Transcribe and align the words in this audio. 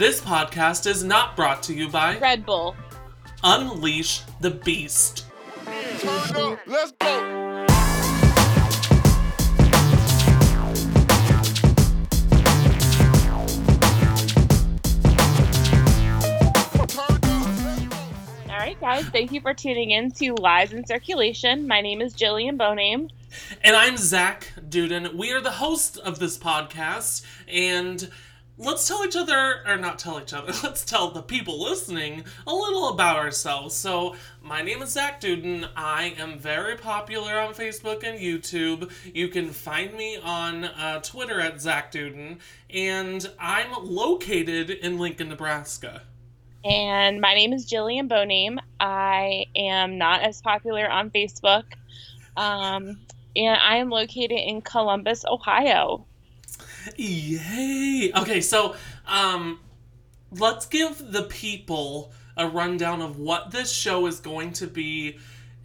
This 0.00 0.18
podcast 0.18 0.86
is 0.86 1.04
not 1.04 1.36
brought 1.36 1.62
to 1.64 1.74
you 1.74 1.86
by 1.86 2.16
Red 2.16 2.46
Bull. 2.46 2.74
Unleash 3.44 4.22
the 4.40 4.50
Beast. 4.50 5.26
Let's 5.66 6.32
go. 6.32 6.58
Let's 6.66 6.92
go. 6.92 7.06
All 18.48 18.56
right, 18.56 18.80
guys, 18.80 19.04
thank 19.10 19.32
you 19.32 19.42
for 19.42 19.52
tuning 19.52 19.90
in 19.90 20.10
to 20.12 20.34
Lies 20.36 20.72
in 20.72 20.86
Circulation. 20.86 21.68
My 21.68 21.82
name 21.82 22.00
is 22.00 22.14
Jillian 22.14 22.56
Boname. 22.56 23.10
And 23.62 23.76
I'm 23.76 23.98
Zach 23.98 24.50
Duden. 24.70 25.14
We 25.14 25.30
are 25.32 25.42
the 25.42 25.50
hosts 25.50 25.98
of 25.98 26.18
this 26.18 26.38
podcast, 26.38 27.22
and 27.46 28.08
let's 28.60 28.86
tell 28.86 29.04
each 29.04 29.16
other, 29.16 29.62
or 29.66 29.76
not 29.76 29.98
tell 29.98 30.20
each 30.20 30.34
other, 30.34 30.52
let's 30.62 30.84
tell 30.84 31.10
the 31.10 31.22
people 31.22 31.62
listening 31.62 32.24
a 32.46 32.54
little 32.54 32.90
about 32.90 33.16
ourselves. 33.16 33.74
So, 33.74 34.14
my 34.42 34.62
name 34.62 34.82
is 34.82 34.90
Zach 34.90 35.20
Duden. 35.20 35.68
I 35.74 36.14
am 36.18 36.38
very 36.38 36.76
popular 36.76 37.40
on 37.40 37.54
Facebook 37.54 38.04
and 38.04 38.20
YouTube. 38.20 38.92
You 39.14 39.28
can 39.28 39.50
find 39.50 39.94
me 39.94 40.18
on 40.18 40.64
uh, 40.64 41.00
Twitter 41.00 41.40
at 41.40 41.60
Zach 41.60 41.90
Duden, 41.90 42.38
and 42.68 43.28
I'm 43.40 43.72
located 43.82 44.70
in 44.70 44.98
Lincoln, 44.98 45.30
Nebraska. 45.30 46.02
And 46.62 47.22
my 47.22 47.34
name 47.34 47.54
is 47.54 47.66
Jillian 47.66 48.08
Boname. 48.08 48.58
I 48.78 49.46
am 49.56 49.96
not 49.96 50.20
as 50.20 50.42
popular 50.42 50.88
on 50.88 51.10
Facebook. 51.10 51.64
Um, 52.36 52.98
and 53.34 53.58
I 53.60 53.76
am 53.76 53.88
located 53.88 54.32
in 54.32 54.60
Columbus, 54.60 55.24
Ohio. 55.24 56.04
Yay! 56.96 58.12
Okay, 58.16 58.40
so 58.40 58.74
um, 59.06 59.60
let's 60.30 60.66
give 60.66 61.12
the 61.12 61.24
people 61.24 62.12
a 62.36 62.48
rundown 62.48 63.02
of 63.02 63.18
what 63.18 63.50
this 63.50 63.72
show 63.72 64.06
is 64.06 64.20
going 64.20 64.52
to 64.54 64.66
be 64.66 65.18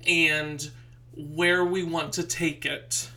and 0.08 0.70
where 1.16 1.64
we 1.64 1.84
want 1.84 2.14
to 2.14 2.24
take 2.24 2.66
it. 2.66 3.10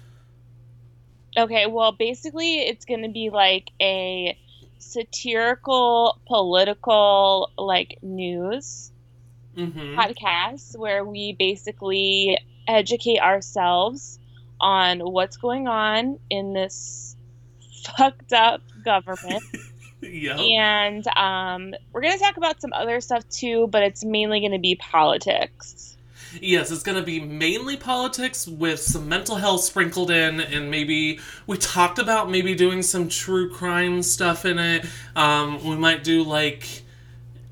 Okay, 1.36 1.67
well, 1.67 1.92
basically, 1.92 2.61
it's 2.61 2.84
going 2.84 3.03
to 3.03 3.08
be 3.08 3.31
like 3.31 3.70
a 3.81 4.39
satirical, 4.78 6.20
political, 6.27 7.53
like 7.56 7.98
news 8.03 8.92
Mm-hmm. 9.58 9.98
podcast 9.98 10.78
where 10.78 11.05
we 11.05 11.34
basically 11.36 12.39
educate 12.69 13.19
ourselves 13.19 14.20
on 14.61 15.01
what's 15.01 15.36
going 15.36 15.67
on 15.67 16.20
in 16.30 16.53
this 16.53 17.08
fucked 17.97 18.33
up 18.33 18.62
government. 18.84 19.43
Yep. 20.01 20.39
and 20.39 21.05
um, 21.17 21.75
we're 21.93 22.03
going 22.03 22.17
to 22.17 22.20
talk 22.20 22.37
about 22.37 22.61
some 22.61 22.73
other 22.73 23.01
stuff 23.01 23.29
too, 23.31 23.67
but 23.67 23.83
it's 23.83 24.05
mainly 24.05 24.39
going 24.39 24.53
to 24.53 24.59
be 24.61 24.77
politics. 24.77 25.97
Yes, 26.41 26.70
it's 26.70 26.83
going 26.83 26.98
to 26.98 27.03
be 27.03 27.20
mainly 27.20 27.77
politics 27.77 28.47
with 28.47 28.81
some 28.81 29.09
mental 29.09 29.37
health 29.37 29.65
sprinkled 29.65 30.11
in, 30.11 30.41
and 30.41 30.70
maybe 30.70 31.19
we 31.47 31.57
talked 31.57 31.98
about 31.98 32.31
maybe 32.31 32.55
doing 32.55 32.83
some 32.83 33.09
true 33.09 33.51
crime 33.51 34.03
stuff 34.03 34.45
in 34.45 34.59
it. 34.59 34.87
Um, 35.17 35.65
we 35.65 35.77
might 35.77 36.05
do 36.05 36.23
like 36.23 36.85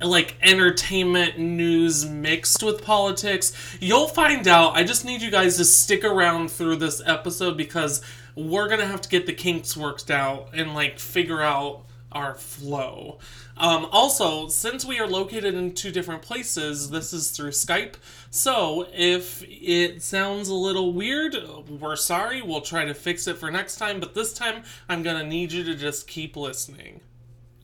like 0.00 0.36
entertainment 0.42 1.38
news 1.38 2.04
mixed 2.04 2.62
with 2.62 2.82
politics. 2.82 3.52
You'll 3.80 4.08
find 4.08 4.46
out. 4.46 4.76
I 4.76 4.84
just 4.84 5.04
need 5.04 5.22
you 5.22 5.30
guys 5.30 5.56
to 5.56 5.64
stick 5.64 6.04
around 6.04 6.50
through 6.50 6.76
this 6.76 7.02
episode 7.04 7.56
because 7.56 8.02
we're 8.34 8.68
gonna 8.68 8.86
have 8.86 9.00
to 9.00 9.08
get 9.08 9.26
the 9.26 9.32
kinks 9.32 9.76
worked 9.76 10.10
out 10.10 10.50
and 10.52 10.74
like 10.74 10.98
figure 10.98 11.40
out 11.40 11.84
our 12.12 12.34
flow. 12.34 13.18
Um, 13.58 13.86
also, 13.90 14.48
since 14.48 14.84
we 14.84 15.00
are 15.00 15.06
located 15.06 15.54
in 15.54 15.74
two 15.74 15.90
different 15.90 16.20
places, 16.20 16.90
this 16.90 17.14
is 17.14 17.30
through 17.30 17.50
Skype. 17.50 17.94
So 18.30 18.86
if 18.92 19.42
it 19.48 20.02
sounds 20.02 20.48
a 20.48 20.54
little 20.54 20.92
weird, 20.92 21.36
we're 21.80 21.96
sorry. 21.96 22.42
We'll 22.42 22.60
try 22.60 22.84
to 22.84 22.94
fix 22.94 23.26
it 23.26 23.38
for 23.38 23.50
next 23.50 23.76
time. 23.76 23.98
But 23.98 24.14
this 24.14 24.34
time, 24.34 24.62
I'm 24.88 25.02
gonna 25.02 25.24
need 25.24 25.52
you 25.52 25.64
to 25.64 25.74
just 25.74 26.06
keep 26.06 26.36
listening. 26.36 27.00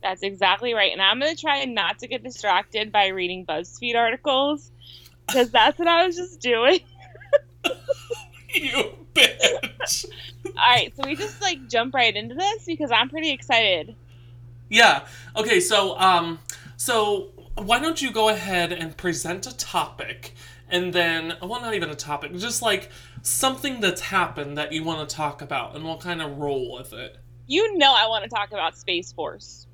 That's 0.03 0.23
exactly 0.23 0.75
right. 0.75 0.93
And 0.93 1.01
I'm 1.01 1.21
going 1.21 1.35
to 1.35 1.41
try 1.41 1.65
not 1.65 2.01
to 2.01 2.09
get 2.09 2.23
distracted 2.23 2.91
by 2.91 3.09
reading 3.09 3.47
BuzzFeed 3.47 3.97
articles 3.97 4.73
because 5.27 5.51
that's 5.51 5.79
what 5.79 5.89
I 5.89 6.07
was 6.07 6.17
just 6.17 6.41
doing. 6.41 6.81
You 8.55 8.97
bitch. 9.15 10.05
All 10.47 10.53
right, 10.57 10.95
so 10.97 11.05
we 11.07 11.17
just 11.17 11.41
like 11.41 11.69
jump 11.69 11.95
right 11.95 12.15
into 12.15 12.35
this 12.35 12.65
because 12.67 12.91
I'm 12.91 13.09
pretty 13.09 13.31
excited. 13.31 13.97
Yeah. 14.69 15.07
Okay. 15.37 15.61
So, 15.61 15.99
um, 15.99 16.39
so 16.77 17.31
why 17.57 17.79
don't 17.79 18.01
you 18.01 18.11
go 18.13 18.29
ahead 18.29 18.73
and 18.73 18.97
present 18.97 19.47
a 19.47 19.57
topic, 19.57 20.35
and 20.69 20.93
then, 20.93 21.35
well, 21.43 21.61
not 21.61 21.75
even 21.75 21.91
a 21.91 21.95
topic, 21.95 22.35
just 22.37 22.63
like 22.63 22.91
something 23.23 23.81
that's 23.81 24.01
happened 24.01 24.59
that 24.59 24.73
you 24.73 24.83
want 24.83 25.09
to 25.09 25.15
talk 25.15 25.43
about, 25.43 25.75
and 25.75 25.85
we'll 25.85 25.99
kind 25.99 26.21
of 26.21 26.39
roll 26.39 26.73
with 26.73 26.93
it. 26.93 27.19
You 27.47 27.77
know, 27.79 27.95
I 27.97 28.07
want 28.09 28.25
to 28.25 28.31
talk 28.31 28.53
about 28.53 28.77
Space 28.77 29.13
Force. 29.13 29.67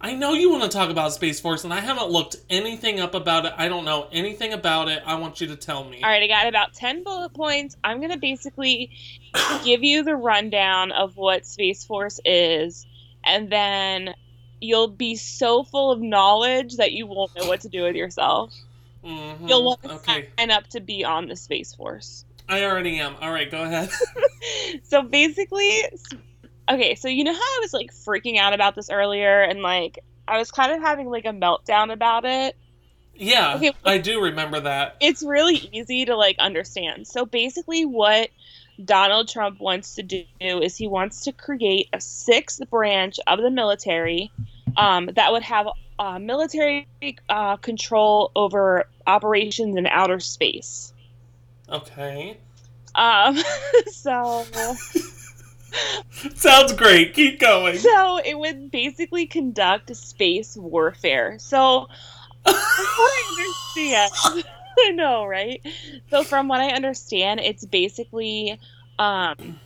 I 0.00 0.14
know 0.14 0.34
you 0.34 0.50
want 0.50 0.62
to 0.64 0.68
talk 0.68 0.90
about 0.90 1.12
Space 1.14 1.40
Force, 1.40 1.64
and 1.64 1.72
I 1.72 1.80
haven't 1.80 2.10
looked 2.10 2.36
anything 2.50 3.00
up 3.00 3.14
about 3.14 3.46
it. 3.46 3.52
I 3.56 3.68
don't 3.68 3.84
know 3.84 4.08
anything 4.12 4.52
about 4.52 4.88
it. 4.88 5.02
I 5.06 5.14
want 5.16 5.40
you 5.40 5.46
to 5.48 5.56
tell 5.56 5.84
me. 5.84 6.02
All 6.02 6.10
right, 6.10 6.22
I 6.22 6.26
got 6.26 6.46
about 6.46 6.74
10 6.74 7.02
bullet 7.02 7.32
points. 7.32 7.76
I'm 7.82 7.98
going 7.98 8.12
to 8.12 8.18
basically 8.18 8.90
give 9.64 9.82
you 9.82 10.02
the 10.04 10.14
rundown 10.14 10.92
of 10.92 11.16
what 11.16 11.46
Space 11.46 11.84
Force 11.84 12.20
is, 12.24 12.86
and 13.24 13.50
then 13.50 14.14
you'll 14.60 14.88
be 14.88 15.16
so 15.16 15.64
full 15.64 15.90
of 15.92 16.00
knowledge 16.00 16.76
that 16.76 16.92
you 16.92 17.06
won't 17.06 17.34
know 17.34 17.46
what 17.46 17.62
to 17.62 17.68
do 17.68 17.82
with 17.84 17.96
yourself. 17.96 18.52
Mhm. 19.04 19.48
You'll 19.48 19.64
want 19.64 19.82
to 19.82 19.92
Okay. 19.94 20.28
sign 20.38 20.50
up 20.50 20.66
to 20.68 20.80
be 20.80 21.04
on 21.04 21.28
the 21.28 21.36
Space 21.36 21.74
Force. 21.74 22.24
I 22.48 22.64
already 22.64 22.98
am. 23.00 23.16
All 23.20 23.32
right, 23.32 23.50
go 23.50 23.62
ahead. 23.62 23.90
So 24.84 25.02
basically, 25.02 25.84
okay, 26.70 26.94
so 26.94 27.08
you 27.08 27.24
know 27.24 27.32
how 27.32 27.38
I 27.38 27.58
was 27.60 27.72
like 27.72 27.92
freaking 27.92 28.38
out 28.38 28.52
about 28.52 28.74
this 28.74 28.90
earlier, 28.90 29.42
and 29.42 29.60
like 29.62 29.98
I 30.28 30.38
was 30.38 30.50
kind 30.50 30.72
of 30.72 30.80
having 30.80 31.08
like 31.08 31.24
a 31.24 31.30
meltdown 31.32 31.92
about 31.92 32.24
it? 32.24 32.56
yeah, 33.14 33.54
Okay. 33.56 33.72
I 33.84 33.98
do 33.98 34.22
remember 34.22 34.60
that. 34.60 34.96
it's 35.00 35.22
really 35.22 35.68
easy 35.72 36.04
to 36.04 36.16
like 36.16 36.36
understand. 36.38 37.06
So 37.06 37.24
basically, 37.24 37.84
what 37.84 38.28
Donald 38.84 39.28
Trump 39.28 39.60
wants 39.60 39.94
to 39.94 40.02
do 40.02 40.24
is 40.40 40.76
he 40.76 40.86
wants 40.86 41.24
to 41.24 41.32
create 41.32 41.88
a 41.92 42.00
sixth 42.00 42.60
branch 42.68 43.18
of 43.26 43.40
the 43.40 43.50
military 43.50 44.30
um, 44.76 45.08
that 45.14 45.32
would 45.32 45.42
have 45.42 45.68
uh, 45.98 46.18
military 46.18 46.86
uh, 47.30 47.56
control 47.56 48.30
over 48.36 48.86
operations 49.06 49.76
in 49.76 49.86
outer 49.86 50.20
space. 50.20 50.92
Okay. 51.70 52.36
Um, 52.94 53.38
so, 53.86 54.44
Sounds 56.34 56.72
great. 56.72 57.14
Keep 57.14 57.40
going. 57.40 57.78
so 57.78 58.18
it 58.18 58.38
would 58.38 58.70
basically 58.70 59.26
conduct 59.26 59.94
space 59.96 60.56
warfare. 60.56 61.38
So, 61.38 61.88
what 62.42 62.46
I 62.46 63.54
understand, 63.74 64.44
I 64.78 64.90
know, 64.90 65.26
right? 65.26 65.60
So, 66.10 66.22
from 66.24 66.48
what 66.48 66.60
I 66.60 66.70
understand, 66.70 67.40
it's 67.40 67.64
basically 67.64 68.58
um, 68.98 69.58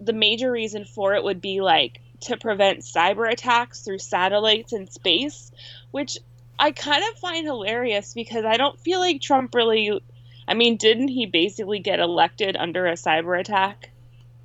the 0.00 0.12
major 0.12 0.50
reason 0.50 0.84
for 0.84 1.14
it 1.14 1.24
would 1.24 1.40
be 1.40 1.60
like 1.60 2.00
to 2.20 2.36
prevent 2.36 2.80
cyber 2.80 3.30
attacks 3.30 3.80
through 3.80 3.98
satellites 3.98 4.72
in 4.72 4.88
space, 4.90 5.50
which 5.90 6.18
I 6.58 6.72
kind 6.72 7.02
of 7.10 7.18
find 7.18 7.46
hilarious 7.46 8.12
because 8.14 8.44
I 8.44 8.56
don't 8.56 8.78
feel 8.78 9.00
like 9.00 9.20
Trump 9.20 9.54
really. 9.54 10.00
I 10.46 10.54
mean, 10.54 10.76
didn't 10.76 11.08
he 11.08 11.26
basically 11.26 11.78
get 11.78 12.00
elected 12.00 12.56
under 12.56 12.86
a 12.86 12.94
cyber 12.94 13.38
attack? 13.38 13.89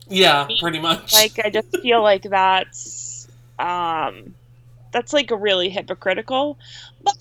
Yeah, 0.08 0.48
pretty 0.60 0.80
much. 0.80 1.14
Like, 1.14 1.40
I 1.44 1.50
just 1.50 1.78
feel 1.82 2.02
like 2.02 2.24
that's 2.30 3.28
um, 3.58 4.36
that's 4.92 5.14
like 5.14 5.32
really 5.32 5.70
hypocritical. 5.70 6.58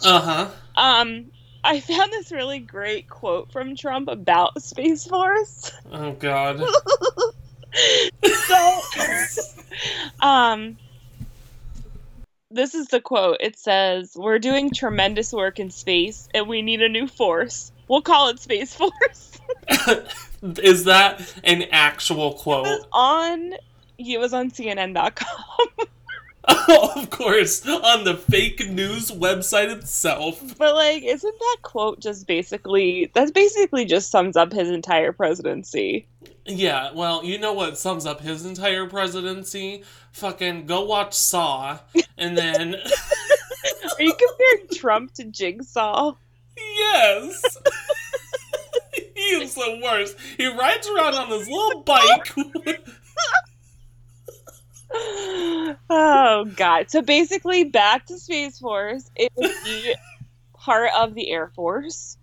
Uh 0.04 0.20
huh. 0.20 0.48
um, 0.76 1.26
I 1.62 1.80
found 1.80 2.12
this 2.12 2.30
really 2.30 2.58
great 2.58 3.08
quote 3.08 3.50
from 3.52 3.76
Trump 3.76 4.08
about 4.08 4.62
Space 4.62 5.06
Force. 5.06 5.72
Oh 5.90 6.12
God. 6.12 6.60
so, 8.24 8.80
um, 10.20 10.76
this 12.50 12.74
is 12.74 12.88
the 12.88 13.00
quote. 13.00 13.38
It 13.40 13.58
says, 13.58 14.12
"We're 14.14 14.38
doing 14.38 14.70
tremendous 14.70 15.32
work 15.32 15.58
in 15.58 15.70
space, 15.70 16.28
and 16.34 16.48
we 16.48 16.62
need 16.62 16.82
a 16.82 16.88
new 16.88 17.06
force. 17.06 17.72
We'll 17.88 18.02
call 18.02 18.28
it 18.28 18.40
Space 18.40 18.74
Force." 18.74 19.40
Is 20.62 20.84
that 20.84 21.20
an 21.44 21.64
actual 21.70 22.32
it 22.32 22.38
quote? 22.38 22.64
was 22.66 22.86
on. 22.92 23.54
It 23.98 24.18
was 24.18 24.34
on 24.34 24.50
CNN.com. 24.50 25.86
Oh, 26.46 26.92
of 26.96 27.10
course, 27.10 27.66
on 27.66 28.04
the 28.04 28.16
fake 28.16 28.68
news 28.68 29.10
website 29.10 29.70
itself. 29.74 30.42
But 30.58 30.74
like, 30.74 31.02
isn't 31.02 31.38
that 31.38 31.56
quote 31.62 32.00
just 32.00 32.26
basically 32.26 33.10
that's 33.14 33.30
basically 33.30 33.84
just 33.86 34.10
sums 34.10 34.36
up 34.36 34.52
his 34.52 34.68
entire 34.68 35.12
presidency? 35.12 36.06
Yeah, 36.46 36.92
well, 36.92 37.24
you 37.24 37.38
know 37.38 37.54
what 37.54 37.78
sums 37.78 38.04
up 38.04 38.20
his 38.20 38.44
entire 38.44 38.86
presidency? 38.86 39.84
Fucking 40.12 40.66
go 40.66 40.84
watch 40.84 41.14
Saw, 41.14 41.78
and 42.18 42.36
then 42.36 42.74
Are 43.98 44.02
you 44.02 44.12
comparing 44.12 44.68
Trump 44.74 45.14
to 45.14 45.24
Jigsaw? 45.24 46.14
Yes. 46.56 47.42
He 49.30 49.42
is 49.44 49.54
the 49.54 49.80
worst. 49.82 50.16
He 50.36 50.46
rides 50.46 50.88
around 50.88 51.14
on 51.14 51.28
his 51.28 51.48
little 51.48 51.82
bike. 51.82 52.32
oh 55.90 56.44
god. 56.56 56.90
So 56.90 57.02
basically 57.02 57.64
back 57.64 58.06
to 58.06 58.18
Space 58.18 58.58
Force. 58.58 59.10
It 59.16 59.32
would 59.36 59.52
be 59.64 59.94
part 60.54 60.90
of 60.96 61.14
the 61.14 61.30
Air 61.30 61.50
Force. 61.54 62.16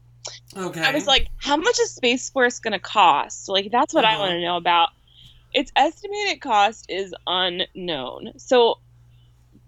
okay. 0.56 0.82
I 0.82 0.94
was 0.94 1.08
like, 1.08 1.28
how 1.38 1.58
much 1.58 1.80
is 1.80 1.92
Space 1.92 2.30
Force 2.30 2.60
gonna 2.60 2.80
cost? 2.80 3.50
Like 3.50 3.72
that's 3.72 3.94
what 3.94 4.06
I 4.06 4.14
Uh-huh. 4.14 4.20
want 4.22 4.32
to 4.34 4.42
know 4.42 4.58
about. 4.58 4.90
Its 5.54 5.72
estimated 5.76 6.42
cost 6.42 6.86
is 6.90 7.14
unknown. 7.28 8.32
So 8.38 8.80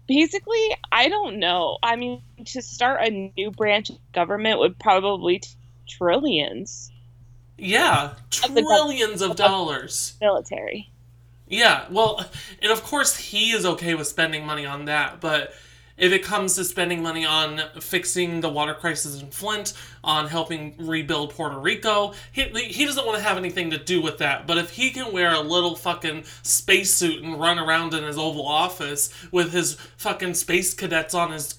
basically, 0.08 0.74
I 0.90 1.08
don't 1.08 1.38
know. 1.38 1.76
I 1.82 1.96
mean, 1.96 2.22
to 2.46 2.62
start 2.62 3.06
a 3.06 3.10
new 3.36 3.50
branch 3.50 3.90
of 3.90 3.96
government 4.12 4.60
would 4.60 4.78
probably 4.78 5.40
t- 5.40 5.50
trillions 5.86 6.90
yeah, 7.58 8.12
Of 8.42 8.54
trillions 8.54 9.22
of 9.22 9.36
dollars. 9.36 10.14
military. 10.20 10.90
Yeah, 11.46 11.86
well, 11.90 12.24
and 12.62 12.72
of 12.72 12.82
course 12.82 13.16
he 13.16 13.50
is 13.52 13.66
okay 13.66 13.94
with 13.94 14.06
spending 14.06 14.46
money 14.46 14.64
on 14.66 14.86
that, 14.86 15.20
but 15.20 15.52
if 15.96 16.12
it 16.12 16.24
comes 16.24 16.56
to 16.56 16.64
spending 16.64 17.02
money 17.02 17.24
on 17.24 17.60
fixing 17.80 18.40
the 18.40 18.48
water 18.48 18.74
crisis 18.74 19.20
in 19.20 19.30
Flint, 19.30 19.74
on 20.02 20.26
helping 20.26 20.74
rebuild 20.78 21.30
Puerto 21.34 21.56
Rico, 21.58 22.14
he, 22.32 22.42
he 22.44 22.84
doesn't 22.84 23.06
want 23.06 23.16
to 23.18 23.22
have 23.22 23.36
anything 23.36 23.70
to 23.70 23.78
do 23.78 24.02
with 24.02 24.18
that. 24.18 24.46
But 24.46 24.58
if 24.58 24.70
he 24.70 24.90
can 24.90 25.12
wear 25.12 25.32
a 25.32 25.40
little 25.40 25.76
fucking 25.76 26.24
spacesuit 26.42 27.22
and 27.22 27.38
run 27.38 27.60
around 27.60 27.94
in 27.94 28.02
his 28.02 28.18
Oval 28.18 28.44
Office 28.46 29.08
with 29.30 29.52
his 29.52 29.74
fucking 29.96 30.34
space 30.34 30.74
cadets 30.74 31.14
on 31.14 31.30
his 31.30 31.54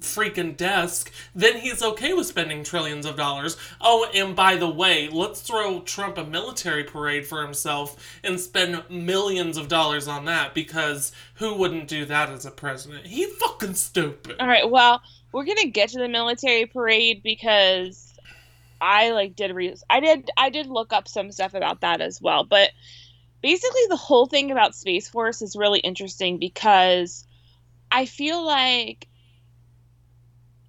freaking 0.00 0.56
desk, 0.56 1.12
then 1.34 1.58
he's 1.58 1.82
okay 1.82 2.12
with 2.12 2.26
spending 2.26 2.62
trillions 2.62 3.06
of 3.06 3.16
dollars. 3.16 3.56
Oh, 3.80 4.08
and 4.14 4.34
by 4.34 4.56
the 4.56 4.68
way, 4.68 5.08
let's 5.08 5.40
throw 5.40 5.80
Trump 5.80 6.18
a 6.18 6.24
military 6.24 6.84
parade 6.84 7.26
for 7.26 7.42
himself 7.42 8.18
and 8.22 8.38
spend 8.38 8.82
millions 8.88 9.56
of 9.56 9.68
dollars 9.68 10.08
on 10.08 10.24
that 10.26 10.54
because 10.54 11.12
who 11.34 11.54
wouldn't 11.54 11.88
do 11.88 12.04
that 12.06 12.30
as 12.30 12.46
a 12.46 12.50
president? 12.50 13.06
He 13.06 13.26
fucking 13.26 13.74
stupid. 13.74 14.36
All 14.40 14.48
right. 14.48 14.68
Well, 14.68 15.02
we're 15.32 15.44
gonna 15.44 15.66
get 15.66 15.90
to 15.90 15.98
the 15.98 16.08
military 16.08 16.66
parade 16.66 17.22
because 17.22 18.14
I 18.80 19.10
like 19.10 19.36
did 19.36 19.54
re- 19.54 19.76
I 19.90 20.00
did 20.00 20.30
I 20.36 20.50
did 20.50 20.66
look 20.66 20.92
up 20.92 21.08
some 21.08 21.32
stuff 21.32 21.54
about 21.54 21.80
that 21.80 22.00
as 22.00 22.20
well. 22.20 22.44
But 22.44 22.70
basically, 23.42 23.82
the 23.88 23.96
whole 23.96 24.26
thing 24.26 24.50
about 24.50 24.74
Space 24.74 25.08
Force 25.08 25.42
is 25.42 25.56
really 25.56 25.80
interesting 25.80 26.38
because 26.38 27.26
I 27.90 28.06
feel 28.06 28.44
like 28.44 29.08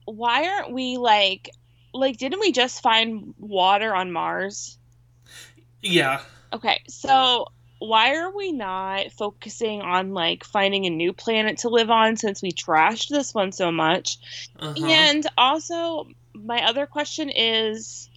why 0.07 0.47
aren't 0.47 0.71
we 0.71 0.97
like 0.97 1.51
like 1.93 2.17
didn't 2.17 2.39
we 2.39 2.51
just 2.51 2.81
find 2.81 3.33
water 3.37 3.93
on 3.93 4.11
Mars? 4.11 4.77
Yeah. 5.81 6.21
Okay, 6.53 6.79
so 6.87 7.47
why 7.79 8.15
are 8.15 8.35
we 8.35 8.53
not 8.53 9.11
focusing 9.11 9.81
on 9.81 10.13
like 10.13 10.43
finding 10.43 10.85
a 10.85 10.89
new 10.89 11.11
planet 11.11 11.59
to 11.59 11.69
live 11.69 11.91
on 11.91 12.15
since 12.15 12.41
we 12.41 12.51
trashed 12.51 13.09
this 13.09 13.33
one 13.33 13.51
so 13.51 13.71
much? 13.71 14.17
Uh-huh. 14.57 14.87
And 14.87 15.27
also, 15.37 16.07
my 16.33 16.65
other 16.65 16.85
question 16.85 17.29
is 17.29 18.09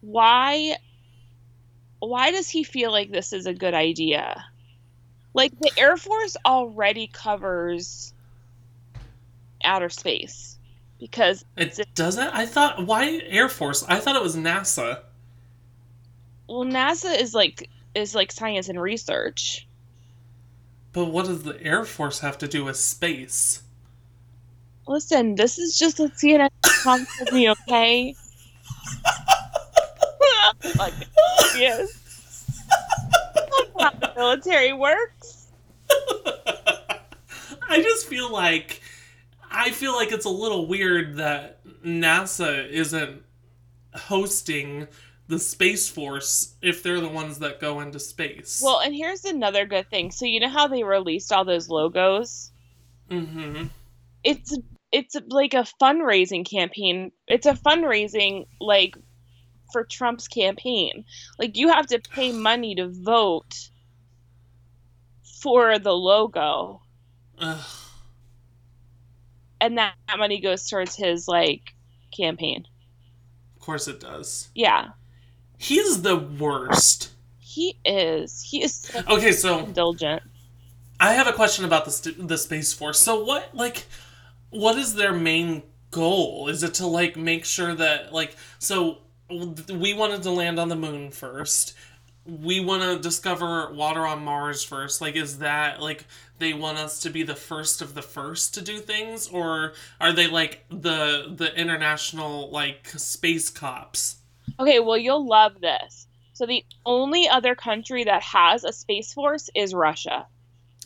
why 0.00 0.76
why 1.98 2.30
does 2.30 2.48
he 2.48 2.62
feel 2.62 2.92
like 2.92 3.10
this 3.10 3.32
is 3.32 3.46
a 3.46 3.54
good 3.54 3.74
idea? 3.74 4.44
Like 5.34 5.58
the 5.58 5.72
Air 5.76 5.96
Force 5.96 6.36
already 6.44 7.08
covers 7.08 8.12
outer 9.64 9.88
space 9.88 10.51
because 11.02 11.44
it 11.56 11.76
doesn't? 11.96 12.28
I 12.28 12.46
thought, 12.46 12.86
why 12.86 13.20
Air 13.26 13.48
Force? 13.48 13.84
I 13.88 13.98
thought 13.98 14.14
it 14.14 14.22
was 14.22 14.36
NASA. 14.36 15.00
well 16.48 16.64
NASA 16.64 17.20
is 17.20 17.34
like 17.34 17.68
is 17.92 18.14
like 18.14 18.30
science 18.30 18.68
and 18.68 18.80
research. 18.80 19.66
But 20.92 21.06
what 21.06 21.26
does 21.26 21.42
the 21.42 21.60
Air 21.60 21.84
Force 21.84 22.20
have 22.20 22.38
to 22.38 22.46
do 22.46 22.64
with 22.64 22.76
space? 22.76 23.62
Listen, 24.86 25.34
this 25.34 25.58
is 25.58 25.76
just 25.76 25.98
a 25.98 26.04
CNN 26.04 26.50
with 27.20 27.32
me, 27.32 27.50
okay? 27.50 28.14
like, 30.78 30.94
yes. 31.56 32.46
That's 33.48 33.70
how 33.80 33.90
the 33.90 34.12
military 34.16 34.72
works. 34.72 35.48
I 37.68 37.82
just 37.82 38.06
feel 38.06 38.30
like 38.30 38.81
I 39.52 39.70
feel 39.70 39.92
like 39.94 40.12
it's 40.12 40.24
a 40.24 40.30
little 40.30 40.66
weird 40.66 41.16
that 41.16 41.60
NASA 41.84 42.68
isn't 42.68 43.22
hosting 43.94 44.88
the 45.28 45.38
Space 45.38 45.88
Force 45.88 46.54
if 46.62 46.82
they're 46.82 47.00
the 47.00 47.08
ones 47.08 47.38
that 47.38 47.60
go 47.60 47.80
into 47.80 47.98
space. 47.98 48.60
Well, 48.62 48.80
and 48.80 48.94
here's 48.94 49.24
another 49.24 49.66
good 49.66 49.88
thing. 49.88 50.10
So 50.10 50.26
you 50.26 50.40
know 50.40 50.48
how 50.48 50.68
they 50.68 50.82
released 50.82 51.32
all 51.32 51.44
those 51.44 51.68
logos? 51.68 52.50
Mm-hmm. 53.10 53.66
It's 54.24 54.56
it's 54.90 55.16
like 55.28 55.54
a 55.54 55.66
fundraising 55.80 56.48
campaign. 56.48 57.12
It's 57.26 57.46
a 57.46 57.54
fundraising 57.54 58.46
like 58.60 58.94
for 59.72 59.84
Trump's 59.84 60.28
campaign. 60.28 61.04
Like 61.38 61.56
you 61.56 61.68
have 61.68 61.86
to 61.88 61.98
pay 61.98 62.32
money 62.32 62.74
to 62.74 62.88
vote 62.88 63.70
for 65.40 65.78
the 65.78 65.92
logo. 65.92 66.82
Ugh. 67.38 67.66
And 69.62 69.78
that, 69.78 69.94
that 70.08 70.18
money 70.18 70.40
goes 70.40 70.68
towards 70.68 70.96
his 70.96 71.28
like 71.28 71.74
campaign. 72.16 72.66
Of 73.56 73.62
course 73.62 73.88
it 73.88 74.00
does. 74.00 74.50
Yeah, 74.54 74.90
He's 75.58 76.02
the 76.02 76.16
worst. 76.16 77.10
he 77.38 77.78
is. 77.84 78.42
He 78.42 78.64
is 78.64 78.74
so 78.74 79.02
Okay, 79.08 79.32
so 79.32 79.60
indulgent. 79.60 80.22
I 81.00 81.14
have 81.14 81.26
a 81.28 81.32
question 81.32 81.64
about 81.64 81.84
the 81.84 81.90
st- 81.92 82.28
the 82.28 82.38
Space 82.38 82.72
Force. 82.72 83.00
So 83.00 83.24
what 83.24 83.50
like 83.54 83.86
what 84.50 84.76
is 84.78 84.94
their 84.94 85.12
main 85.12 85.62
goal? 85.90 86.48
Is 86.48 86.62
it 86.62 86.74
to 86.74 86.86
like 86.86 87.16
make 87.16 87.44
sure 87.44 87.74
that 87.74 88.12
like 88.12 88.36
so 88.58 88.98
we 89.30 89.94
wanted 89.94 90.22
to 90.24 90.30
land 90.30 90.60
on 90.60 90.68
the 90.68 90.76
moon 90.76 91.10
first. 91.10 91.74
We 92.24 92.60
want 92.60 92.82
to 92.82 92.98
discover 93.00 93.72
water 93.72 94.06
on 94.06 94.24
Mars 94.24 94.62
first. 94.62 95.00
Like 95.00 95.16
is 95.16 95.38
that 95.38 95.80
like 95.80 96.04
they 96.38 96.52
want 96.54 96.78
us 96.78 97.00
to 97.00 97.10
be 97.10 97.24
the 97.24 97.34
first 97.34 97.82
of 97.82 97.94
the 97.94 98.02
first 98.02 98.54
to 98.54 98.62
do 98.62 98.78
things 98.78 99.26
or 99.28 99.72
are 100.00 100.12
they 100.12 100.28
like 100.28 100.64
the 100.70 101.32
the 101.36 101.52
international 101.58 102.50
like 102.50 102.86
space 102.90 103.50
cops? 103.50 104.16
Okay, 104.60 104.78
well 104.78 104.96
you'll 104.96 105.26
love 105.26 105.60
this. 105.60 106.06
So 106.32 106.46
the 106.46 106.64
only 106.86 107.28
other 107.28 107.54
country 107.56 108.04
that 108.04 108.22
has 108.22 108.64
a 108.64 108.72
space 108.72 109.12
force 109.12 109.50
is 109.54 109.74
Russia, 109.74 110.26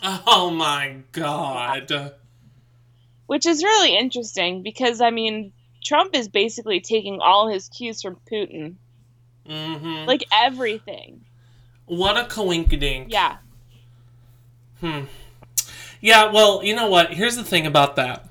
Oh 0.02 0.50
my 0.50 1.02
god. 1.12 2.14
which 3.26 3.44
is 3.46 3.62
really 3.62 3.96
interesting 3.96 4.62
because 4.62 5.02
I 5.02 5.10
mean 5.10 5.52
Trump 5.84 6.14
is 6.14 6.28
basically 6.28 6.80
taking 6.80 7.20
all 7.20 7.48
his 7.48 7.68
cues 7.68 8.00
from 8.02 8.16
Putin, 8.30 8.76
Mhm. 9.46 10.06
like 10.06 10.24
everything. 10.32 11.25
What 11.86 12.16
a 12.16 12.24
coinkydink. 12.28 13.06
Yeah. 13.08 13.38
Hmm. 14.80 15.04
Yeah, 16.00 16.30
well, 16.30 16.62
you 16.62 16.74
know 16.74 16.88
what? 16.88 17.14
Here's 17.14 17.36
the 17.36 17.44
thing 17.44 17.66
about 17.66 17.96
that. 17.96 18.28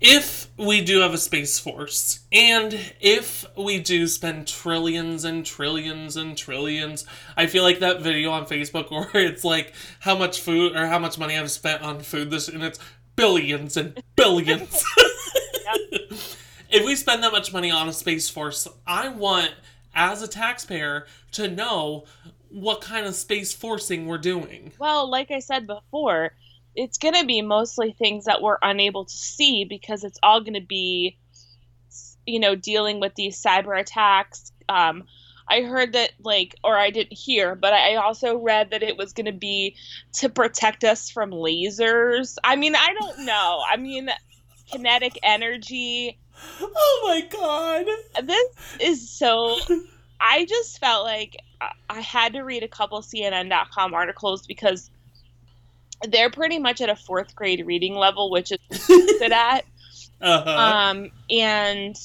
If 0.00 0.48
we 0.58 0.82
do 0.82 1.00
have 1.00 1.14
a 1.14 1.18
space 1.18 1.58
force, 1.58 2.20
and 2.30 2.78
if 3.00 3.46
we 3.56 3.80
do 3.80 4.06
spend 4.06 4.46
trillions 4.46 5.24
and 5.24 5.44
trillions 5.44 6.16
and 6.16 6.36
trillions, 6.36 7.06
I 7.36 7.46
feel 7.46 7.62
like 7.62 7.78
that 7.78 8.02
video 8.02 8.30
on 8.30 8.46
Facebook 8.46 8.90
where 9.12 9.24
it's 9.24 9.44
like 9.44 9.72
how 10.00 10.16
much 10.16 10.40
food 10.40 10.76
or 10.76 10.86
how 10.86 10.98
much 10.98 11.18
money 11.18 11.36
I've 11.36 11.50
spent 11.50 11.82
on 11.82 12.00
food 12.00 12.30
this, 12.30 12.48
and 12.48 12.62
it's 12.62 12.78
billions 13.16 13.76
and 13.76 14.02
billions. 14.16 14.84
if 16.70 16.84
we 16.84 16.94
spend 16.94 17.22
that 17.22 17.32
much 17.32 17.52
money 17.52 17.70
on 17.70 17.88
a 17.88 17.92
space 17.92 18.28
force, 18.28 18.68
I 18.86 19.08
want, 19.08 19.52
as 19.94 20.22
a 20.22 20.28
taxpayer, 20.28 21.06
to 21.32 21.48
know 21.48 22.04
what 22.50 22.80
kind 22.80 23.06
of 23.06 23.14
space 23.14 23.52
forcing 23.52 24.06
we're 24.06 24.18
doing. 24.18 24.72
Well, 24.78 25.10
like 25.10 25.30
I 25.30 25.40
said 25.40 25.66
before, 25.66 26.32
it's 26.74 26.98
going 26.98 27.14
to 27.14 27.26
be 27.26 27.42
mostly 27.42 27.92
things 27.92 28.26
that 28.26 28.42
we're 28.42 28.58
unable 28.62 29.04
to 29.04 29.16
see 29.16 29.64
because 29.64 30.04
it's 30.04 30.18
all 30.22 30.40
going 30.40 30.54
to 30.54 30.66
be, 30.66 31.18
you 32.26 32.38
know, 32.40 32.54
dealing 32.54 33.00
with 33.00 33.14
these 33.14 33.42
cyber 33.42 33.78
attacks. 33.78 34.52
Um, 34.68 35.04
I 35.48 35.62
heard 35.62 35.92
that, 35.92 36.12
like, 36.22 36.56
or 36.64 36.76
I 36.76 36.90
didn't 36.90 37.16
hear, 37.16 37.54
but 37.54 37.72
I 37.72 37.96
also 37.96 38.36
read 38.38 38.70
that 38.70 38.82
it 38.82 38.96
was 38.96 39.12
going 39.12 39.26
to 39.26 39.32
be 39.32 39.76
to 40.14 40.28
protect 40.28 40.84
us 40.84 41.10
from 41.10 41.30
lasers. 41.30 42.36
I 42.42 42.56
mean, 42.56 42.74
I 42.74 42.94
don't 42.98 43.24
know. 43.24 43.62
I 43.70 43.76
mean, 43.76 44.08
kinetic 44.70 45.18
energy. 45.22 46.18
Oh 46.60 47.02
my 47.04 47.20
god. 47.28 47.86
This 48.26 48.76
is 48.80 49.10
so. 49.10 49.56
I 50.20 50.44
just 50.46 50.78
felt 50.80 51.04
like 51.04 51.36
I- 51.60 52.00
had 52.00 52.34
to 52.34 52.42
read 52.42 52.62
a 52.62 52.68
couple 52.68 53.00
CNN.com 53.00 53.94
articles 53.94 54.46
because 54.46 54.90
they're 56.08 56.30
pretty 56.30 56.58
much 56.58 56.80
at 56.80 56.90
a 56.90 56.96
fourth 56.96 57.34
grade 57.34 57.64
reading 57.66 57.94
level, 57.94 58.30
which 58.30 58.52
is 58.52 58.86
good 58.86 59.32
at. 59.32 59.64
Uh-huh. 60.20 60.50
Um, 60.50 61.10
and 61.30 61.96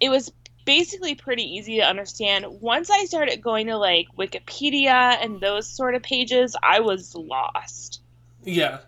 it 0.00 0.08
was 0.08 0.30
basically 0.64 1.14
pretty 1.14 1.42
easy 1.42 1.76
to 1.76 1.82
understand. 1.82 2.46
Once 2.60 2.90
I 2.90 3.04
started 3.04 3.40
going 3.42 3.66
to 3.68 3.76
like 3.76 4.06
Wikipedia 4.18 5.16
and 5.22 5.40
those 5.40 5.66
sort 5.68 5.94
of 5.94 6.02
pages, 6.02 6.54
I 6.62 6.80
was 6.80 7.14
lost. 7.14 8.00
yeah. 8.44 8.78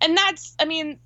And 0.00 0.16
that's, 0.18 0.54
I 0.58 0.64
mean, 0.64 0.98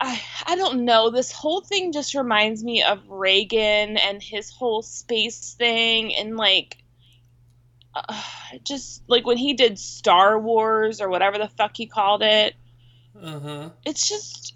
I, 0.00 0.20
I 0.46 0.56
don't 0.56 0.84
know. 0.84 1.10
This 1.10 1.32
whole 1.32 1.62
thing 1.62 1.92
just 1.92 2.14
reminds 2.14 2.62
me 2.62 2.82
of 2.82 3.08
Reagan 3.08 3.96
and 3.96 4.22
his 4.22 4.50
whole 4.50 4.82
space 4.82 5.54
thing, 5.54 6.14
and 6.14 6.36
like, 6.36 6.76
uh, 7.94 8.22
just 8.62 9.02
like 9.08 9.26
when 9.26 9.38
he 9.38 9.54
did 9.54 9.78
Star 9.78 10.38
Wars 10.38 11.00
or 11.00 11.08
whatever 11.08 11.38
the 11.38 11.48
fuck 11.48 11.76
he 11.76 11.86
called 11.86 12.22
it. 12.22 12.54
Uh-huh. 13.22 13.70
It's 13.86 14.06
just, 14.06 14.54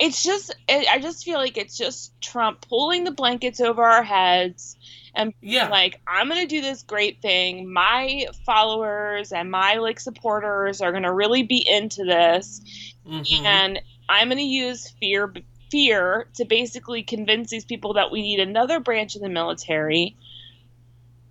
it's 0.00 0.24
just, 0.24 0.54
it, 0.68 0.88
I 0.90 0.98
just 0.98 1.24
feel 1.24 1.38
like 1.38 1.56
it's 1.56 1.78
just 1.78 2.20
Trump 2.20 2.66
pulling 2.68 3.04
the 3.04 3.12
blankets 3.12 3.60
over 3.60 3.84
our 3.84 4.02
heads 4.02 4.76
And 5.16 5.32
yeah. 5.40 5.68
like 5.68 6.00
i'm 6.06 6.28
gonna 6.28 6.46
do 6.46 6.60
this 6.60 6.82
great 6.82 7.22
thing 7.22 7.72
my 7.72 8.26
followers 8.44 9.32
and 9.32 9.50
my 9.50 9.76
like 9.76 9.98
supporters 9.98 10.80
are 10.82 10.92
gonna 10.92 11.12
really 11.12 11.42
be 11.42 11.66
into 11.66 12.04
this 12.04 12.60
Mhm. 13.08 13.44
and 13.44 13.80
i'm 14.08 14.28
gonna 14.28 14.42
use 14.42 14.92
fear 15.00 15.32
fear 15.70 16.28
to 16.34 16.44
basically 16.44 17.02
convince 17.02 17.50
these 17.50 17.64
people 17.64 17.94
that 17.94 18.10
we 18.12 18.20
need 18.22 18.40
another 18.40 18.78
branch 18.78 19.16
of 19.16 19.22
the 19.22 19.28
military 19.28 20.16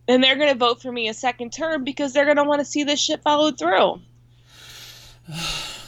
and 0.08 0.24
they're 0.24 0.36
gonna 0.36 0.56
vote 0.56 0.82
for 0.82 0.92
me 0.92 1.08
a 1.08 1.14
second 1.14 1.54
term 1.54 1.84
because 1.84 2.12
they're 2.12 2.26
gonna 2.26 2.44
want 2.44 2.60
to 2.60 2.66
see 2.66 2.84
this 2.84 3.00
shit 3.00 3.22
followed 3.22 3.58
through 3.60 4.02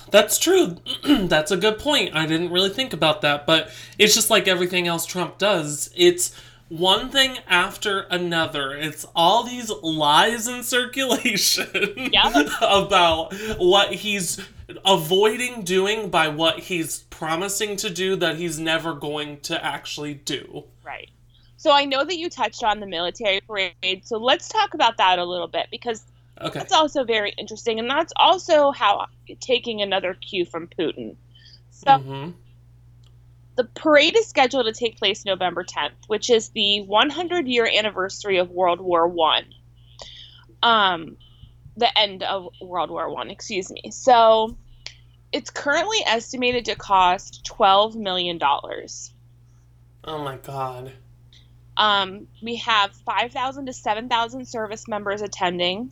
That's 0.10 0.38
true. 0.40 0.78
That's 1.04 1.52
a 1.52 1.58
good 1.58 1.80
point. 1.80 2.16
I 2.16 2.26
didn't 2.26 2.52
really 2.52 2.70
think 2.70 2.94
about 2.94 3.22
that, 3.24 3.46
but 3.46 3.70
it's 4.00 4.16
just 4.16 4.30
like 4.30 4.48
everything 4.48 4.88
else 4.88 5.06
Trump 5.06 5.38
does. 5.38 5.90
It's 5.98 6.32
one 6.70 7.10
thing 7.10 7.38
after 7.48 8.02
another. 8.02 8.74
It's 8.74 9.06
all 9.16 9.44
these 9.44 9.70
lies 9.82 10.48
in 10.48 10.64
circulation 10.64 11.68
Yeah. 12.12 12.32
about 12.62 13.34
what 13.58 13.94
he's 13.94 14.40
avoiding 14.86 15.64
doing 15.64 16.10
by 16.10 16.28
what 16.28 16.60
he's 16.60 17.00
promising 17.10 17.78
to 17.78 17.90
do 17.90 18.16
that 18.18 18.36
he's 18.36 18.60
never 18.60 18.94
going 18.94 19.40
to 19.42 19.64
actually 19.64 20.14
do. 20.14 20.66
right 20.84 21.10
so 21.56 21.72
i 21.72 21.86
know 21.86 22.04
that 22.04 22.18
you 22.18 22.30
touched 22.30 22.64
on 22.64 22.80
the 22.82 22.86
military 22.86 23.40
parade 23.48 24.02
so 24.06 24.18
let's 24.18 24.50
talk 24.50 24.74
about 24.74 24.98
that 24.98 25.20
a 25.20 25.24
little 25.26 25.48
bit 25.48 25.68
because 25.72 26.04
Okay. 26.40 26.60
That's 26.60 26.72
also 26.74 27.04
very 27.04 27.32
interesting, 27.38 27.80
and 27.80 27.90
that's 27.90 28.14
also 28.16 28.72
how 28.72 29.08
taking 29.40 29.82
another 29.82 30.14
cue 30.14 30.46
from 30.46 30.68
Putin. 30.68 31.16
So 31.72 31.98
hmm 31.98 32.30
the 33.58 33.64
parade 33.64 34.16
is 34.16 34.28
scheduled 34.28 34.68
to 34.68 34.72
take 34.72 34.98
place 34.98 35.26
November 35.26 35.64
10th, 35.64 36.06
which 36.06 36.30
is 36.30 36.50
the 36.50 36.82
100 36.82 37.48
year 37.48 37.68
anniversary 37.68 38.38
of 38.38 38.52
World 38.52 38.80
War 38.80 39.08
One. 39.08 39.46
Um, 40.62 41.18
the 41.76 41.96
end 41.98 42.22
of 42.22 42.50
World 42.62 42.92
War 42.92 43.12
One, 43.12 43.32
excuse 43.32 43.72
me. 43.72 43.90
So 43.92 44.56
it's 45.32 45.50
currently 45.50 45.98
estimated 46.06 46.66
to 46.66 46.76
cost 46.76 47.46
12 47.46 47.96
million 47.96 48.38
dollars. 48.38 49.12
Oh 50.04 50.24
my 50.24 50.38
god. 50.38 50.94
Um, 51.76 52.28
we 52.42 52.56
have 52.58 52.92
5,000 53.06 53.68
to 53.68 53.74
7,000 53.74 54.48
service 54.48 54.88
members 54.88 55.22
attending, 55.22 55.92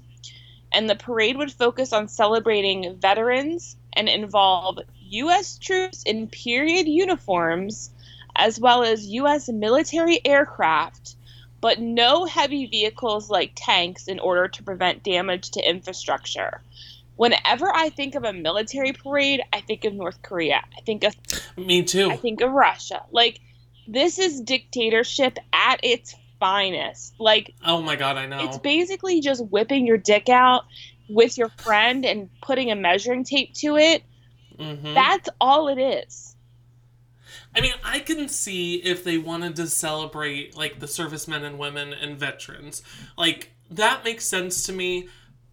and 0.72 0.90
the 0.90 0.96
parade 0.96 1.38
would 1.38 1.52
focus 1.52 1.94
on 1.94 2.08
celebrating 2.08 2.98
veterans 3.00 3.76
and 3.94 4.08
involve 4.08 4.80
U.S. 5.10 5.58
troops 5.58 6.04
in 6.04 6.28
period 6.28 6.88
uniforms, 6.88 7.92
as 8.36 8.60
well 8.60 8.84
as 8.84 9.08
U.S. 9.08 9.50
military 9.50 10.20
aircraft, 10.26 11.16
but 11.62 11.80
no 11.80 12.26
heavy 12.26 12.68
vehicles 12.68 13.30
like 13.30 13.52
tanks 13.56 14.08
in 14.08 14.20
order 14.20 14.48
to 14.48 14.64
prevent 14.64 15.04
damage 15.04 15.52
to 15.52 15.68
infrastructure. 15.68 16.62
Whenever 17.16 17.74
I 17.74 17.90
think 17.90 18.16
of 18.16 18.24
a 18.24 18.34
military 18.34 18.92
parade, 18.92 19.42
I 19.54 19.62
think 19.62 19.86
of 19.86 19.94
North 19.94 20.22
Korea. 20.22 20.62
I 20.78 20.82
think 20.82 21.04
of 21.04 21.16
Me 21.56 21.84
too. 21.84 22.12
I 22.12 22.18
think 22.18 22.42
of 22.42 22.52
Russia. 22.52 23.04
Like 23.12 23.40
this 23.88 24.20
is 24.20 24.42
dictatorship 24.42 25.38
at 25.54 25.80
its 25.84 26.16
finest. 26.40 27.14
Like 27.20 27.54
oh 27.66 27.82
my 27.82 27.96
god, 27.96 28.18
I 28.18 28.26
know. 28.26 28.44
it's 28.44 28.58
basically 28.58 29.22
just 29.22 29.46
whipping 29.46 29.88
your 29.88 29.98
dick 29.98 30.28
out 30.28 30.66
with 31.08 31.38
your 31.38 31.50
friend 31.50 32.06
and 32.06 32.30
putting 32.42 32.72
a 32.72 32.76
measuring 32.76 33.24
tape 33.24 33.54
to 33.56 33.78
it. 33.78 34.04
Hmm 34.58 34.94
That's 34.94 35.30
all 35.40 35.68
it 35.68 35.78
is. 35.78 36.36
I 37.56 37.62
mean, 37.62 37.74
I 37.84 38.00
can 38.00 38.28
see 38.28 38.76
if 38.76 39.04
they 39.04 39.18
wanted 39.18 39.56
to 39.58 39.68
celebrate 39.68 40.58
like 40.58 40.80
the 40.80 40.88
servicemen 40.88 41.44
and 41.44 41.58
women 41.58 41.94
and 41.94 42.18
veterans. 42.18 42.84
Like 43.18 43.52
that 43.72 44.04
makes 44.04 44.26
sense 44.26 44.66
to 44.66 44.74
me, 44.74 45.08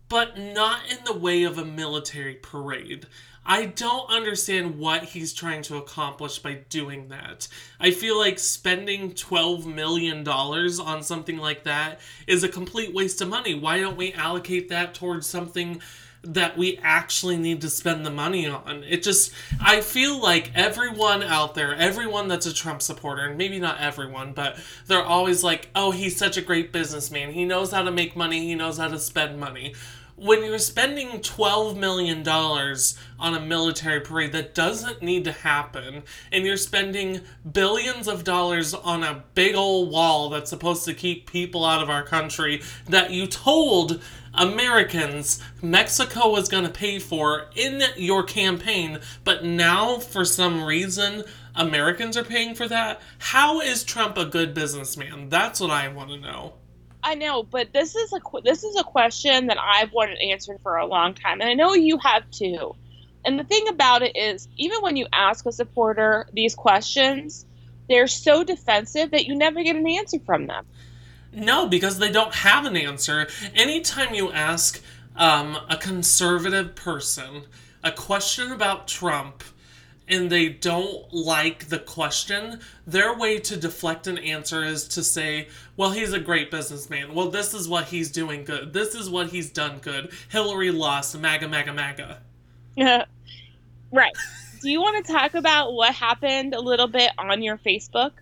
but 0.09 0.37
not 0.39 0.81
in 0.91 0.99
the 1.05 1.17
way 1.17 1.45
of 1.45 1.59
a 1.59 1.65
military 1.65 2.35
parade. 2.35 3.07
I 3.45 3.67
don't 3.67 4.09
understand 4.09 4.79
what 4.79 5.03
he's 5.03 5.33
trying 5.33 5.63
to 5.63 5.77
accomplish 5.77 6.39
by 6.39 6.61
doing 6.69 7.09
that. 7.09 7.49
I 7.81 7.91
feel 7.91 8.17
like 8.17 8.39
spending 8.39 9.13
$12 9.13 9.67
million 9.67 10.27
on 10.29 11.03
something 11.03 11.39
like 11.39 11.65
that 11.65 12.01
is 12.29 12.45
a 12.45 12.49
complete 12.49 12.95
waste 12.95 13.21
of 13.21 13.29
money. 13.29 13.55
Why 13.55 13.81
don't 13.81 13.97
we 13.97 14.13
allocate 14.13 14.69
that 14.69 14.95
towards 14.95 15.27
something 15.27 15.83
that 16.25 16.57
we 16.57 16.79
actually 16.83 17.37
need 17.37 17.61
to 17.61 17.71
spend 17.71 18.07
the 18.07 18.11
money 18.11 18.47
on. 18.47 18.85
It 18.89 19.03
just, 19.03 19.33
I 19.61 19.81
feel 19.81 20.21
like 20.21 20.53
everyone 20.55 21.23
out 21.23 21.55
there, 21.55 21.75
everyone 21.75 22.29
that's 22.29 22.47
a 22.47 22.55
Trump 22.55 22.81
supporter, 22.81 23.27
and 23.27 23.37
maybe 23.37 23.59
not 23.59 23.81
everyone, 23.81 24.33
but 24.33 24.59
they're 24.87 25.03
always 25.03 25.43
like, 25.43 25.69
oh, 25.75 25.91
he's 25.91 26.17
such 26.17 26.37
a 26.37 26.43
great 26.43 26.73
businessman. 26.73 27.33
He 27.33 27.45
knows 27.45 27.73
how 27.73 27.83
to 27.83 27.91
make 27.91 28.15
money, 28.15 28.47
he 28.47 28.55
knows 28.55 28.79
how 28.79 28.89
to 28.89 28.99
spend 28.99 29.41
money. 29.41 29.75
When 30.15 30.45
you're 30.45 30.59
spending 30.59 31.21
$12 31.21 31.77
million 31.77 32.29
on 32.29 33.35
a 33.35 33.41
military 33.41 34.01
parade 34.01 34.31
that 34.33 34.55
doesn't 34.55 35.03
need 35.03 35.25
to 35.25 35.33
happen, 35.33 36.05
and 36.31 36.47
you're 36.47 36.57
spending 36.57 37.23
billions 37.51 38.07
of 38.07 38.23
dollars 38.23 38.75
on 38.75 39.03
a 39.03 39.25
big 39.35 39.57
old 39.57 39.91
wall 39.91 40.29
that's 40.29 40.51
supposed 40.51 40.85
to 40.85 40.95
keep 40.95 41.29
people 41.29 41.65
out 41.65 41.83
of 41.83 41.91
our 41.91 42.05
country 42.05 42.63
that 42.89 43.11
you 43.11 43.27
told 43.27 44.01
Americans 44.35 45.43
Mexico 45.61 46.31
was 46.31 46.49
going 46.49 46.65
to 46.65 46.71
pay 46.71 46.99
for 46.99 47.47
in 47.55 47.83
your 47.97 48.23
campaign, 48.23 48.99
but 49.25 49.45
now 49.45 49.99
for 49.99 50.25
some 50.25 50.65
reason 50.65 51.25
Americans 51.55 52.17
are 52.17 52.25
paying 52.25 52.55
for 52.55 52.67
that. 52.69 53.01
How 53.19 53.61
is 53.61 53.85
Trump 53.85 54.17
a 54.17 54.25
good 54.25 54.55
businessman? 54.55 55.29
That's 55.29 55.61
what 55.61 55.71
I 55.71 55.89
want 55.89 56.11
to 56.11 56.19
know. 56.19 56.55
I 57.03 57.15
know, 57.15 57.43
but 57.43 57.73
this 57.73 57.97
is 57.97 58.13
a 58.13 58.21
this 58.43 58.63
is 58.63 58.77
a 58.77 58.85
question 58.85 59.49
that 59.49 59.59
I've 59.59 59.93
wanted 59.93 60.19
answered 60.19 60.61
for 60.63 60.77
a 60.77 60.87
long 60.87 61.15
time, 61.15 61.41
and 61.41 61.51
I 61.51 61.55
know 61.55 61.75
you 61.75 61.99
have 61.99 62.31
too. 62.31 62.77
And 63.25 63.39
the 63.39 63.45
thing 63.45 63.69
about 63.69 64.03
it 64.03 64.17
is, 64.17 64.49
even 64.57 64.81
when 64.83 64.97
you 64.97 65.07
ask 65.13 65.45
a 65.47 65.53
supporter 65.53 66.29
these 66.33 66.55
questions, 66.55 67.45
they're 67.89 68.07
so 68.07 68.45
defensive 68.45 69.11
that 69.11 69.27
you 69.27 69.35
never 69.35 69.63
get 69.63 69.77
an 69.77 69.87
answer 69.87 70.19
from 70.25 70.47
them. 70.47 70.65
No, 71.33 71.67
because 71.67 71.99
they 71.99 72.11
don't 72.11 72.35
have 72.35 72.67
an 72.67 72.77
answer. 72.77 73.27
Anytime 73.55 74.15
you 74.15 74.33
ask 74.33 74.81
um, 75.17 75.59
a 75.69 75.77
conservative 75.77 76.75
person 76.75 77.45
a 77.85 77.91
question 77.91 78.53
about 78.53 78.87
Trump 78.87 79.43
and 80.09 80.31
they 80.31 80.49
don't 80.49 81.13
like 81.13 81.69
the 81.69 81.79
question, 81.79 82.61
their 82.87 83.17
way 83.17 83.39
to 83.39 83.57
deflect 83.57 84.07
an 84.07 84.19
answer 84.19 84.63
is 84.63 84.87
to 84.89 85.03
say, 85.03 85.49
well, 85.77 85.91
he's 85.91 86.13
a 86.13 86.21
great 86.21 86.51
businessman. 86.51 87.15
Well, 87.15 87.31
this 87.31 87.55
is 87.55 87.69
what 87.69 87.87
he's 87.87 88.11
doing 88.11 88.45
good. 88.45 88.73
This 88.73 88.95
is 88.95 89.09
what 89.09 89.29
he's 89.29 89.51
done 89.51 89.79
good. 89.79 90.13
Hillary 90.29 90.71
lost. 90.71 91.19
MAGA, 91.19 91.49
MAGA, 91.49 91.73
MAGA. 91.73 92.19
right. 93.93 94.13
Do 94.61 94.71
you 94.71 94.81
want 94.81 95.05
to 95.05 95.13
talk 95.13 95.35
about 95.35 95.73
what 95.73 95.95
happened 95.95 96.55
a 96.55 96.61
little 96.61 96.89
bit 96.89 97.11
on 97.19 97.43
your 97.43 97.59
Facebook? 97.59 98.13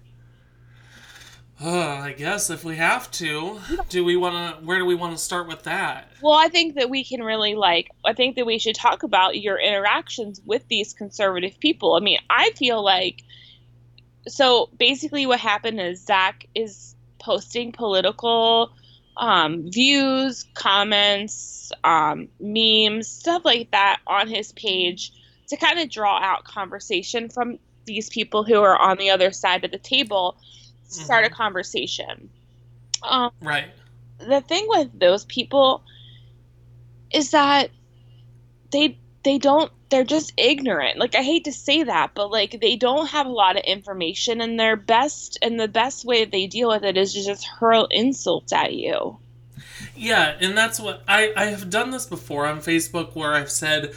Oh, 1.62 1.78
I 1.78 2.12
guess 2.12 2.48
if 2.48 2.64
we 2.64 2.76
have 2.76 3.10
to, 3.12 3.60
do 3.90 4.04
we 4.04 4.16
want 4.16 4.58
to? 4.58 4.64
Where 4.64 4.78
do 4.78 4.86
we 4.86 4.94
want 4.94 5.16
to 5.16 5.22
start 5.22 5.46
with 5.46 5.64
that? 5.64 6.10
Well, 6.22 6.32
I 6.32 6.48
think 6.48 6.76
that 6.76 6.88
we 6.88 7.04
can 7.04 7.22
really 7.22 7.54
like. 7.54 7.90
I 8.04 8.14
think 8.14 8.36
that 8.36 8.46
we 8.46 8.58
should 8.58 8.74
talk 8.74 9.02
about 9.02 9.38
your 9.38 9.58
interactions 9.58 10.40
with 10.44 10.66
these 10.68 10.94
conservative 10.94 11.60
people. 11.60 11.94
I 11.94 12.00
mean, 12.00 12.18
I 12.30 12.50
feel 12.56 12.82
like. 12.82 13.22
So 14.26 14.70
basically, 14.78 15.26
what 15.26 15.40
happened 15.40 15.80
is 15.80 16.04
Zach 16.04 16.46
is 16.54 16.94
posting 17.18 17.72
political 17.72 18.72
um, 19.16 19.70
views, 19.70 20.46
comments, 20.54 21.72
um, 21.84 22.28
memes, 22.40 23.06
stuff 23.08 23.44
like 23.44 23.70
that 23.72 24.00
on 24.06 24.28
his 24.28 24.52
page 24.52 25.12
to 25.48 25.56
kind 25.56 25.78
of 25.78 25.90
draw 25.90 26.18
out 26.18 26.44
conversation 26.44 27.28
from 27.28 27.58
these 27.84 28.08
people 28.08 28.44
who 28.44 28.62
are 28.62 28.78
on 28.78 28.96
the 28.98 29.10
other 29.10 29.30
side 29.30 29.64
of 29.64 29.70
the 29.70 29.78
table, 29.78 30.36
start 30.90 31.24
a 31.26 31.30
Mhm. 31.30 31.34
conversation. 31.34 32.30
Um, 33.02 33.32
Right. 33.42 33.70
the 34.18 34.40
thing 34.42 34.66
with 34.68 34.98
those 34.98 35.24
people 35.26 35.84
is 37.12 37.30
that 37.30 37.70
they 38.72 38.98
they 39.22 39.38
don't 39.38 39.70
they're 39.90 40.02
just 40.04 40.32
ignorant. 40.36 40.98
Like 40.98 41.14
I 41.14 41.22
hate 41.22 41.44
to 41.44 41.52
say 41.52 41.84
that, 41.84 42.14
but 42.14 42.30
like 42.30 42.60
they 42.60 42.76
don't 42.76 43.06
have 43.08 43.26
a 43.26 43.30
lot 43.30 43.56
of 43.56 43.62
information 43.64 44.40
and 44.40 44.58
their 44.58 44.76
best 44.76 45.38
and 45.42 45.58
the 45.58 45.68
best 45.68 46.04
way 46.04 46.24
they 46.24 46.46
deal 46.48 46.68
with 46.68 46.84
it 46.84 46.96
is 46.96 47.12
to 47.14 47.24
just 47.24 47.46
hurl 47.46 47.86
insults 47.90 48.52
at 48.52 48.74
you. 48.74 49.20
Yeah, 49.94 50.36
and 50.40 50.56
that's 50.56 50.80
what 50.80 51.02
I 51.08 51.32
I 51.36 51.46
have 51.46 51.70
done 51.70 51.90
this 51.90 52.06
before 52.06 52.46
on 52.46 52.60
Facebook 52.60 53.14
where 53.14 53.34
I've 53.34 53.50
said 53.50 53.94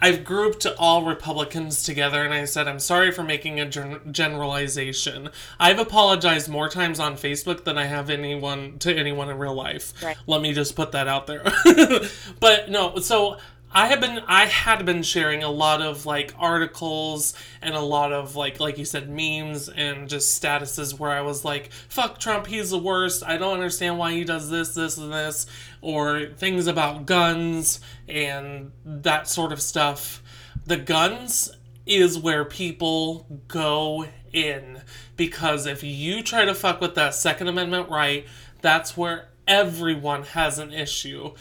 I've 0.00 0.24
grouped 0.24 0.66
all 0.78 1.04
Republicans 1.04 1.82
together 1.82 2.24
and 2.24 2.32
I 2.32 2.44
said 2.44 2.68
I'm 2.68 2.80
sorry 2.80 3.10
for 3.12 3.22
making 3.22 3.60
a 3.60 3.66
gen- 3.66 4.12
generalization. 4.12 5.30
I've 5.58 5.78
apologized 5.78 6.48
more 6.48 6.68
times 6.68 7.00
on 7.00 7.14
Facebook 7.14 7.64
than 7.64 7.78
I 7.78 7.84
have 7.86 8.10
anyone 8.10 8.78
to 8.80 8.94
anyone 8.94 9.30
in 9.30 9.38
real 9.38 9.54
life. 9.54 9.92
Right. 10.02 10.16
Let 10.26 10.40
me 10.40 10.52
just 10.52 10.76
put 10.76 10.92
that 10.92 11.08
out 11.08 11.26
there. 11.26 11.44
but 12.40 12.70
no, 12.70 12.96
so 12.96 13.38
I 13.76 13.88
have 13.88 14.00
been 14.00 14.20
I 14.26 14.46
had 14.46 14.86
been 14.86 15.02
sharing 15.02 15.42
a 15.42 15.50
lot 15.50 15.82
of 15.82 16.06
like 16.06 16.32
articles 16.38 17.34
and 17.60 17.74
a 17.74 17.80
lot 17.80 18.10
of 18.10 18.34
like 18.34 18.58
like 18.58 18.78
you 18.78 18.86
said 18.86 19.10
memes 19.10 19.68
and 19.68 20.08
just 20.08 20.42
statuses 20.42 20.98
where 20.98 21.10
I 21.10 21.20
was 21.20 21.44
like 21.44 21.70
fuck 21.90 22.18
Trump 22.18 22.46
he's 22.46 22.70
the 22.70 22.78
worst. 22.78 23.22
I 23.22 23.36
don't 23.36 23.52
understand 23.52 23.98
why 23.98 24.12
he 24.12 24.24
does 24.24 24.48
this 24.48 24.70
this 24.70 24.96
and 24.96 25.12
this 25.12 25.46
or 25.82 26.28
things 26.38 26.68
about 26.68 27.04
guns 27.04 27.80
and 28.08 28.72
that 28.86 29.28
sort 29.28 29.52
of 29.52 29.60
stuff. 29.60 30.22
The 30.64 30.78
guns 30.78 31.52
is 31.84 32.18
where 32.18 32.46
people 32.46 33.26
go 33.46 34.06
in 34.32 34.80
because 35.18 35.66
if 35.66 35.82
you 35.82 36.22
try 36.22 36.46
to 36.46 36.54
fuck 36.54 36.80
with 36.80 36.94
that 36.94 37.14
second 37.14 37.48
amendment 37.48 37.90
right 37.90 38.26
that's 38.62 38.96
where 38.96 39.28
everyone 39.46 40.22
has 40.22 40.58
an 40.58 40.72
issue 40.72 41.34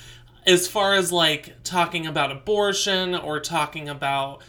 as 0.45 0.67
far 0.67 0.93
as 0.93 1.11
like 1.11 1.63
talking 1.63 2.05
about 2.05 2.31
abortion 2.31 3.15
or 3.15 3.39
talking 3.39 3.89
about 3.89 4.41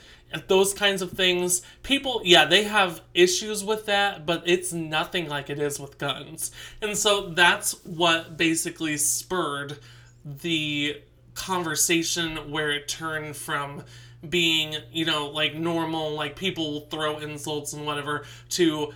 those 0.48 0.74
kinds 0.74 1.00
of 1.00 1.12
things 1.12 1.62
people 1.82 2.20
yeah 2.24 2.44
they 2.44 2.64
have 2.64 3.00
issues 3.14 3.64
with 3.64 3.86
that 3.86 4.26
but 4.26 4.42
it's 4.44 4.72
nothing 4.72 5.28
like 5.28 5.48
it 5.48 5.58
is 5.58 5.78
with 5.80 5.98
guns. 5.98 6.50
And 6.82 6.96
so 6.96 7.28
that's 7.28 7.72
what 7.84 8.36
basically 8.36 8.96
spurred 8.96 9.78
the 10.24 11.00
conversation 11.34 12.50
where 12.50 12.70
it 12.70 12.88
turned 12.88 13.36
from 13.36 13.84
being 14.28 14.76
you 14.90 15.04
know 15.04 15.28
like 15.28 15.54
normal 15.54 16.12
like 16.14 16.34
people 16.34 16.80
throw 16.90 17.18
insults 17.18 17.72
and 17.72 17.86
whatever 17.86 18.24
to 18.48 18.92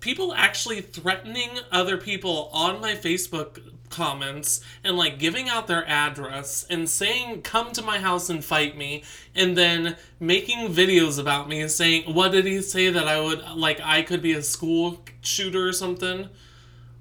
people 0.00 0.32
actually 0.34 0.80
threatening 0.82 1.50
other 1.72 1.96
people 1.96 2.50
on 2.52 2.80
my 2.80 2.92
Facebook 2.92 3.60
comments 3.90 4.60
and 4.84 4.96
like 4.96 5.18
giving 5.18 5.48
out 5.48 5.66
their 5.66 5.86
address 5.88 6.66
and 6.68 6.88
saying 6.88 7.42
come 7.42 7.72
to 7.72 7.82
my 7.82 7.98
house 7.98 8.28
and 8.28 8.44
fight 8.44 8.76
me 8.76 9.02
and 9.34 9.56
then 9.56 9.96
making 10.20 10.68
videos 10.68 11.18
about 11.18 11.48
me 11.48 11.60
and 11.60 11.70
saying 11.70 12.02
what 12.14 12.32
did 12.32 12.44
he 12.44 12.60
say 12.60 12.90
that 12.90 13.08
I 13.08 13.20
would 13.20 13.42
like 13.56 13.80
I 13.82 14.02
could 14.02 14.22
be 14.22 14.32
a 14.32 14.42
school 14.42 15.00
shooter 15.20 15.66
or 15.66 15.72
something 15.72 16.28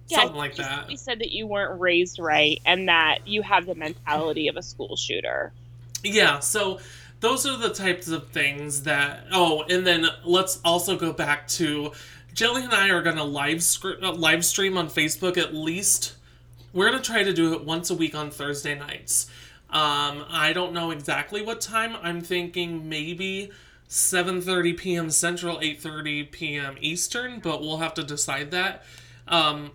something 0.08 0.38
like 0.38 0.56
that 0.56 0.90
He 0.90 0.98
said 0.98 1.20
that 1.20 1.32
you 1.32 1.48
weren't 1.48 1.80
raised 1.80 2.20
right 2.20 2.62
and 2.66 2.88
that 2.88 3.28
you 3.28 3.42
have 3.42 3.66
the 3.66 3.76
mentality 3.76 4.48
of 4.48 4.56
a 4.56 4.62
school 4.64 4.96
shooter. 4.96 5.52
Yeah, 6.04 6.40
so 6.40 6.80
those 7.20 7.46
are 7.46 7.58
the 7.58 7.74
types 7.74 8.08
of 8.08 8.30
things 8.30 8.84
that. 8.84 9.26
Oh, 9.32 9.64
and 9.64 9.86
then 9.86 10.08
let's 10.24 10.60
also 10.64 10.98
go 10.98 11.12
back 11.14 11.48
to 11.50 11.92
Jelly 12.34 12.64
and 12.64 12.74
I 12.74 12.90
are 12.90 13.02
gonna 13.02 13.24
live 13.24 13.64
scr- 13.64 14.02
uh, 14.02 14.14
live 14.14 14.46
stream 14.46 14.78
on 14.78 14.90
Facebook 14.90 15.38
at 15.38 15.54
least. 15.54 16.16
We're 16.74 16.90
gonna 16.90 17.02
try 17.02 17.24
to 17.24 17.34
do 17.34 17.54
it 17.54 17.64
once 17.64 17.90
a 17.90 17.96
week 17.96 18.16
on 18.16 18.30
Thursday 18.30 18.78
nights. 18.78 19.28
Um, 19.70 20.26
I 20.30 20.54
don't 20.54 20.74
know 20.74 20.92
exactly 20.92 21.42
what 21.42 21.62
time. 21.62 21.96
I'm 22.02 22.22
thinking 22.22 22.88
maybe 22.88 23.52
7:30 23.90 24.78
p.m. 24.78 25.10
Central, 25.10 25.58
8:30 25.60 26.32
p.m. 26.32 26.78
Eastern, 26.80 27.40
but 27.40 27.62
we'll 27.62 27.78
have 27.78 27.94
to 27.96 28.04
decide 28.04 28.52
that. 28.52 28.84
Um, 29.28 29.72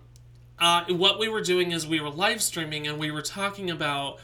uh, 0.58 0.84
what 0.90 1.18
we 1.18 1.28
were 1.28 1.40
doing 1.40 1.72
is 1.72 1.86
we 1.86 2.00
were 2.00 2.10
live 2.10 2.42
streaming 2.42 2.86
and 2.86 2.98
we 2.98 3.10
were 3.10 3.22
talking 3.22 3.70
about 3.70 4.20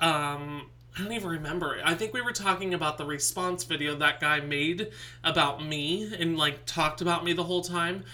um 0.00 0.70
I 0.96 1.02
don't 1.02 1.12
even 1.12 1.28
remember. 1.28 1.80
I 1.84 1.94
think 1.94 2.12
we 2.12 2.20
were 2.20 2.32
talking 2.32 2.72
about 2.72 2.98
the 2.98 3.04
response 3.04 3.64
video 3.64 3.96
that 3.96 4.20
guy 4.20 4.38
made 4.40 4.92
about 5.24 5.64
me 5.64 6.14
and 6.16 6.38
like 6.38 6.66
talked 6.66 7.00
about 7.00 7.24
me 7.24 7.32
the 7.32 7.42
whole 7.42 7.62
time. 7.62 8.04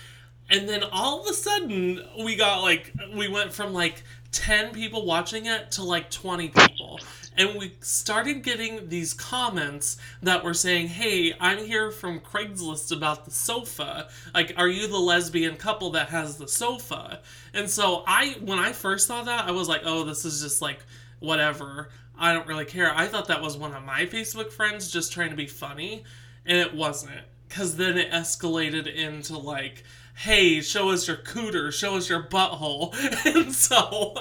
And 0.51 0.69
then 0.69 0.83
all 0.83 1.23
of 1.23 1.29
a 1.29 1.35
sudden 1.35 2.05
we 2.23 2.37
got 2.37 2.63
like 2.63 2.93
we 3.15 3.29
went 3.29 3.53
from 3.53 3.73
like 3.73 4.03
10 4.33 4.73
people 4.73 5.07
watching 5.07 5.47
it 5.47 5.71
to 5.73 5.83
like 5.83 6.11
20 6.11 6.49
people. 6.49 7.01
And 7.37 7.59
we 7.59 7.75
started 7.81 8.43
getting 8.43 8.89
these 8.89 9.15
comments 9.15 9.97
that 10.23 10.45
were 10.45 10.53
saying, 10.53 10.89
"Hey, 10.89 11.33
I'm 11.41 11.65
here 11.65 11.91
from 11.91 12.21
Craigslist 12.21 12.95
about 12.95 13.25
the 13.25 13.31
sofa. 13.31 14.09
Like, 14.35 14.53
are 14.57 14.69
you 14.69 14.89
the 14.89 14.99
lesbian 14.99 15.57
couple 15.57 15.91
that 15.91 16.09
has 16.11 16.37
the 16.37 16.49
sofa?" 16.49 17.21
And 17.55 17.71
so 17.71 18.03
I 18.07 18.37
when 18.41 18.59
I 18.59 18.73
first 18.73 19.07
saw 19.07 19.23
that, 19.23 19.47
I 19.47 19.53
was 19.53 19.69
like, 19.69 19.83
"Oh, 19.85 20.05
this 20.05 20.25
is 20.25 20.43
just 20.43 20.61
like 20.61 20.81
whatever. 21.21 21.91
I 22.19 22.35
don't 22.35 22.47
really 22.47 22.67
care. 22.67 22.95
I 22.95 23.07
thought 23.07 23.29
that 23.29 23.41
was 23.41 23.57
one 23.57 23.75
of 23.75 23.85
my 23.85 24.05
Facebook 24.07 24.53
friends 24.53 24.91
just 24.91 25.13
trying 25.13 25.31
to 25.31 25.37
be 25.37 25.47
funny, 25.47 26.05
and 26.45 26.59
it 26.59 26.75
wasn't. 26.75 27.23
Because 27.49 27.77
then 27.77 27.97
it 27.97 28.11
escalated 28.13 28.93
into 28.93 29.39
like, 29.39 29.85
hey, 30.21 30.61
show 30.61 30.91
us 30.91 31.09
your 31.09 31.17
cooter, 31.17 31.73
show 31.73 31.97
us 31.97 32.11
your 32.11 32.23
butthole. 32.23 32.95
And 33.25 33.55
so 33.55 34.13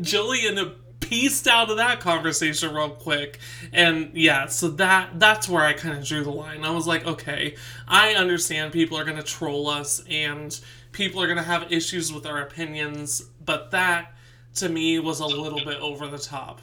Jillian 0.00 0.76
pieced 1.00 1.48
out 1.48 1.70
of 1.70 1.78
that 1.78 1.98
conversation 1.98 2.72
real 2.72 2.90
quick. 2.90 3.40
And 3.72 4.12
yeah, 4.14 4.46
so 4.46 4.68
that 4.68 5.18
that's 5.18 5.48
where 5.48 5.64
I 5.64 5.72
kind 5.72 5.98
of 5.98 6.04
drew 6.04 6.22
the 6.22 6.30
line. 6.30 6.64
I 6.64 6.70
was 6.70 6.86
like, 6.86 7.04
okay, 7.04 7.56
I 7.88 8.14
understand 8.14 8.72
people 8.72 8.96
are 8.96 9.04
going 9.04 9.16
to 9.16 9.24
troll 9.24 9.68
us 9.68 10.04
and 10.08 10.58
people 10.92 11.20
are 11.20 11.26
going 11.26 11.38
to 11.38 11.42
have 11.42 11.72
issues 11.72 12.12
with 12.12 12.24
our 12.24 12.40
opinions, 12.40 13.22
but 13.44 13.72
that 13.72 14.14
to 14.56 14.68
me 14.68 15.00
was 15.00 15.18
a 15.18 15.26
little 15.26 15.64
bit 15.64 15.80
over 15.80 16.06
the 16.06 16.18
top. 16.18 16.60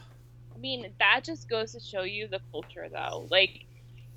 I 0.56 0.60
mean, 0.60 0.90
that 1.00 1.26
just 1.26 1.50
goes 1.50 1.74
to 1.74 1.80
show 1.82 2.04
you 2.04 2.28
the 2.28 2.40
culture, 2.52 2.88
though. 2.90 3.28
Like, 3.30 3.66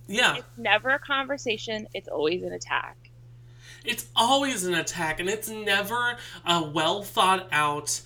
Yeah, 0.07 0.37
it's 0.37 0.59
never 0.59 0.91
a 0.91 0.99
conversation, 1.01 1.89
it's 1.93 2.09
always 2.09 2.45
an 2.45 2.53
attack. 2.53 3.02
It's 3.85 4.07
always 4.15 4.65
an 4.65 4.75
attack, 4.75 5.21
and 5.21 5.29
it's 5.29 5.49
never 5.49 6.17
a 6.47 6.63
well 6.63 7.03
thought 7.03 7.49
out, 7.53 8.01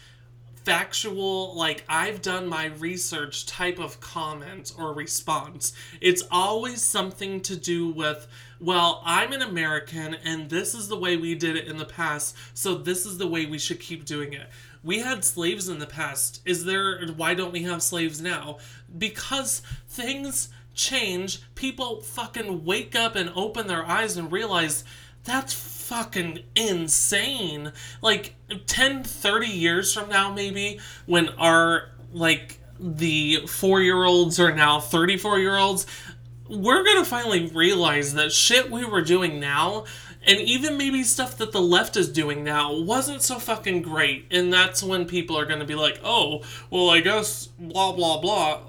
factual, 0.66 1.56
like 1.56 1.84
I've 1.88 2.22
done 2.22 2.48
my 2.48 2.66
research 2.66 3.46
type 3.46 3.78
of 3.78 4.00
comment 4.00 4.72
or 4.76 4.92
response. 4.92 5.72
It's 6.00 6.24
always 6.28 6.82
something 6.82 7.40
to 7.42 7.56
do 7.56 7.88
with, 7.88 8.26
well, 8.60 9.00
I'm 9.04 9.32
an 9.32 9.42
American, 9.42 10.14
and 10.24 10.50
this 10.50 10.74
is 10.74 10.88
the 10.88 10.98
way 10.98 11.16
we 11.16 11.36
did 11.36 11.56
it 11.56 11.68
in 11.68 11.76
the 11.76 11.84
past, 11.84 12.34
so 12.52 12.74
this 12.74 13.06
is 13.06 13.16
the 13.16 13.28
way 13.28 13.46
we 13.46 13.58
should 13.58 13.78
keep 13.78 14.04
doing 14.04 14.32
it. 14.32 14.48
We 14.82 14.98
had 14.98 15.24
slaves 15.24 15.68
in 15.68 15.78
the 15.78 15.86
past. 15.86 16.40
Is 16.44 16.64
there 16.64 17.00
why 17.16 17.34
don't 17.34 17.52
we 17.52 17.62
have 17.62 17.82
slaves 17.82 18.20
now? 18.20 18.58
Because 18.98 19.62
things 19.88 20.48
change. 20.74 21.42
People 21.54 22.02
fucking 22.02 22.64
wake 22.64 22.94
up 22.94 23.16
and 23.16 23.30
open 23.34 23.66
their 23.66 23.84
eyes 23.84 24.16
and 24.16 24.30
realize 24.30 24.84
that's 25.26 25.52
fucking 25.52 26.40
insane. 26.54 27.72
Like 28.00 28.34
10 28.66 29.04
30 29.04 29.46
years 29.46 29.92
from 29.92 30.08
now 30.08 30.32
maybe 30.32 30.80
when 31.06 31.28
our 31.30 31.90
like 32.12 32.58
the 32.78 33.38
4-year-olds 33.44 34.38
are 34.38 34.54
now 34.54 34.78
34-year-olds 34.78 35.86
we're 36.48 36.84
gonna 36.84 37.04
finally 37.04 37.46
realize 37.46 38.14
that 38.14 38.32
shit 38.32 38.70
we 38.70 38.84
were 38.84 39.02
doing 39.02 39.40
now 39.40 39.84
and 40.26 40.40
even 40.40 40.76
maybe 40.76 41.02
stuff 41.04 41.38
that 41.38 41.52
the 41.52 41.60
left 41.60 41.96
is 41.96 42.08
doing 42.10 42.42
now 42.42 42.72
wasn't 42.72 43.22
so 43.22 43.38
fucking 43.38 43.82
great. 43.82 44.26
And 44.30 44.52
that's 44.52 44.82
when 44.82 45.06
people 45.06 45.38
are 45.38 45.46
gonna 45.46 45.64
be 45.64 45.74
like 45.74 46.00
oh 46.04 46.42
well 46.70 46.90
i 46.90 47.00
guess 47.00 47.46
blah 47.58 47.92
blah 47.92 48.20
blah. 48.20 48.60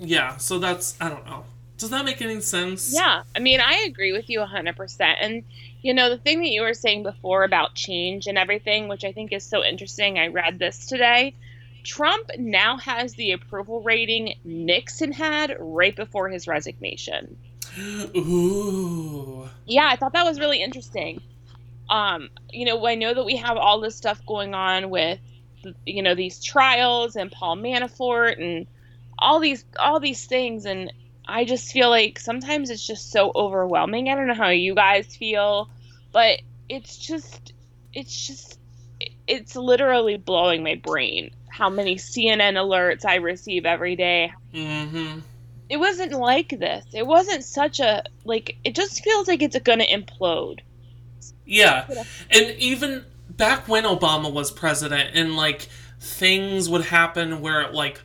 Yeah 0.00 0.36
so 0.36 0.58
that's 0.58 0.96
i 1.00 1.08
don't 1.08 1.26
know 1.26 1.44
does 1.84 1.90
that 1.90 2.06
make 2.06 2.22
any 2.22 2.40
sense 2.40 2.94
Yeah, 2.94 3.24
I 3.36 3.40
mean, 3.40 3.60
I 3.60 3.84
agree 3.86 4.12
with 4.12 4.30
you 4.30 4.40
100%. 4.40 5.16
And, 5.20 5.44
you 5.82 5.92
know, 5.92 6.08
the 6.08 6.16
thing 6.16 6.40
that 6.40 6.48
you 6.48 6.62
were 6.62 6.72
saying 6.72 7.02
before 7.02 7.44
about 7.44 7.74
change 7.74 8.26
and 8.26 8.38
everything, 8.38 8.88
which 8.88 9.04
I 9.04 9.12
think 9.12 9.34
is 9.34 9.44
so 9.44 9.62
interesting, 9.62 10.18
I 10.18 10.28
read 10.28 10.58
this 10.58 10.86
today. 10.86 11.34
Trump 11.82 12.30
now 12.38 12.78
has 12.78 13.12
the 13.12 13.32
approval 13.32 13.82
rating 13.82 14.36
Nixon 14.44 15.12
had 15.12 15.54
right 15.60 15.94
before 15.94 16.30
his 16.30 16.48
resignation. 16.48 17.36
ooh 18.16 19.46
Yeah, 19.66 19.86
I 19.86 19.96
thought 19.96 20.14
that 20.14 20.24
was 20.24 20.40
really 20.40 20.62
interesting. 20.62 21.20
Um, 21.90 22.30
you 22.50 22.64
know, 22.64 22.86
I 22.86 22.94
know 22.94 23.12
that 23.12 23.26
we 23.26 23.36
have 23.36 23.58
all 23.58 23.78
this 23.78 23.94
stuff 23.94 24.24
going 24.24 24.54
on 24.54 24.88
with, 24.88 25.18
you 25.84 26.02
know, 26.02 26.14
these 26.14 26.42
trials 26.42 27.14
and 27.14 27.30
Paul 27.30 27.58
Manafort 27.58 28.40
and 28.40 28.66
all 29.18 29.38
these 29.38 29.66
all 29.78 30.00
these 30.00 30.24
things, 30.24 30.64
and 30.64 30.90
I 31.26 31.44
just 31.44 31.72
feel 31.72 31.90
like 31.90 32.18
sometimes 32.18 32.70
it's 32.70 32.86
just 32.86 33.10
so 33.10 33.32
overwhelming. 33.34 34.08
I 34.08 34.14
don't 34.14 34.26
know 34.26 34.34
how 34.34 34.50
you 34.50 34.74
guys 34.74 35.16
feel, 35.16 35.70
but 36.12 36.40
it's 36.68 36.96
just, 36.96 37.52
it's 37.92 38.26
just, 38.26 38.58
it's 39.26 39.56
literally 39.56 40.16
blowing 40.16 40.62
my 40.62 40.74
brain 40.74 41.30
how 41.48 41.70
many 41.70 41.96
CNN 41.96 42.54
alerts 42.54 43.04
I 43.04 43.16
receive 43.16 43.64
every 43.64 43.94
day, 43.94 44.32
mm-hmm 44.52 45.20
it 45.68 45.78
wasn't 45.78 46.12
like 46.12 46.50
this. 46.50 46.84
It 46.92 47.06
wasn't 47.06 47.44
such 47.44 47.80
a 47.80 48.04
like. 48.24 48.56
It 48.64 48.74
just 48.74 49.02
feels 49.02 49.28
like 49.28 49.42
it's 49.42 49.58
gonna 49.60 49.84
implode. 49.84 50.60
Yeah. 51.46 51.86
And 52.30 52.50
even 52.58 53.04
back 53.30 53.66
when 53.66 53.84
Obama 53.84 54.32
was 54.32 54.50
president 54.50 55.10
and 55.14 55.36
like 55.36 55.68
things 56.00 56.68
would 56.68 56.84
happen 56.84 57.40
where 57.40 57.70
like 57.72 58.00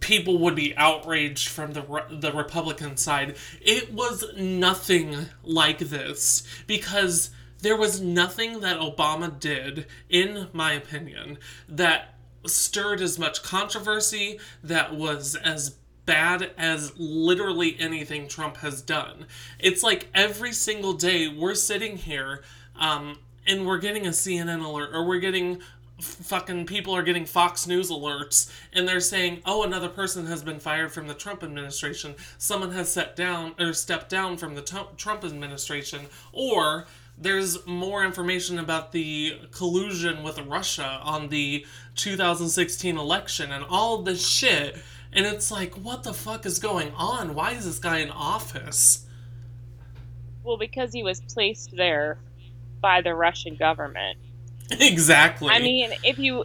people 0.00 0.38
would 0.38 0.54
be 0.54 0.76
outraged 0.76 1.48
from 1.48 1.72
the 1.72 1.82
re- 1.82 2.02
the 2.10 2.32
Republican 2.32 2.96
side, 2.96 3.36
it 3.60 3.92
was 3.92 4.24
nothing 4.36 5.26
like 5.42 5.78
this 5.78 6.46
because 6.66 7.30
there 7.60 7.76
was 7.76 8.00
nothing 8.00 8.60
that 8.60 8.80
Obama 8.80 9.38
did 9.38 9.86
in 10.08 10.48
my 10.52 10.72
opinion 10.72 11.38
that 11.68 12.14
stirred 12.44 13.00
as 13.00 13.18
much 13.18 13.42
controversy 13.42 14.40
that 14.64 14.94
was 14.94 15.36
as 15.36 15.76
bad 16.04 16.50
as 16.58 16.92
literally 16.98 17.78
anything 17.78 18.26
Trump 18.26 18.56
has 18.58 18.82
done. 18.82 19.26
It's 19.60 19.82
like 19.82 20.08
every 20.14 20.52
single 20.52 20.94
day 20.94 21.28
we're 21.28 21.54
sitting 21.54 21.96
here 21.96 22.42
um, 22.76 23.18
and 23.46 23.66
we're 23.66 23.78
getting 23.78 24.06
a 24.06 24.10
CNN 24.10 24.64
alert 24.64 24.90
or 24.92 25.06
we're 25.06 25.20
getting 25.20 25.60
fucking 26.02 26.66
people 26.66 26.94
are 26.94 27.02
getting 27.02 27.24
Fox 27.24 27.66
News 27.66 27.90
alerts 27.90 28.50
and 28.72 28.86
they're 28.86 29.00
saying, 29.00 29.42
"Oh, 29.46 29.62
another 29.62 29.88
person 29.88 30.26
has 30.26 30.42
been 30.42 30.60
fired 30.60 30.92
from 30.92 31.08
the 31.08 31.14
Trump 31.14 31.42
administration. 31.42 32.14
Someone 32.38 32.72
has 32.72 32.92
set 32.92 33.16
down 33.16 33.54
or 33.58 33.72
stepped 33.72 34.08
down 34.08 34.36
from 34.36 34.54
the 34.54 34.62
Trump 34.96 35.24
administration." 35.24 36.06
Or 36.32 36.86
there's 37.16 37.64
more 37.66 38.04
information 38.04 38.58
about 38.58 38.92
the 38.92 39.38
collusion 39.50 40.22
with 40.22 40.38
Russia 40.38 41.00
on 41.02 41.28
the 41.28 41.64
2016 41.94 42.96
election 42.96 43.52
and 43.52 43.64
all 43.64 44.02
this 44.02 44.26
shit. 44.26 44.76
And 45.12 45.26
it's 45.26 45.50
like, 45.50 45.74
what 45.74 46.04
the 46.04 46.14
fuck 46.14 46.46
is 46.46 46.58
going 46.58 46.92
on? 46.92 47.34
Why 47.34 47.52
is 47.52 47.66
this 47.66 47.78
guy 47.78 47.98
in 47.98 48.10
office? 48.10 49.06
Well, 50.42 50.56
because 50.56 50.92
he 50.92 51.02
was 51.02 51.20
placed 51.20 51.76
there 51.76 52.18
by 52.80 53.02
the 53.02 53.14
Russian 53.14 53.56
government. 53.56 54.18
Exactly. 54.70 55.48
I 55.50 55.60
mean, 55.60 55.90
if 56.02 56.18
you, 56.18 56.44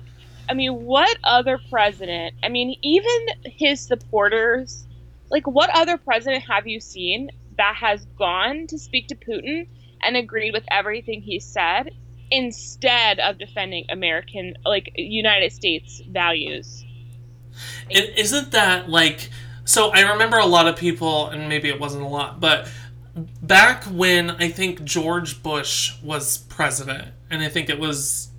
I 0.49 0.53
mean, 0.53 0.83
what 0.85 1.17
other 1.23 1.59
president? 1.69 2.35
I 2.43 2.49
mean, 2.49 2.77
even 2.81 3.11
his 3.45 3.81
supporters. 3.81 4.85
Like, 5.29 5.45
what 5.45 5.69
other 5.73 5.97
president 5.97 6.45
have 6.45 6.67
you 6.67 6.79
seen 6.79 7.29
that 7.57 7.75
has 7.75 8.05
gone 8.17 8.65
to 8.67 8.77
speak 8.77 9.07
to 9.07 9.15
Putin 9.15 9.67
and 10.01 10.15
agreed 10.15 10.53
with 10.53 10.63
everything 10.71 11.21
he 11.21 11.39
said 11.39 11.91
instead 12.31 13.19
of 13.19 13.37
defending 13.37 13.85
American, 13.89 14.55
like 14.65 14.91
United 14.95 15.51
States 15.51 16.01
values? 16.09 16.85
And 17.93 18.05
isn't 18.15 18.51
that 18.51 18.89
like 18.89 19.29
so 19.67 19.89
I 19.89 20.11
remember 20.11 20.37
a 20.37 20.45
lot 20.45 20.67
of 20.67 20.77
people 20.77 21.27
and 21.27 21.49
maybe 21.49 21.67
it 21.67 21.79
wasn't 21.79 22.03
a 22.03 22.07
lot, 22.07 22.39
but 22.39 22.69
back 23.41 23.83
when 23.85 24.31
I 24.31 24.49
think 24.49 24.83
George 24.83 25.41
Bush 25.41 26.01
was 26.01 26.37
president, 26.37 27.09
and 27.29 27.41
I 27.41 27.49
think 27.49 27.69
it 27.69 27.79
was 27.79 28.29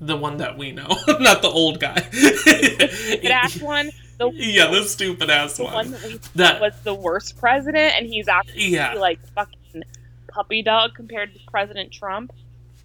the 0.00 0.16
one 0.16 0.38
that 0.38 0.56
we 0.56 0.72
know, 0.72 0.88
not 1.20 1.42
the 1.42 1.50
old 1.50 1.80
guy. 1.80 2.00
The 2.00 3.30
ass 3.32 3.56
one, 3.60 3.90
the, 4.18 4.30
yeah, 4.34 4.70
the 4.70 4.84
stupid 4.84 5.30
ass 5.30 5.56
the 5.56 5.64
one. 5.64 5.74
one 5.74 5.90
that 5.90 6.30
That 6.34 6.60
was 6.60 6.74
the 6.82 6.94
worst 6.94 7.38
president, 7.38 7.94
and 7.96 8.06
he's 8.06 8.28
actually 8.28 8.68
yeah. 8.68 8.94
like 8.94 9.18
fucking 9.34 9.82
puppy 10.28 10.62
dog 10.62 10.94
compared 10.94 11.34
to 11.34 11.40
President 11.50 11.92
Trump. 11.92 12.32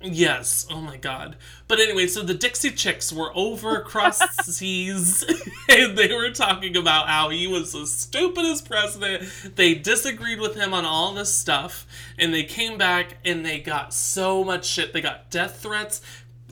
Yes. 0.06 0.68
Oh 0.70 0.82
my 0.82 0.98
god. 0.98 1.36
But 1.68 1.80
anyway, 1.80 2.06
so 2.06 2.22
the 2.22 2.36
Dixie 2.36 2.70
Chicks 2.70 3.12
were 3.12 3.32
over 3.34 3.76
across 3.78 4.20
seas 4.46 5.24
and 5.70 5.98
they 5.98 6.14
were 6.14 6.30
talking 6.30 6.78
about 6.78 7.08
how 7.08 7.30
he 7.30 7.48
was 7.48 7.74
the 7.74 7.88
stupidest 7.88 8.70
president. 8.70 9.24
They 9.56 9.74
disagreed 9.74 10.40
with 10.40 10.56
him 10.56 10.76
on 10.76 10.86
all 10.86 11.14
this 11.14 11.34
stuff 11.34 11.88
and 12.20 12.32
they 12.32 12.44
came 12.44 12.78
back 12.78 13.18
and 13.26 13.44
they 13.44 13.60
got 13.60 13.96
so 13.96 14.44
much 14.44 14.66
shit. 14.66 14.94
They 14.94 15.02
got 15.02 15.32
death 15.32 15.60
threats. 15.60 16.02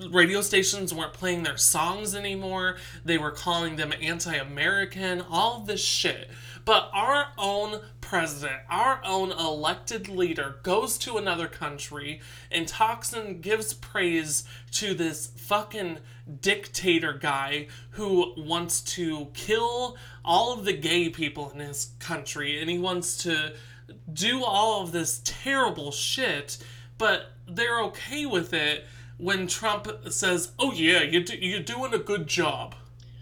Radio 0.09 0.41
stations 0.41 0.91
weren't 0.91 1.13
playing 1.13 1.43
their 1.43 1.57
songs 1.57 2.15
anymore. 2.15 2.77
They 3.05 3.19
were 3.19 3.29
calling 3.29 3.75
them 3.75 3.93
anti 4.01 4.33
American, 4.35 5.21
all 5.21 5.59
this 5.59 5.83
shit. 5.83 6.27
But 6.65 6.89
our 6.91 7.27
own 7.37 7.81
president, 8.13 8.61
our 8.69 9.01
own 9.03 9.31
elected 9.31 10.07
leader, 10.07 10.57
goes 10.61 10.99
to 10.99 11.17
another 11.17 11.47
country 11.47 12.21
and 12.51 12.67
talks 12.67 13.11
and 13.11 13.41
gives 13.41 13.73
praise 13.73 14.43
to 14.69 14.93
this 14.93 15.31
fucking 15.35 15.97
dictator 16.39 17.13
guy 17.13 17.65
who 17.89 18.31
wants 18.37 18.81
to 18.81 19.29
kill 19.33 19.97
all 20.23 20.53
of 20.53 20.63
the 20.63 20.73
gay 20.73 21.09
people 21.09 21.49
in 21.49 21.59
his 21.59 21.93
country 21.97 22.61
and 22.61 22.69
he 22.69 22.77
wants 22.77 23.17
to 23.17 23.51
do 24.13 24.43
all 24.43 24.83
of 24.83 24.91
this 24.91 25.19
terrible 25.23 25.91
shit, 25.91 26.59
but 26.99 27.31
they're 27.47 27.81
okay 27.81 28.27
with 28.27 28.53
it 28.53 28.85
when 29.17 29.47
Trump 29.47 29.87
says, 30.11 30.51
"Oh 30.59 30.71
yeah, 30.71 31.01
you 31.01 31.23
do, 31.23 31.35
you're 31.35 31.61
doing 31.61 31.95
a 31.95 31.97
good 31.97 32.27
job." 32.27 32.75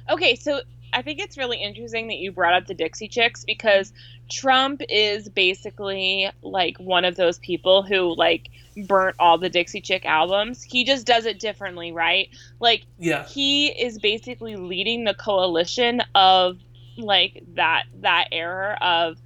Okay, 0.10 0.36
so 0.36 0.60
I 0.94 1.02
think 1.02 1.20
it's 1.20 1.38
really 1.38 1.58
interesting 1.62 2.08
that 2.08 2.18
you 2.18 2.32
brought 2.32 2.54
up 2.54 2.68
the 2.68 2.74
Dixie 2.74 3.08
Chicks 3.08 3.46
because 3.46 3.94
Trump 4.30 4.82
is 4.90 5.30
basically 5.30 6.30
like 6.42 6.78
one 6.78 7.06
of 7.06 7.16
those 7.16 7.40
people 7.40 7.84
who 7.84 8.16
like 8.16 8.50
burnt 8.88 9.16
all 9.20 9.38
the 9.38 9.50
Dixie 9.50 9.82
Chick 9.82 10.06
albums. 10.06 10.64
He 10.64 10.84
just 10.84 11.06
does 11.06 11.26
it 11.26 11.40
differently, 11.40 11.92
right? 11.92 12.30
Like 12.60 12.86
Yeah. 13.00 13.26
he 13.26 13.68
is 13.68 14.00
basically 14.00 14.56
leading 14.56 15.04
the 15.06 15.14
coalition 15.14 16.02
of 16.16 16.58
like 16.98 17.42
that 17.56 17.84
that 18.02 18.28
era 18.32 18.78
of 18.82 19.18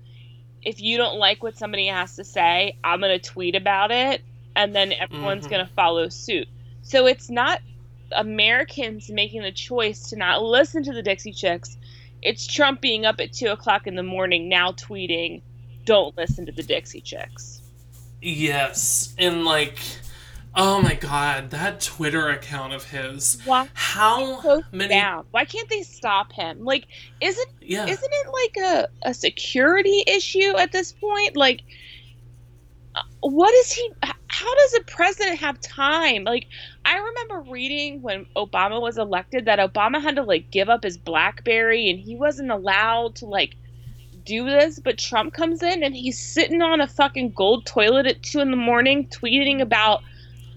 if 0.62 0.82
you 0.82 0.98
don't 0.98 1.18
like 1.18 1.44
what 1.44 1.58
somebody 1.58 1.88
has 1.88 2.16
to 2.16 2.24
say, 2.24 2.78
I'm 2.84 3.00
going 3.00 3.20
to 3.20 3.30
tweet 3.30 3.56
about 3.56 3.92
it 3.92 4.24
and 4.56 4.76
then 4.76 4.94
everyone's 4.94 5.46
Mhm. 5.46 5.50
going 5.52 5.66
to 5.68 5.74
follow 5.74 6.10
suit. 6.10 6.48
So 6.82 7.08
it's 7.08 7.30
not 7.30 7.62
Americans 8.12 9.10
making 9.10 9.42
the 9.42 9.52
choice 9.52 10.10
to 10.10 10.16
not 10.16 10.44
listen 10.44 10.84
to 10.84 10.94
the 10.94 11.02
Dixie 11.02 11.34
Chicks. 11.34 11.78
It's 12.22 12.48
Trump 12.48 12.82
being 12.82 13.06
up 13.06 13.20
at 13.20 13.34
two 13.34 13.48
o'clock 13.48 13.88
in 13.88 13.96
the 13.96 14.04
morning 14.04 14.50
now 14.50 14.72
tweeting, 14.72 15.42
"Don't 15.86 16.16
listen 16.18 16.46
to 16.46 16.52
the 16.52 16.64
Dixie 16.64 17.02
Chicks." 17.02 17.62
Yes. 18.22 19.14
And 19.18 19.46
like 19.46 19.80
oh 20.56 20.82
my 20.82 20.96
god, 20.96 21.50
that 21.52 21.82
Twitter 21.82 22.30
account 22.30 22.74
of 22.74 22.86
his. 22.86 23.40
Why 23.46 23.68
How 23.74 24.42
so 24.42 24.64
many 24.72 24.94
down? 24.94 25.26
Why 25.32 25.46
can't 25.46 25.70
they 25.70 25.84
stop 25.84 26.32
him? 26.32 26.64
Like, 26.64 26.88
isn't 27.22 27.50
Yeah. 27.62 27.86
isn't 27.86 28.12
it 28.12 28.28
like 28.32 28.66
a, 28.66 29.10
a 29.10 29.14
security 29.14 30.04
issue 30.08 30.56
at 30.58 30.72
this 30.72 30.92
point? 30.94 31.36
Like, 31.36 31.62
uh, 32.96 33.02
what 33.22 33.54
is 33.54 33.72
he? 33.74 33.92
How 34.46 34.54
does 34.54 34.74
a 34.76 34.82
president 34.82 35.40
have 35.40 35.60
time? 35.60 36.24
Like, 36.24 36.46
I 36.86 36.98
remember 36.98 37.50
reading 37.50 38.04
when 38.04 38.28
Obama 38.36 38.80
was 38.80 39.00
elected 39.00 39.46
that 39.46 39.58
Obama 39.58 40.00
had 40.00 40.18
to 40.18 40.24
like 40.24 40.52
give 40.52 40.70
up 40.70 40.84
his 40.84 40.98
BlackBerry 40.98 41.90
and 41.90 42.00
he 42.00 42.16
wasn't 42.16 42.52
allowed 42.52 43.16
to 43.16 43.26
like 43.26 43.56
do 44.24 44.46
this. 44.46 44.78
But 44.78 45.00
Trump 45.00 45.34
comes 45.34 45.64
in 45.64 45.82
and 45.82 45.96
he's 45.96 46.20
sitting 46.20 46.62
on 46.62 46.80
a 46.80 46.86
fucking 46.86 47.32
gold 47.32 47.66
toilet 47.66 48.06
at 48.06 48.22
two 48.22 48.40
in 48.40 48.52
the 48.52 48.58
morning 48.58 49.08
tweeting 49.08 49.62
about 49.62 50.04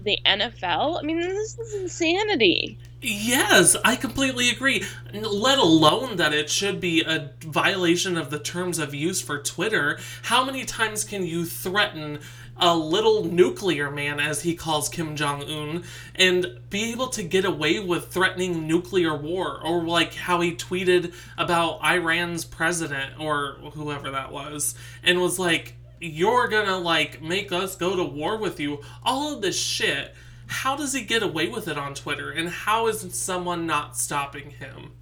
the 0.03 0.19
NFL. 0.23 0.99
I 0.99 1.01
mean, 1.01 1.19
this 1.19 1.57
is 1.57 1.73
insanity. 1.73 2.77
Yes, 3.01 3.75
I 3.83 3.95
completely 3.95 4.51
agree. 4.51 4.83
Let 5.13 5.57
alone 5.57 6.17
that 6.17 6.33
it 6.33 6.49
should 6.49 6.79
be 6.79 7.01
a 7.01 7.31
violation 7.41 8.17
of 8.17 8.29
the 8.29 8.39
terms 8.39 8.77
of 8.77 8.93
use 8.93 9.19
for 9.19 9.41
Twitter. 9.41 9.97
How 10.23 10.43
many 10.43 10.63
times 10.63 11.03
can 11.03 11.25
you 11.25 11.45
threaten 11.45 12.19
a 12.59 12.75
little 12.75 13.23
nuclear 13.23 13.89
man, 13.89 14.19
as 14.19 14.41
he 14.41 14.55
calls 14.55 14.89
Kim 14.89 15.15
Jong 15.15 15.43
un, 15.43 15.83
and 16.15 16.59
be 16.69 16.91
able 16.91 17.07
to 17.09 17.23
get 17.23 17.45
away 17.45 17.79
with 17.79 18.07
threatening 18.07 18.67
nuclear 18.67 19.15
war? 19.15 19.59
Or 19.63 19.83
like 19.83 20.13
how 20.13 20.41
he 20.41 20.55
tweeted 20.55 21.13
about 21.37 21.83
Iran's 21.83 22.45
president, 22.45 23.19
or 23.19 23.57
whoever 23.73 24.11
that 24.11 24.31
was, 24.31 24.75
and 25.03 25.21
was 25.21 25.39
like, 25.39 25.75
You're 25.99 26.47
gonna 26.47 26.77
like 26.77 27.21
make 27.21 27.51
us 27.51 27.75
go 27.75 27.95
to 27.95 28.03
war 28.03 28.37
with 28.37 28.59
you. 28.59 28.81
All 29.03 29.33
of 29.33 29.41
this 29.41 29.59
shit 29.59 30.13
how 30.49 30.75
does 30.75 30.93
he 30.93 31.01
get 31.01 31.21
away 31.21 31.47
with 31.47 31.67
it 31.67 31.77
on 31.77 31.93
Twitter? 31.93 32.31
And 32.31 32.49
how 32.49 32.87
is 32.87 33.05
someone 33.15 33.67
not 33.67 33.95
stopping 33.95 34.49
him? 34.49 34.93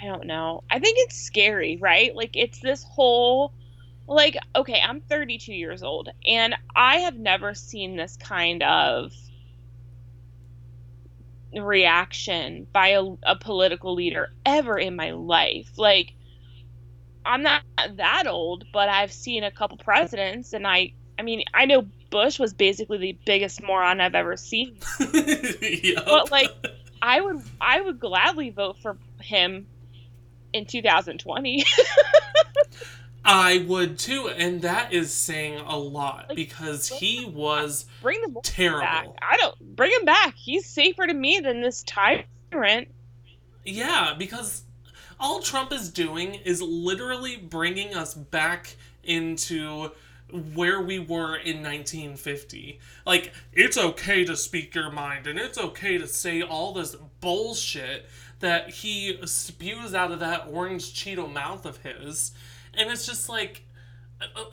I 0.00 0.06
don't 0.06 0.26
know. 0.26 0.64
I 0.70 0.80
think 0.80 0.98
it's 0.98 1.16
scary, 1.16 1.76
right? 1.76 2.14
Like 2.14 2.36
it's 2.36 2.58
this 2.58 2.82
whole 2.82 3.52
like 4.06 4.36
okay, 4.54 4.80
I'm 4.80 5.00
32 5.00 5.52
years 5.52 5.82
old 5.82 6.08
and 6.26 6.54
I 6.74 6.98
have 6.98 7.16
never 7.16 7.54
seen 7.54 7.96
this 7.96 8.16
kind 8.16 8.62
of 8.62 9.12
reaction 11.52 12.66
by 12.72 12.88
a, 12.88 13.04
a 13.22 13.36
political 13.36 13.94
leader 13.94 14.32
ever 14.44 14.78
in 14.78 14.96
my 14.96 15.12
life. 15.12 15.70
Like 15.76 16.12
I'm 17.24 17.42
not 17.42 17.62
that 17.96 18.26
old, 18.26 18.66
but 18.72 18.88
I've 18.88 19.12
seen 19.12 19.44
a 19.44 19.50
couple 19.50 19.78
presidents 19.78 20.52
and 20.52 20.66
I 20.66 20.92
I 21.18 21.22
mean, 21.22 21.44
I 21.54 21.66
know 21.66 21.86
Bush 22.10 22.38
was 22.38 22.54
basically 22.54 22.98
the 22.98 23.18
biggest 23.24 23.62
moron 23.62 24.00
I've 24.00 24.14
ever 24.14 24.36
seen. 24.36 24.78
Yup. 25.00 26.04
But, 26.04 26.30
like, 26.30 26.50
I 27.00 27.20
would 27.20 27.42
I 27.60 27.80
would 27.80 28.00
gladly 28.00 28.50
vote 28.50 28.78
for 28.78 28.96
him 29.20 29.66
in 30.52 30.66
2020. 30.66 31.64
I 33.24 33.64
would 33.66 33.98
too, 33.98 34.28
and 34.28 34.60
that 34.62 34.92
is 34.92 35.12
saying 35.12 35.60
a 35.66 35.78
lot 35.78 36.32
because 36.34 36.88
he 36.88 37.24
was 37.24 37.86
bring 38.02 38.20
the 38.20 38.40
Terrible. 38.42 38.80
back. 38.80 39.06
I 39.22 39.36
don't 39.38 39.76
bring 39.76 39.92
him 39.92 40.04
back. 40.04 40.34
He's 40.36 40.66
safer 40.66 41.06
to 41.06 41.14
me 41.14 41.40
than 41.40 41.62
this 41.62 41.82
tyrant. 41.84 42.88
Yeah, 43.64 44.14
because 44.18 44.64
all 45.18 45.40
Trump 45.40 45.72
is 45.72 45.88
doing 45.90 46.34
is 46.34 46.60
literally 46.60 47.36
bringing 47.36 47.94
us 47.94 48.12
back 48.14 48.76
into 49.04 49.90
where 50.54 50.80
we 50.80 50.98
were 50.98 51.36
in 51.36 51.62
1950. 51.62 52.80
Like, 53.06 53.32
it's 53.52 53.78
okay 53.78 54.24
to 54.24 54.36
speak 54.36 54.74
your 54.74 54.90
mind 54.90 55.26
and 55.26 55.38
it's 55.38 55.58
okay 55.58 55.96
to 55.98 56.06
say 56.06 56.42
all 56.42 56.72
this 56.72 56.96
bullshit 57.20 58.06
that 58.40 58.68
he 58.70 59.18
spews 59.26 59.94
out 59.94 60.12
of 60.12 60.20
that 60.20 60.48
orange 60.50 60.92
Cheeto 60.92 61.32
mouth 61.32 61.64
of 61.64 61.78
his. 61.78 62.32
And 62.76 62.90
it's 62.90 63.06
just 63.06 63.28
like, 63.28 63.64
uh, 64.20 64.44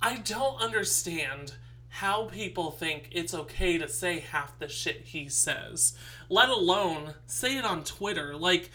I 0.00 0.18
don't 0.18 0.60
understand 0.60 1.54
how 1.88 2.24
people 2.26 2.70
think 2.70 3.08
it's 3.12 3.32
okay 3.32 3.78
to 3.78 3.88
say 3.88 4.20
half 4.20 4.58
the 4.58 4.68
shit 4.68 5.00
he 5.02 5.28
says, 5.28 5.96
let 6.28 6.48
alone 6.50 7.14
say 7.26 7.56
it 7.56 7.64
on 7.64 7.84
Twitter. 7.84 8.36
Like, 8.36 8.70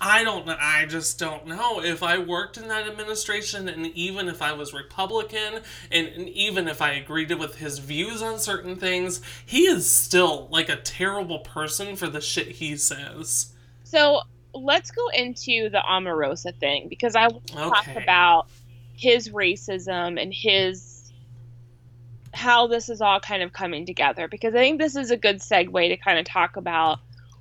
I 0.00 0.24
don't 0.24 0.46
know. 0.46 0.56
I 0.58 0.86
just 0.86 1.18
don't 1.18 1.46
know. 1.46 1.80
If 1.82 2.02
I 2.02 2.18
worked 2.18 2.56
in 2.56 2.68
that 2.68 2.86
administration, 2.86 3.68
and 3.68 3.86
even 3.88 4.28
if 4.28 4.42
I 4.42 4.52
was 4.52 4.72
Republican, 4.72 5.62
and, 5.90 6.06
and 6.08 6.28
even 6.28 6.68
if 6.68 6.80
I 6.80 6.92
agreed 6.92 7.32
with 7.32 7.56
his 7.56 7.78
views 7.78 8.22
on 8.22 8.38
certain 8.38 8.76
things, 8.76 9.20
he 9.44 9.66
is 9.66 9.90
still 9.90 10.48
like 10.50 10.68
a 10.68 10.76
terrible 10.76 11.40
person 11.40 11.96
for 11.96 12.08
the 12.08 12.20
shit 12.20 12.48
he 12.48 12.76
says. 12.76 13.52
So 13.84 14.22
let's 14.62 14.90
go 14.90 15.08
into 15.08 15.68
the 15.70 15.82
Omarosa 15.88 16.54
thing 16.54 16.88
because 16.88 17.16
I 17.16 17.28
want 17.28 17.46
to 17.48 17.54
talk 17.54 17.86
about 17.96 18.48
his 18.94 19.28
racism 19.30 20.20
and 20.20 20.32
his 20.32 21.12
how 22.34 22.66
this 22.66 22.88
is 22.88 23.00
all 23.00 23.20
kind 23.20 23.42
of 23.42 23.52
coming 23.52 23.86
together 23.86 24.28
because 24.28 24.54
I 24.54 24.58
think 24.58 24.80
this 24.80 24.96
is 24.96 25.10
a 25.10 25.16
good 25.16 25.38
segue 25.38 25.88
to 25.88 25.96
kind 25.96 26.18
of 26.18 26.24
talk 26.24 26.56
about 26.56 26.98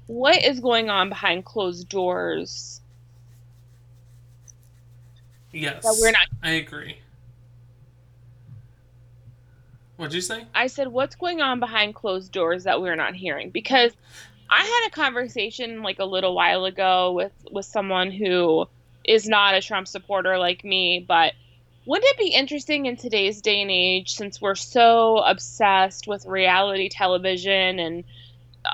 what 0.08 0.42
is 0.42 0.60
going 0.60 0.90
on 0.90 1.10
behind 1.10 1.46
closed 1.46 1.90
doors 1.90 2.82
Yes. 5.52 5.84
that 5.84 5.98
we're 6.00 6.12
not 6.12 6.28
I 6.44 6.52
agree. 6.52 6.98
What'd 9.98 10.14
you 10.14 10.22
say? 10.22 10.46
I 10.54 10.68
said, 10.68 10.90
what's 10.90 11.16
going 11.16 11.42
on 11.42 11.60
behind 11.60 11.96
closed 11.96 12.32
doors 12.32 12.66
that 12.66 12.82
we're 12.82 12.96
not 12.96 13.16
hearing? 13.16 13.50
Because 13.50 13.94
I 14.50 14.64
had 14.64 14.88
a 14.88 14.92
conversation 14.96 15.82
like 15.84 16.00
a 16.00 16.06
little 16.06 16.36
while 16.36 16.66
ago 16.66 17.14
with 17.14 17.34
with 17.52 17.66
someone 17.66 18.12
who 18.12 18.66
is 19.06 19.28
not 19.28 19.56
a 19.56 19.62
Trump 19.62 19.88
supporter 19.88 20.38
like 20.38 20.64
me, 20.64 21.04
but 21.08 21.34
wouldn't 21.86 22.10
it 22.12 22.18
be 22.20 22.34
interesting 22.34 22.86
in 22.86 22.98
today's 22.98 23.42
day 23.42 23.62
and 23.62 23.72
age, 23.72 24.12
since 24.12 24.42
we're 24.42 24.56
so 24.56 25.20
obsessed 25.20 26.08
with 26.08 26.26
reality 26.26 26.90
television 26.90 27.80
and 27.80 28.04
uh, 28.66 28.70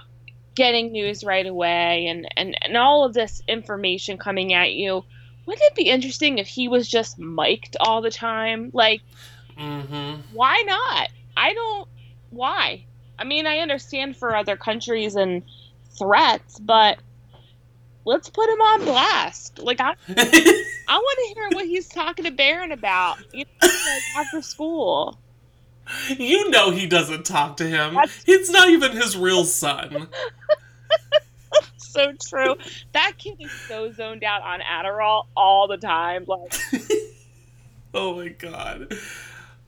getting 0.55 0.91
news 0.91 1.23
right 1.23 1.45
away 1.45 2.07
and, 2.07 2.27
and, 2.35 2.55
and 2.61 2.75
all 2.77 3.05
of 3.05 3.13
this 3.13 3.41
information 3.47 4.17
coming 4.17 4.53
at 4.53 4.73
you, 4.73 5.03
wouldn't 5.45 5.63
it 5.71 5.75
be 5.75 5.89
interesting 5.89 6.39
if 6.39 6.47
he 6.47 6.67
was 6.67 6.87
just 6.89 7.19
mic'd 7.19 7.77
all 7.79 8.01
the 8.01 8.11
time? 8.11 8.71
Like, 8.73 9.01
Mm-hmm. 9.57 10.21
why 10.29 10.63
not? 10.65 11.09
I 11.37 11.53
don't. 11.53 11.87
Why? 12.29 12.85
I 13.19 13.25
mean, 13.25 13.45
I 13.45 13.59
understand 13.59 14.17
for 14.17 14.35
other 14.35 14.57
countries 14.57 15.15
and 15.15 15.43
threats, 15.97 16.59
but 16.59 16.99
let's 18.05 18.29
put 18.29 18.49
him 18.49 18.59
on 18.61 18.85
blast. 18.85 19.59
Like, 19.59 19.79
I, 19.79 19.93
I 20.07 20.97
want 20.97 21.19
to 21.29 21.33
hear 21.35 21.49
what 21.51 21.65
he's 21.65 21.87
talking 21.87 22.25
to 22.25 22.31
Barron 22.31 22.71
about 22.71 23.17
you 23.33 23.45
know, 23.61 23.67
like 23.67 24.25
after 24.25 24.41
school. 24.41 25.17
you 26.17 26.49
know 26.49 26.71
he 26.71 26.87
doesn't 26.87 27.25
talk 27.25 27.57
to 27.57 27.65
him. 27.65 27.93
That's- 27.95 28.23
It's 28.27 28.49
not 28.49 28.69
even 28.69 28.91
his 28.91 29.15
real 29.17 29.43
son. 29.45 30.07
So 31.77 32.11
true. 32.27 32.55
That 32.93 33.13
kid 33.19 33.35
is 33.39 33.51
so 33.67 33.91
zoned 33.91 34.23
out 34.23 34.41
on 34.41 34.61
Adderall 34.61 35.25
all 35.37 35.67
the 35.67 35.77
time. 35.77 36.25
Like, 36.27 36.51
Oh 37.93 38.15
my 38.15 38.29
god. 38.29 38.91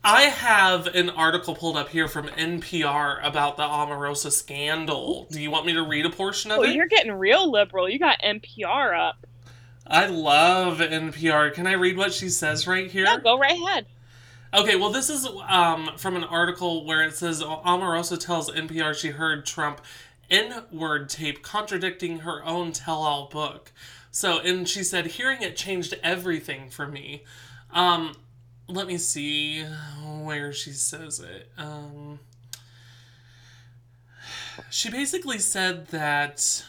I 0.08 0.22
have 0.26 0.86
an 0.86 1.10
article 1.10 1.56
pulled 1.56 1.76
up 1.76 1.90
here 1.90 2.08
from 2.08 2.28
NPR 2.28 3.26
about 3.26 3.58
the 3.58 3.64
Omarosa 3.64 4.32
scandal. 4.32 5.26
Do 5.32 5.42
you 5.42 5.50
want 5.50 5.66
me 5.66 5.74
to 5.74 5.82
read 5.82 6.06
a 6.06 6.12
portion 6.12 6.52
of 6.52 6.60
oh, 6.60 6.62
it? 6.62 6.76
you're 6.76 6.86
getting 6.86 7.12
real 7.12 7.52
liberal. 7.52 7.90
You 7.90 7.98
got 7.98 8.22
NPR 8.22 8.96
up. 8.96 9.26
I 9.88 10.06
love 10.06 10.78
NPR. 10.78 11.52
Can 11.56 11.66
I 11.66 11.72
read 11.72 11.98
what 11.98 12.14
she 12.14 12.30
says 12.30 12.68
right 12.68 12.90
here? 12.90 13.06
Yeah, 13.06 13.18
go 13.18 13.40
right 13.40 13.60
ahead. 13.60 13.88
Okay, 14.54 14.76
well, 14.76 14.92
this 14.92 15.10
is 15.10 15.28
um, 15.48 15.90
from 15.98 16.16
an 16.16 16.24
article 16.24 16.86
where 16.86 17.04
it 17.04 17.16
says 17.16 17.42
Omarosa 17.42 18.20
tells 18.20 18.52
NPR 18.52 18.94
she 18.94 19.10
heard 19.10 19.44
Trump 19.44 19.82
N 20.30 20.66
word 20.72 21.10
tape 21.10 21.42
contradicting 21.42 22.20
her 22.20 22.46
own 22.46 22.74
tell 22.74 23.02
all 23.02 23.28
book. 23.28 23.72
So, 24.12 24.40
and 24.40 24.70
she 24.70 24.84
said, 24.84 25.08
hearing 25.08 25.42
it 25.42 25.58
changed 25.58 25.96
everything 26.04 26.70
for 26.70 26.88
me. 26.88 27.24
Um, 27.74 28.16
let 28.68 28.88
me 28.88 28.98
see 28.98 29.64
where 30.24 30.52
she 30.52 30.72
says 30.72 31.20
it. 31.20 31.52
Um, 31.58 32.20
she 34.70 34.90
basically 34.90 35.40
said 35.40 35.88
that. 35.88 36.64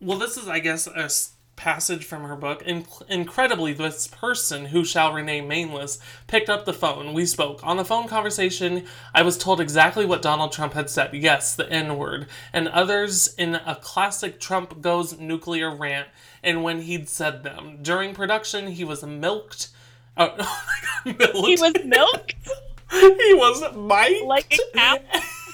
Well, 0.00 0.18
this 0.18 0.36
is, 0.36 0.46
I 0.46 0.60
guess, 0.60 0.86
a 0.86 1.10
passage 1.56 2.04
from 2.04 2.22
her 2.22 2.36
book. 2.36 2.62
In- 2.62 2.86
incredibly, 3.08 3.72
this 3.72 4.06
person, 4.06 4.66
who 4.66 4.84
shall 4.84 5.12
remain 5.12 5.48
nameless, 5.48 5.98
picked 6.28 6.48
up 6.48 6.64
the 6.64 6.72
phone. 6.72 7.12
We 7.12 7.26
spoke. 7.26 7.60
On 7.64 7.76
the 7.76 7.84
phone 7.84 8.06
conversation, 8.06 8.84
I 9.12 9.22
was 9.22 9.36
told 9.36 9.60
exactly 9.60 10.06
what 10.06 10.22
Donald 10.22 10.52
Trump 10.52 10.74
had 10.74 10.88
said. 10.88 11.14
Yes, 11.14 11.54
the 11.54 11.68
N 11.70 11.96
word. 11.96 12.28
And 12.52 12.68
others 12.68 13.34
in 13.34 13.56
a 13.56 13.76
classic 13.80 14.40
Trump 14.40 14.80
goes 14.80 15.18
nuclear 15.18 15.74
rant, 15.74 16.08
and 16.42 16.62
when 16.62 16.82
he'd 16.82 17.08
said 17.08 17.42
them. 17.42 17.78
During 17.82 18.14
production, 18.14 18.68
he 18.68 18.84
was 18.84 19.02
milked. 19.02 19.70
Oh, 20.18 20.34
oh 20.38 20.62
my 20.66 21.14
god, 21.14 21.18
milked. 21.18 21.46
He 21.46 21.56
was 21.56 21.72
milked 21.84 22.34
he 22.90 23.34
was 23.34 23.60
mic'd. 23.74 24.24
like 24.24 24.54
a 24.54 24.76
cow. 24.78 24.98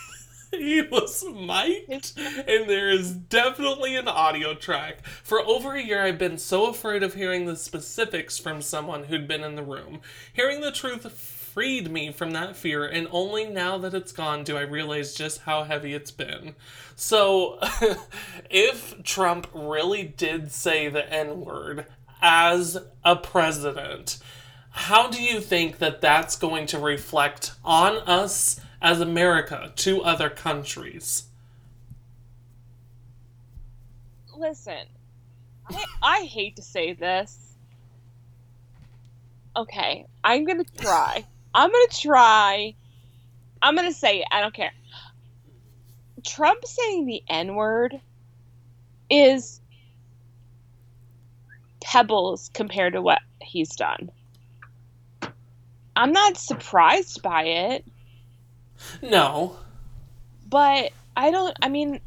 he 0.53 0.83
was 0.83 1.24
mic'd, 1.24 2.12
and 2.16 2.70
there 2.70 2.88
is 2.88 3.12
definitely 3.12 3.96
an 3.96 4.07
audio 4.07 4.55
track. 4.55 5.05
For 5.07 5.40
over 5.40 5.74
a 5.74 5.83
year, 5.83 6.03
I've 6.03 6.18
been 6.18 6.38
so 6.38 6.66
afraid 6.66 7.03
of 7.03 7.14
hearing 7.14 7.44
the 7.44 7.57
specifics 7.57 8.38
from 8.38 8.62
someone 8.62 9.05
who'd 9.05 9.27
been 9.27 9.42
in 9.42 9.57
the 9.57 9.64
room. 9.64 10.00
Hearing 10.33 10.61
the 10.61 10.70
truth 10.70 11.11
freed 11.11 11.90
me 11.90 12.12
from 12.12 12.31
that 12.33 12.55
fear, 12.57 12.87
and 12.87 13.09
only 13.11 13.46
now 13.46 13.79
that 13.79 13.94
it's 13.94 14.12
gone 14.12 14.44
do 14.44 14.57
I 14.57 14.62
realize 14.62 15.12
just 15.14 15.40
how 15.40 15.64
heavy 15.64 15.92
it's 15.92 16.12
been. 16.12 16.55
So, 16.94 17.59
if 18.48 19.03
Trump 19.03 19.48
really 19.53 20.05
did 20.05 20.53
say 20.53 20.88
the 20.88 21.12
N 21.12 21.40
word 21.40 21.87
as 22.22 22.79
a 23.05 23.16
president, 23.16 24.18
how 24.77 25.09
do 25.09 25.23
you 25.23 25.41
think 25.41 25.79
that 25.79 26.01
that's 26.01 26.37
going 26.37 26.67
to 26.67 26.79
reflect 26.79 27.53
on 27.65 27.97
us 28.07 28.61
as 28.83 29.01
America 29.01 29.73
to 29.77 30.03
other 30.03 30.29
countries? 30.29 31.25
listen, 34.37 34.87
I, 35.69 35.85
I 36.03 36.21
hate 36.25 36.57
to 36.57 36.63
say 36.63 36.93
this. 36.93 37.57
Okay, 39.57 40.07
I'm 40.23 40.45
gonna 40.45 40.65
try. 40.79 41.25
I'm 41.55 41.71
gonna 41.71 41.87
try. 41.91 42.75
I'm 43.63 43.77
gonna 43.77 43.93
say 43.93 44.21
it. 44.21 44.27
I 44.31 44.41
don't 44.41 44.55
care. 44.55 44.73
Trump 46.27 46.65
saying 46.65 47.07
the 47.07 47.23
N 47.29 47.55
word 47.55 48.01
is 49.09 49.61
pebbles 51.81 52.51
compared 52.53 52.95
to 52.95 53.03
what 53.03 53.21
he's 53.41 53.77
done. 53.77 54.11
I'm 55.97 56.13
not 56.13 56.37
surprised 56.37 57.23
by 57.23 57.45
it, 57.45 57.85
No. 59.03 59.57
but 60.49 60.93
I 61.17 61.31
don't. 61.31 61.57
I 61.63 61.69
mean, 61.69 62.01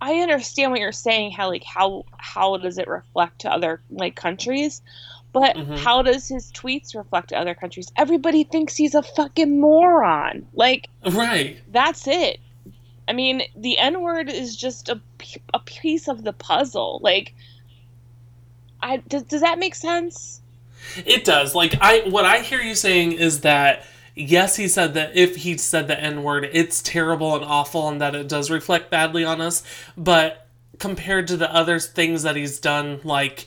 I 0.00 0.14
understand 0.20 0.70
what 0.70 0.80
you're 0.80 0.92
saying. 0.92 1.32
How 1.32 1.48
like 1.48 1.64
how 1.64 2.04
how 2.18 2.56
does 2.58 2.78
it 2.78 2.86
reflect 2.88 3.40
to 3.40 3.50
other 3.50 3.80
like 3.90 4.14
countries? 4.14 4.82
But 5.32 5.56
Mhm. 5.56 5.78
how 5.78 6.02
does 6.02 6.28
his 6.28 6.52
tweets 6.52 6.94
reflect 6.94 7.30
to 7.30 7.36
other 7.38 7.54
countries? 7.56 7.90
Everybody 7.96 8.44
thinks 8.44 8.76
he's 8.76 8.94
a 8.94 9.02
fucking 9.02 9.60
moron. 9.60 10.46
Like 10.54 10.88
Right. 11.04 11.58
that's 11.72 12.06
it. 12.06 12.38
I 13.08 13.12
mean, 13.12 13.42
the 13.56 13.76
N 13.78 14.00
word 14.00 14.30
is 14.30 14.56
just 14.56 14.88
a, 14.88 15.00
a 15.52 15.58
piece 15.58 16.08
of 16.08 16.22
the 16.22 16.32
puzzle. 16.32 17.00
Like, 17.02 17.34
I 18.80 18.98
does, 18.98 19.24
does 19.24 19.40
that 19.40 19.58
make 19.58 19.74
sense? 19.74 20.40
It 21.04 21.24
does. 21.24 21.54
Like 21.54 21.74
I 21.80 22.00
what 22.08 22.24
I 22.24 22.40
hear 22.40 22.60
you 22.60 22.74
saying 22.74 23.12
is 23.12 23.40
that 23.40 23.84
yes, 24.14 24.56
he 24.56 24.68
said 24.68 24.94
that 24.94 25.16
if 25.16 25.36
he 25.36 25.56
said 25.56 25.88
the 25.88 26.00
N 26.00 26.22
word, 26.22 26.48
it's 26.52 26.82
terrible 26.82 27.34
and 27.34 27.44
awful 27.44 27.88
and 27.88 28.00
that 28.00 28.14
it 28.14 28.28
does 28.28 28.50
reflect 28.50 28.90
badly 28.90 29.24
on 29.24 29.40
us, 29.40 29.62
but 29.96 30.46
compared 30.78 31.28
to 31.28 31.36
the 31.36 31.52
other 31.52 31.78
things 31.78 32.22
that 32.22 32.36
he's 32.36 32.58
done, 32.58 33.00
like 33.04 33.46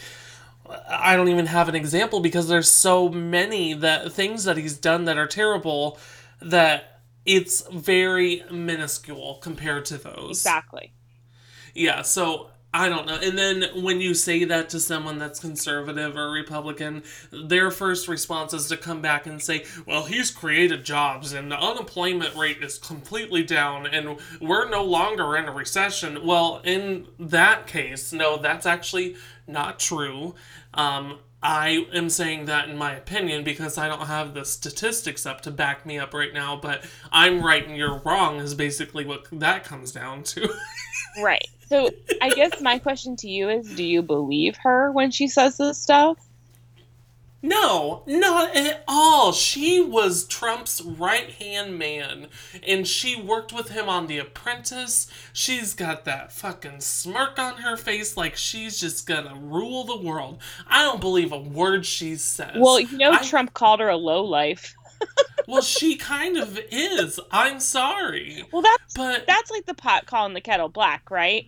I 0.90 1.16
don't 1.16 1.30
even 1.30 1.46
have 1.48 1.70
an 1.70 1.76
example 1.76 2.20
because 2.20 2.48
there's 2.48 2.70
so 2.70 3.10
many 3.10 3.74
that 3.74 4.12
things 4.12 4.44
that 4.44 4.58
he's 4.58 4.78
done 4.78 5.06
that 5.06 5.18
are 5.18 5.28
terrible 5.28 5.98
that 6.42 7.02
it's 7.26 7.68
very 7.70 8.44
minuscule 8.52 9.40
compared 9.42 9.86
to 9.86 9.98
those. 9.98 10.32
Exactly. 10.32 10.94
Yeah, 11.74 12.02
so 12.02 12.50
I 12.78 12.90
don't 12.90 13.08
know. 13.08 13.16
And 13.16 13.36
then 13.36 13.84
when 13.84 14.02
you 14.02 14.14
say 14.14 14.44
that 14.44 14.70
to 14.70 14.80
someone 14.80 15.18
that's 15.18 15.40
conservative 15.40 16.16
or 16.16 16.30
Republican, 16.30 17.02
their 17.32 17.72
first 17.72 18.08
response 18.08 18.54
is 18.54 18.68
to 18.68 18.78
come 18.78 19.02
back 19.02 19.26
and 19.26 19.42
say, 19.42 19.66
well, 19.88 20.04
he's 20.04 20.30
created 20.30 20.86
jobs 20.86 21.34
and 21.34 21.52
the 21.52 21.60
unemployment 21.60 22.36
rate 22.36 22.62
is 22.62 22.78
completely 22.78 23.42
down 23.42 23.88
and 23.88 24.20
we're 24.40 24.70
no 24.70 24.84
longer 24.84 25.36
in 25.36 25.46
a 25.46 25.52
recession. 25.52 26.24
Well, 26.24 26.62
in 26.64 27.08
that 27.18 27.66
case, 27.66 28.14
no, 28.14 28.38
that's 28.38 28.68
actually 28.68 29.16
not 29.48 29.80
true. 29.80 30.36
Um, 30.76 31.18
I 31.42 31.88
am 31.96 32.12
saying 32.12 32.46
that 32.46 32.70
in 32.70 32.78
my 32.78 32.94
opinion 32.94 33.44
because 33.44 33.80
I 33.80 33.88
don't 33.88 34.06
have 34.06 34.36
the 34.36 34.46
statistics 34.46 35.26
up 35.26 35.42
to 35.42 35.52
back 35.52 35.84
me 35.84 35.98
up 35.98 36.14
right 36.14 36.34
now, 36.34 36.56
but 36.56 36.84
I'm 37.12 37.44
right 37.44 37.68
and 37.68 37.76
you're 37.76 37.98
wrong 38.06 38.38
is 38.38 38.54
basically 38.54 39.04
what 39.04 39.26
that 39.32 39.64
comes 39.64 39.92
down 39.92 40.22
to. 40.24 40.48
Right. 41.20 41.48
So 41.70 41.90
I 42.22 42.30
guess 42.30 42.62
my 42.62 42.80
question 42.80 43.16
to 43.18 43.28
you 43.30 43.50
is 43.50 43.74
do 43.76 43.84
you 43.84 44.02
believe 44.02 44.58
her 44.58 44.92
when 44.92 45.12
she 45.12 45.28
says 45.28 45.58
this 45.58 45.78
stuff? 45.78 46.18
No, 47.42 48.04
not 48.08 48.56
at 48.56 48.84
all. 48.88 49.32
She 49.32 49.80
was 49.80 50.26
Trump's 50.26 50.82
right 50.82 51.30
hand 51.32 51.78
man, 51.78 52.28
and 52.66 52.88
she 52.88 53.16
worked 53.22 53.54
with 53.54 53.70
him 53.70 53.88
on 53.88 54.08
The 54.08 54.18
Apprentice. 54.18 55.08
She's 55.34 55.76
got 55.76 56.04
that 56.06 56.32
fucking 56.32 56.82
smirk 56.82 57.38
on 57.38 57.58
her 57.58 57.78
face 57.78 58.18
like 58.18 58.36
she's 58.36 58.80
just 58.80 59.06
gonna 59.06 59.36
rule 59.40 59.84
the 59.84 60.02
world. 60.02 60.42
I 60.68 60.84
don't 60.84 61.00
believe 61.00 61.32
a 61.32 61.38
word 61.38 61.86
she 61.86 62.16
says. 62.16 62.56
Well, 62.58 62.80
you 62.80 62.98
know 62.98 63.12
I- 63.12 63.24
Trump 63.24 63.54
called 63.54 63.82
her 63.82 63.90
a 63.90 63.98
low 63.98 64.24
life. 64.24 64.74
well, 65.48 65.62
she 65.62 65.96
kind 65.96 66.38
of 66.38 66.60
is. 66.72 67.20
I'm 67.32 67.60
sorry. 67.60 68.46
Well, 68.52 68.64
that's 68.64 68.96
But 68.96 69.28
that's 69.28 69.52
like 69.52 69.68
the 69.68 69.76
pot 69.76 70.08
calling 70.08 70.34
the 70.34 70.42
kettle 70.42 70.70
black, 70.70 71.12
right? 71.12 71.48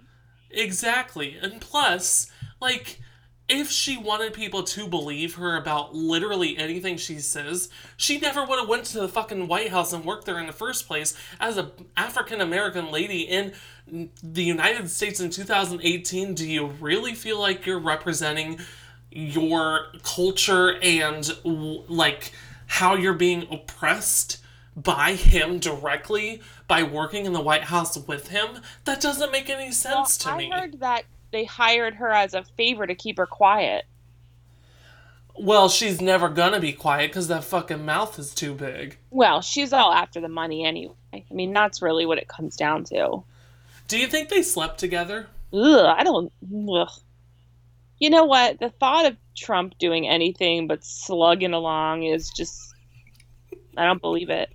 Exactly. 0.52 1.38
And 1.42 1.62
plus, 1.62 2.32
like, 2.60 3.00
if 3.50 3.72
she 3.72 3.98
wanted 3.98 4.34
people 4.34 4.62
to 4.62 4.88
believe 4.88 5.36
her 5.36 5.58
about 5.58 5.96
literally 5.96 6.58
anything 6.58 6.98
she 6.98 7.20
says, 7.20 7.70
she 7.98 8.20
never 8.20 8.46
would 8.46 8.60
have 8.60 8.70
went 8.70 8.86
to 8.86 9.00
the 9.00 9.10
fucking 9.10 9.48
White 9.48 9.70
House 9.70 9.92
and 9.92 10.06
worked 10.06 10.26
there 10.26 10.40
in 10.40 10.46
the 10.46 10.54
first 10.54 10.88
place 10.88 11.16
as 11.40 11.58
a 11.58 11.72
African 11.98 12.42
American 12.42 12.92
lady 12.92 13.22
in 13.22 13.54
the 14.22 14.44
United 14.44 14.90
States 14.90 15.20
in 15.20 15.32
2018. 15.32 16.36
Do 16.36 16.48
you 16.48 16.68
really 16.68 17.16
feel 17.16 17.40
like 17.40 17.66
you're 17.66 17.80
representing 17.80 18.60
your 19.12 19.88
culture 20.04 20.78
and 20.84 21.28
like 21.44 22.32
how 22.68 22.96
you're 22.96 23.14
being 23.14 23.48
oppressed 23.52 24.38
by 24.76 25.14
him 25.14 25.58
directly 25.58 26.42
by 26.70 26.84
working 26.84 27.26
in 27.26 27.34
the 27.34 27.42
White 27.42 27.66
House 27.66 27.98
with 27.98 28.30
him? 28.30 28.62
That 28.86 29.02
doesn't 29.02 29.34
make 29.34 29.50
any 29.50 29.74
sense 29.74 30.24
well, 30.24 30.36
to 30.36 30.38
me. 30.38 30.50
I 30.54 30.60
heard 30.62 30.80
that 30.80 31.04
they 31.32 31.44
hired 31.44 31.96
her 31.96 32.10
as 32.10 32.34
a 32.34 32.44
favor 32.44 32.88
to 32.88 32.96
keep 32.96 33.18
her 33.18 33.26
quiet. 33.26 33.86
Well, 35.36 35.70
she's 35.70 36.02
never 36.02 36.30
gonna 36.30 36.60
be 36.60 36.74
quiet 36.74 37.10
because 37.10 37.28
that 37.30 37.44
fucking 37.44 37.86
mouth 37.86 38.20
is 38.20 38.34
too 38.34 38.54
big. 38.54 38.98
Well, 39.10 39.42
she's 39.42 39.74
all 39.74 39.92
after 39.92 40.22
the 40.22 40.30
money 40.30 40.66
anyway. 40.66 40.94
I 41.14 41.24
mean, 41.32 41.54
that's 41.54 41.82
really 41.82 42.06
what 42.06 42.18
it 42.18 42.28
comes 42.28 42.56
down 42.56 42.84
to. 42.86 43.24
Do 43.88 43.98
you 43.98 44.08
think 44.08 44.30
they 44.30 44.44
slept 44.44 44.80
together? 44.80 45.28
Ugh, 45.54 45.86
I 45.98 46.04
don't. 46.04 46.32
Ugh. 46.72 46.90
You 47.98 48.10
know 48.10 48.26
what? 48.26 48.60
The 48.60 48.70
thought 48.70 49.06
of 49.06 49.18
Trump 49.36 49.78
doing 49.80 50.08
anything 50.08 50.68
but 50.68 50.84
slugging 50.84 51.54
along 51.54 52.04
is 52.04 52.30
just. 52.30 52.74
I 53.78 53.86
don't 53.86 54.02
believe 54.02 54.30
it. 54.30 54.50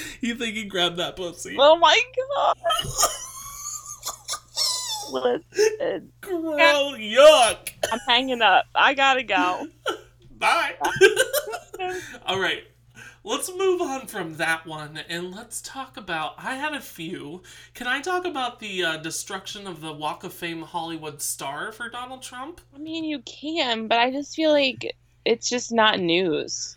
You 0.20 0.34
think 0.36 0.54
he 0.54 0.64
grabbed 0.64 0.96
that 0.98 1.16
pussy? 1.16 1.56
Oh 1.58 1.76
my 1.76 2.00
god! 2.36 2.56
Listen, 5.12 6.12
Gross, 6.20 6.96
yuck. 6.98 7.70
I'm 7.92 7.98
hanging 8.08 8.40
up. 8.40 8.64
I 8.74 8.94
gotta 8.94 9.22
go. 9.22 9.66
Bye. 10.38 10.74
All 12.26 12.40
right. 12.40 12.64
Let's 13.24 13.50
move 13.54 13.80
on 13.80 14.06
from 14.08 14.36
that 14.38 14.66
one 14.66 14.98
and 15.08 15.32
let's 15.32 15.60
talk 15.60 15.96
about. 15.96 16.34
I 16.38 16.54
had 16.56 16.72
a 16.72 16.80
few. 16.80 17.42
Can 17.74 17.86
I 17.86 18.00
talk 18.00 18.24
about 18.24 18.58
the 18.58 18.82
uh, 18.84 18.96
destruction 18.96 19.66
of 19.68 19.80
the 19.80 19.92
Walk 19.92 20.24
of 20.24 20.32
Fame 20.32 20.62
Hollywood 20.62 21.22
star 21.22 21.70
for 21.70 21.88
Donald 21.88 22.22
Trump? 22.22 22.60
I 22.74 22.78
mean, 22.78 23.04
you 23.04 23.20
can, 23.20 23.86
but 23.86 23.98
I 24.00 24.10
just 24.10 24.34
feel 24.34 24.50
like 24.50 24.96
it's 25.24 25.48
just 25.48 25.70
not 25.70 26.00
news. 26.00 26.76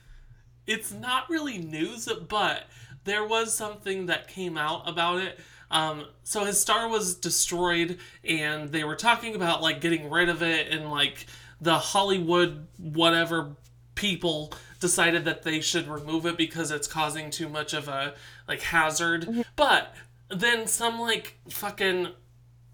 it's 0.67 0.91
not 0.91 1.27
really 1.29 1.57
news, 1.57 2.07
but 2.29 2.63
there 3.05 3.25
was 3.25 3.55
something 3.55 4.07
that 4.07 4.27
came 4.27 4.57
out 4.57 4.87
about 4.87 5.21
it. 5.21 5.39
Um, 5.71 6.05
so 6.23 6.45
his 6.45 6.59
star 6.59 6.87
was 6.87 7.15
destroyed, 7.15 7.97
and 8.23 8.71
they 8.71 8.83
were 8.83 8.95
talking 8.95 9.35
about 9.35 9.61
like 9.61 9.81
getting 9.81 10.09
rid 10.09 10.29
of 10.29 10.43
it, 10.43 10.71
and 10.71 10.91
like 10.91 11.25
the 11.61 11.77
Hollywood 11.77 12.67
whatever 12.77 13.55
people 13.95 14.53
decided 14.79 15.25
that 15.25 15.43
they 15.43 15.61
should 15.61 15.87
remove 15.87 16.25
it 16.25 16.37
because 16.37 16.69
it's 16.69 16.87
causing 16.87 17.31
too 17.31 17.49
much 17.49 17.73
of 17.73 17.87
a 17.87 18.13
like 18.47 18.61
hazard. 18.61 19.45
But 19.55 19.95
then 20.29 20.67
some 20.67 20.99
like 20.99 21.37
fucking 21.49 22.09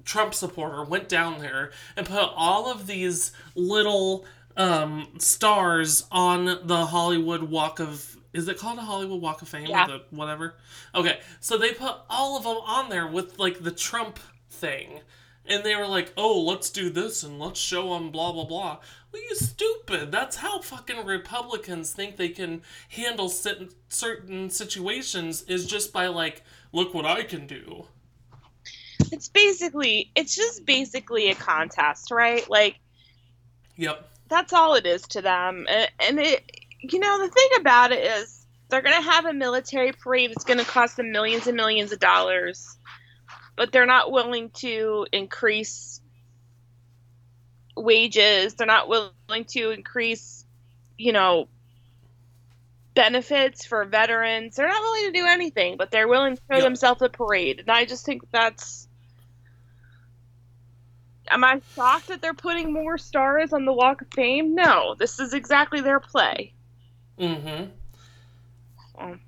Trump 0.04 0.34
supporter 0.34 0.84
went 0.84 1.08
down 1.08 1.40
there 1.40 1.72
and 1.96 2.06
put 2.06 2.32
all 2.36 2.70
of 2.72 2.88
these 2.88 3.32
little 3.56 4.26
um, 4.58 5.08
stars 5.20 6.06
on 6.12 6.60
the 6.68 6.88
Hollywood 6.88 7.44
Walk 7.44 7.80
of. 7.80 8.18
Is 8.34 8.48
it 8.48 8.58
called 8.58 8.80
a 8.80 8.84
Hollywood 8.84 9.22
Walk 9.22 9.42
of 9.42 9.50
Fame 9.50 9.68
Yeah. 9.68 9.86
or 9.86 9.88
the 9.88 10.04
whatever? 10.12 10.56
Okay, 10.96 11.20
so 11.40 11.58
they 11.58 11.74
put 11.74 11.96
all 12.10 12.38
of 12.38 12.44
them 12.44 12.58
on 12.58 12.90
there 12.90 13.08
with 13.08 13.38
like 13.40 13.64
the 13.64 13.72
Trump 13.72 14.20
thing, 14.50 15.02
and 15.46 15.64
they 15.64 15.76
were 15.76 15.88
like, 15.88 16.14
"Oh, 16.16 16.40
let's 16.42 16.70
do 16.70 16.90
this 16.90 17.24
and 17.24 17.40
let's 17.40 17.60
show 17.60 17.94
them 17.94 18.10
blah 18.12 18.32
blah 18.32 18.46
blah." 18.46 18.80
Well, 19.12 19.22
you 19.22 19.36
stupid! 19.36 20.12
That's 20.12 20.38
how 20.38 20.62
fucking 20.62 21.06
Republicans 21.06 21.92
think 21.92 22.16
they 22.16 22.30
can 22.30 22.62
handle 22.90 23.28
certain 23.28 24.50
situations 24.50 25.42
is 25.44 25.66
just 25.68 25.92
by 25.92 26.08
like, 26.08 26.44
"Look 26.72 26.94
what 26.94 27.06
I 27.06 27.24
can 27.24 27.48
do." 27.48 27.88
It's 29.12 29.28
basically, 29.28 30.10
it's 30.16 30.34
just 30.36 30.66
basically 30.66 31.30
a 31.32 31.36
contest, 31.36 32.12
right? 32.12 32.50
Like, 32.50 32.80
Yep. 33.76 34.10
that's 34.30 34.54
all 34.54 34.76
it 34.76 34.86
is 34.86 35.02
to 35.10 35.22
them. 35.22 35.68
And 36.00 36.20
it, 36.20 36.61
you 36.82 37.00
know, 37.00 37.20
the 37.20 37.30
thing 37.32 37.50
about 37.60 37.92
it 37.92 38.04
is 38.04 38.46
they're 38.70 38.82
going 38.82 38.96
to 38.96 39.10
have 39.12 39.26
a 39.26 39.34
military 39.34 39.92
parade 39.92 40.32
that's 40.32 40.46
going 40.46 40.60
to 40.60 40.66
cost 40.66 40.98
them 40.98 41.12
millions 41.12 41.48
and 41.48 41.58
millions 41.58 41.92
of 41.92 42.00
dollars, 42.00 42.78
but 43.56 43.72
they're 43.72 43.86
not 43.86 44.12
willing 44.12 44.50
to 44.52 45.06
increase 45.12 46.02
wages. 47.76 48.56
They're 48.56 48.68
not 48.68 48.88
willing 48.88 49.46
to 49.50 49.72
increase, 49.72 50.46
you 50.98 51.12
know, 51.14 51.48
benefits 52.94 53.66
for 53.66 53.86
veterans. 53.86 54.56
They're 54.56 54.68
not 54.68 54.82
willing 54.82 55.14
to 55.14 55.20
do 55.20 55.26
anything, 55.26 55.78
but 55.78 55.92
they're 55.92 56.08
willing 56.08 56.36
to 56.36 56.42
throw 56.48 56.58
Yep. 56.58 56.66
themselves 56.66 57.02
a 57.02 57.10
parade. 57.10 57.60
And 57.60 57.70
I 57.70 57.86
just 57.86 58.06
think 58.06 58.24
that's. 58.32 58.88
Am 61.30 61.44
I 61.44 61.62
shocked 61.76 62.08
that 62.08 62.22
they're 62.22 62.34
putting 62.34 62.74
more 62.74 62.98
stars 62.98 63.54
on 63.54 63.66
the 63.66 63.72
Walk 63.72 64.02
of 64.02 64.08
Fame? 64.14 64.56
No, 64.56 64.96
this 64.96 65.20
is 65.20 65.34
exactly 65.34 65.80
their 65.80 66.00
play. 66.00 66.54
Mm-hmm. 67.20 67.66
Um, 68.98 69.20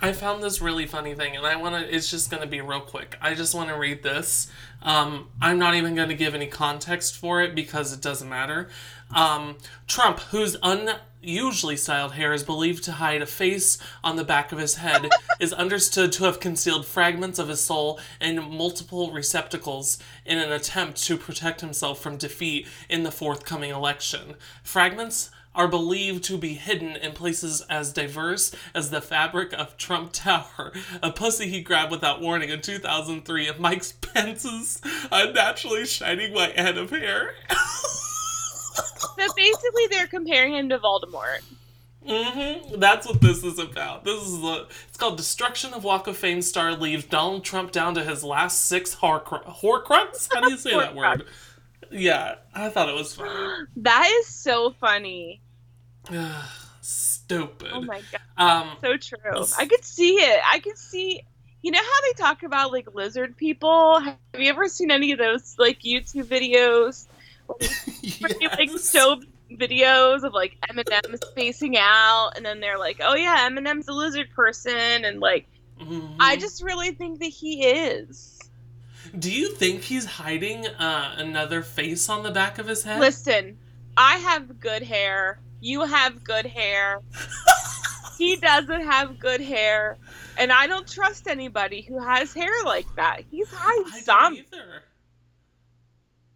I 0.00 0.12
found 0.12 0.42
this 0.42 0.62
really 0.62 0.86
funny 0.86 1.14
thing, 1.14 1.36
and 1.36 1.44
I 1.44 1.56
want 1.56 1.74
to. 1.74 1.94
It's 1.94 2.08
just 2.08 2.30
going 2.30 2.42
to 2.42 2.48
be 2.48 2.60
real 2.60 2.80
quick. 2.80 3.16
I 3.20 3.34
just 3.34 3.52
want 3.52 3.68
to 3.70 3.76
read 3.76 4.04
this. 4.04 4.48
Um, 4.80 5.28
I'm 5.42 5.58
not 5.58 5.74
even 5.74 5.96
going 5.96 6.08
to 6.08 6.14
give 6.14 6.36
any 6.36 6.46
context 6.46 7.16
for 7.16 7.42
it 7.42 7.54
because 7.54 7.92
it 7.92 8.00
doesn't 8.00 8.28
matter. 8.28 8.68
Um, 9.12 9.56
Trump, 9.88 10.20
whose 10.20 10.56
unusually 10.62 11.76
styled 11.76 12.12
hair 12.12 12.32
is 12.32 12.44
believed 12.44 12.84
to 12.84 12.92
hide 12.92 13.22
a 13.22 13.26
face 13.26 13.78
on 14.04 14.14
the 14.14 14.22
back 14.22 14.52
of 14.52 14.58
his 14.58 14.76
head, 14.76 15.08
is 15.40 15.52
understood 15.52 16.12
to 16.12 16.24
have 16.24 16.38
concealed 16.38 16.86
fragments 16.86 17.40
of 17.40 17.48
his 17.48 17.60
soul 17.60 17.98
in 18.20 18.56
multiple 18.56 19.10
receptacles 19.10 19.98
in 20.24 20.38
an 20.38 20.52
attempt 20.52 21.02
to 21.04 21.16
protect 21.16 21.60
himself 21.60 22.00
from 22.00 22.16
defeat 22.16 22.68
in 22.88 23.02
the 23.02 23.10
forthcoming 23.10 23.70
election. 23.70 24.36
Fragments 24.62 25.30
are 25.58 25.68
believed 25.68 26.22
to 26.22 26.38
be 26.38 26.54
hidden 26.54 26.94
in 26.94 27.10
places 27.10 27.62
as 27.68 27.92
diverse 27.92 28.54
as 28.76 28.90
the 28.90 29.00
fabric 29.00 29.52
of 29.52 29.76
Trump 29.76 30.10
Tower, 30.12 30.72
a 31.02 31.10
pussy 31.10 31.48
he 31.48 31.60
grabbed 31.60 31.90
without 31.90 32.20
warning 32.20 32.48
in 32.50 32.60
2003, 32.60 33.48
and 33.48 33.58
Mike 33.58 33.84
Pence's 34.00 34.80
unnaturally 35.10 35.84
shining 35.84 36.32
white 36.32 36.56
head 36.56 36.78
of 36.78 36.90
hair. 36.90 37.34
so 37.50 39.26
basically, 39.36 39.88
they're 39.90 40.06
comparing 40.06 40.54
him 40.54 40.68
to 40.68 40.78
Voldemort. 40.78 41.40
Mm-hmm. 42.06 42.78
That's 42.78 43.08
what 43.08 43.20
this 43.20 43.42
is 43.42 43.58
about. 43.58 44.04
This 44.04 44.22
is 44.22 44.40
a, 44.42 44.66
it's 44.86 44.96
called 44.96 45.16
Destruction 45.16 45.74
of 45.74 45.82
Walk 45.82 46.06
of 46.06 46.16
Fame 46.16 46.40
star 46.40 46.76
leaves 46.76 47.04
Donald 47.04 47.44
Trump 47.44 47.72
down 47.72 47.96
to 47.96 48.04
his 48.04 48.22
last 48.22 48.66
six 48.66 48.94
horcrux. 48.94 49.44
Horcrux? 49.44 50.28
How 50.32 50.40
do 50.40 50.50
you 50.52 50.56
say 50.56 50.70
that 50.70 50.94
word? 50.94 51.24
Yeah, 51.90 52.36
I 52.54 52.68
thought 52.68 52.88
it 52.88 52.94
was 52.94 53.14
funny. 53.14 53.64
That 53.76 54.08
is 54.20 54.28
so 54.28 54.74
funny. 54.80 55.40
Stupid. 56.80 57.68
Oh 57.72 57.82
my 57.82 58.02
god, 58.12 58.20
Um, 58.36 58.76
so 58.80 58.96
true. 58.96 59.46
I 59.58 59.66
could 59.66 59.84
see 59.84 60.14
it. 60.14 60.40
I 60.50 60.58
could 60.60 60.78
see. 60.78 61.22
You 61.62 61.72
know 61.72 61.80
how 61.80 62.00
they 62.06 62.12
talk 62.12 62.42
about 62.44 62.72
like 62.72 62.94
lizard 62.94 63.36
people? 63.36 64.00
Have 64.00 64.16
you 64.38 64.48
ever 64.48 64.68
seen 64.68 64.90
any 64.90 65.12
of 65.12 65.18
those 65.18 65.56
like 65.58 65.80
YouTube 65.80 66.26
videos? 66.26 67.06
They, 68.40 68.48
like 68.58 68.70
yes. 68.70 68.90
show 68.90 69.20
videos 69.52 70.22
of 70.24 70.32
like 70.32 70.56
Eminem 70.70 71.18
spacing 71.18 71.76
out, 71.78 72.32
and 72.36 72.44
then 72.44 72.60
they're 72.60 72.78
like, 72.78 73.00
"Oh 73.02 73.14
yeah, 73.14 73.48
Eminem's 73.48 73.88
a 73.88 73.92
lizard 73.92 74.30
person," 74.34 75.04
and 75.04 75.20
like 75.20 75.46
Mhm. 75.80 76.16
I 76.20 76.36
just 76.36 76.62
really 76.62 76.92
think 76.92 77.20
that 77.20 77.26
he 77.26 77.64
is. 77.66 78.50
Do 79.18 79.30
you 79.32 79.48
think 79.54 79.82
he's 79.82 80.04
hiding 80.04 80.66
uh, 80.66 81.14
another 81.18 81.62
face 81.62 82.08
on 82.08 82.22
the 82.22 82.30
back 82.30 82.58
of 82.58 82.66
his 82.66 82.82
head? 82.84 83.00
Listen, 83.00 83.58
I 83.96 84.16
have 84.18 84.60
good 84.60 84.82
hair. 84.82 85.40
You 85.60 85.84
have 85.84 86.24
good 86.24 86.46
hair. 86.46 87.00
he 88.18 88.36
doesn't 88.36 88.82
have 88.82 89.18
good 89.18 89.40
hair. 89.40 89.96
And 90.36 90.52
I 90.52 90.66
don't 90.66 90.86
trust 90.86 91.26
anybody 91.26 91.82
who 91.82 92.00
has 92.02 92.32
hair 92.32 92.52
like 92.64 92.86
that. 92.96 93.22
He's 93.30 93.48
hiding 93.50 93.84
I 93.86 93.90
don't 93.90 94.04
some. 94.04 94.38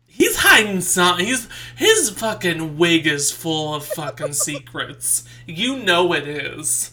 He's 0.07 0.37
hiding 0.37 0.81
something. 0.83 1.25
He's 1.25 1.49
his 1.77 2.11
fucking 2.11 2.77
wig 2.77 3.07
is 3.07 3.31
full 3.31 3.75
of 3.75 3.87
fucking 3.87 4.33
secrets. 4.35 5.25
You 5.47 5.79
know 5.79 6.13
it 6.13 6.29
is. 6.29 6.93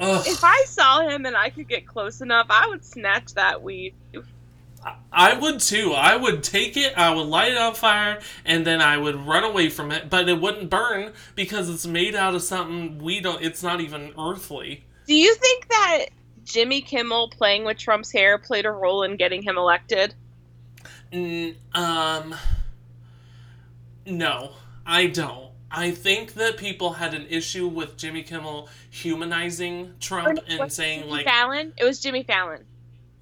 Ugh. 0.00 0.24
If 0.26 0.42
I 0.42 0.64
saw 0.66 1.06
him 1.08 1.26
and 1.26 1.36
I 1.36 1.50
could 1.50 1.68
get 1.68 1.86
close 1.86 2.20
enough, 2.20 2.46
I 2.50 2.66
would 2.68 2.84
snatch 2.84 3.34
that 3.34 3.62
weed. 3.62 3.94
I 5.12 5.34
would 5.38 5.60
too. 5.60 5.92
I 5.92 6.16
would 6.16 6.42
take 6.42 6.76
it, 6.76 6.96
I 6.96 7.14
would 7.14 7.26
light 7.26 7.52
it 7.52 7.58
on 7.58 7.74
fire, 7.74 8.20
and 8.44 8.66
then 8.66 8.80
I 8.80 8.96
would 8.98 9.16
run 9.16 9.44
away 9.44 9.68
from 9.68 9.90
it, 9.90 10.10
but 10.10 10.28
it 10.28 10.40
wouldn't 10.40 10.70
burn 10.70 11.12
because 11.34 11.68
it's 11.68 11.86
made 11.86 12.14
out 12.14 12.34
of 12.34 12.42
something 12.42 12.98
we 12.98 13.20
don't 13.20 13.42
it's 13.42 13.62
not 13.62 13.80
even 13.80 14.12
earthly. 14.18 14.84
Do 15.06 15.14
you 15.14 15.34
think 15.34 15.68
that 15.68 16.06
Jimmy 16.44 16.80
Kimmel 16.80 17.30
playing 17.30 17.64
with 17.64 17.78
Trump's 17.78 18.12
hair 18.12 18.38
played 18.38 18.66
a 18.66 18.70
role 18.70 19.02
in 19.02 19.16
getting 19.16 19.42
him 19.42 19.56
elected? 19.56 20.14
Um 21.12 22.34
No, 24.06 24.52
I 24.86 25.06
don't. 25.06 25.48
I 25.70 25.90
think 25.90 26.34
that 26.34 26.56
people 26.56 26.94
had 26.94 27.12
an 27.12 27.26
issue 27.28 27.68
with 27.68 27.96
Jimmy 27.96 28.22
Kimmel 28.22 28.68
humanizing 28.90 29.94
Trump 30.00 30.38
and 30.48 30.72
saying 30.72 31.00
Jimmy 31.00 31.12
like 31.12 31.26
Fallon? 31.26 31.74
It 31.76 31.84
was 31.84 32.00
Jimmy 32.00 32.22
Fallon. 32.22 32.64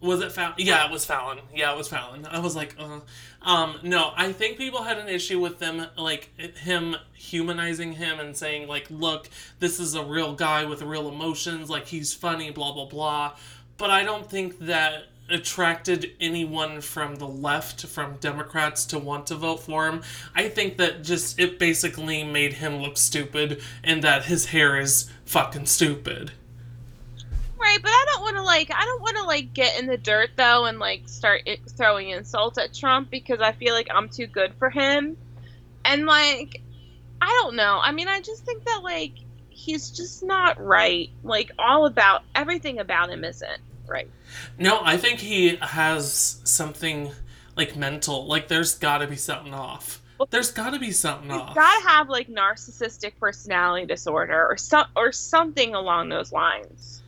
Was 0.00 0.20
it 0.20 0.30
Fallon? 0.30 0.54
Yeah, 0.58 0.86
it 0.86 0.92
was 0.92 1.04
Fallon. 1.06 1.38
Yeah, 1.54 1.72
it 1.72 1.76
was 1.76 1.88
Fallon. 1.88 2.26
I 2.26 2.38
was 2.38 2.54
like, 2.54 2.74
uh. 2.78 3.00
Um, 3.42 3.78
no, 3.82 4.12
I 4.16 4.32
think 4.32 4.58
people 4.58 4.82
had 4.82 4.98
an 4.98 5.08
issue 5.08 5.38
with 5.38 5.58
them, 5.58 5.86
like, 5.96 6.30
him 6.58 6.96
humanizing 7.14 7.92
him 7.92 8.18
and 8.18 8.36
saying, 8.36 8.66
like, 8.66 8.88
look, 8.90 9.30
this 9.60 9.78
is 9.78 9.94
a 9.94 10.04
real 10.04 10.34
guy 10.34 10.64
with 10.64 10.82
real 10.82 11.08
emotions, 11.08 11.70
like, 11.70 11.86
he's 11.86 12.12
funny, 12.12 12.50
blah, 12.50 12.72
blah, 12.72 12.86
blah. 12.86 13.36
But 13.78 13.90
I 13.90 14.02
don't 14.02 14.28
think 14.28 14.58
that 14.60 15.04
attracted 15.28 16.12
anyone 16.20 16.80
from 16.80 17.16
the 17.16 17.26
left, 17.26 17.86
from 17.86 18.16
Democrats, 18.16 18.84
to 18.86 18.98
want 18.98 19.28
to 19.28 19.34
vote 19.36 19.60
for 19.60 19.88
him. 19.88 20.02
I 20.34 20.48
think 20.48 20.76
that 20.78 21.04
just, 21.04 21.38
it 21.38 21.58
basically 21.58 22.24
made 22.24 22.54
him 22.54 22.76
look 22.76 22.96
stupid 22.96 23.62
and 23.82 24.02
that 24.02 24.24
his 24.24 24.46
hair 24.46 24.78
is 24.78 25.10
fucking 25.24 25.66
stupid. 25.66 26.32
Right, 27.66 27.82
but 27.82 27.90
I 27.90 28.04
don't 28.12 28.22
want 28.22 28.36
to 28.36 28.44
like 28.44 28.70
I 28.72 28.84
don't 28.84 29.02
want 29.02 29.16
to 29.16 29.24
like 29.24 29.52
get 29.52 29.80
in 29.80 29.88
the 29.88 29.96
dirt 29.96 30.30
though 30.36 30.66
and 30.66 30.78
like 30.78 31.08
start 31.08 31.42
i 31.48 31.58
throwing 31.70 32.10
insults 32.10 32.58
at 32.58 32.72
Trump 32.72 33.10
because 33.10 33.40
I 33.40 33.50
feel 33.50 33.74
like 33.74 33.88
I'm 33.92 34.08
too 34.08 34.28
good 34.28 34.54
for 34.56 34.70
him. 34.70 35.16
And 35.84 36.06
like 36.06 36.62
I 37.20 37.26
don't 37.42 37.56
know. 37.56 37.80
I 37.82 37.90
mean, 37.90 38.06
I 38.06 38.20
just 38.20 38.44
think 38.44 38.64
that 38.66 38.84
like 38.84 39.14
he's 39.48 39.90
just 39.90 40.22
not 40.22 40.64
right. 40.64 41.10
Like 41.24 41.50
all 41.58 41.86
about 41.86 42.22
everything 42.36 42.78
about 42.78 43.10
him 43.10 43.24
isn't 43.24 43.60
right. 43.88 44.08
No, 44.58 44.78
I 44.84 44.96
think 44.96 45.18
he 45.18 45.56
has 45.56 46.40
something 46.44 47.10
like 47.56 47.74
mental. 47.74 48.26
Like 48.28 48.46
there's 48.46 48.76
got 48.76 48.98
to 48.98 49.08
be 49.08 49.16
something 49.16 49.52
off. 49.52 50.00
There's 50.30 50.52
got 50.52 50.70
to 50.70 50.78
be 50.78 50.92
something 50.92 51.30
He's 51.30 51.40
off. 51.40 51.56
got 51.56 51.82
to 51.82 51.88
have 51.88 52.08
like 52.08 52.28
narcissistic 52.28 53.14
personality 53.18 53.86
disorder 53.86 54.46
or 54.48 54.56
some 54.56 54.86
or 54.94 55.10
something 55.10 55.74
along 55.74 56.10
those 56.10 56.30
lines. 56.30 57.02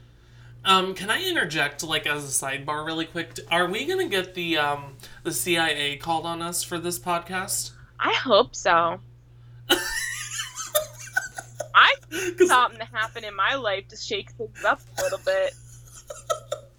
Um, 0.68 0.92
can 0.92 1.08
I 1.08 1.26
interject, 1.26 1.82
like 1.82 2.06
as 2.06 2.24
a 2.24 2.46
sidebar, 2.46 2.84
really 2.84 3.06
quick? 3.06 3.40
Are 3.50 3.66
we 3.70 3.86
gonna 3.86 4.06
get 4.06 4.34
the 4.34 4.58
um 4.58 4.98
the 5.22 5.32
CIA 5.32 5.96
called 5.96 6.26
on 6.26 6.42
us 6.42 6.62
for 6.62 6.78
this 6.78 6.98
podcast? 6.98 7.70
I 7.98 8.12
hope 8.12 8.54
so. 8.54 9.00
I 11.74 11.94
need 12.12 12.38
something 12.46 12.80
to 12.80 12.84
happen 12.84 13.24
in 13.24 13.34
my 13.34 13.54
life 13.54 13.88
to 13.88 13.96
shake 13.96 14.32
things 14.32 14.62
up 14.62 14.82
a 14.98 15.02
little 15.02 15.20
bit. 15.24 15.54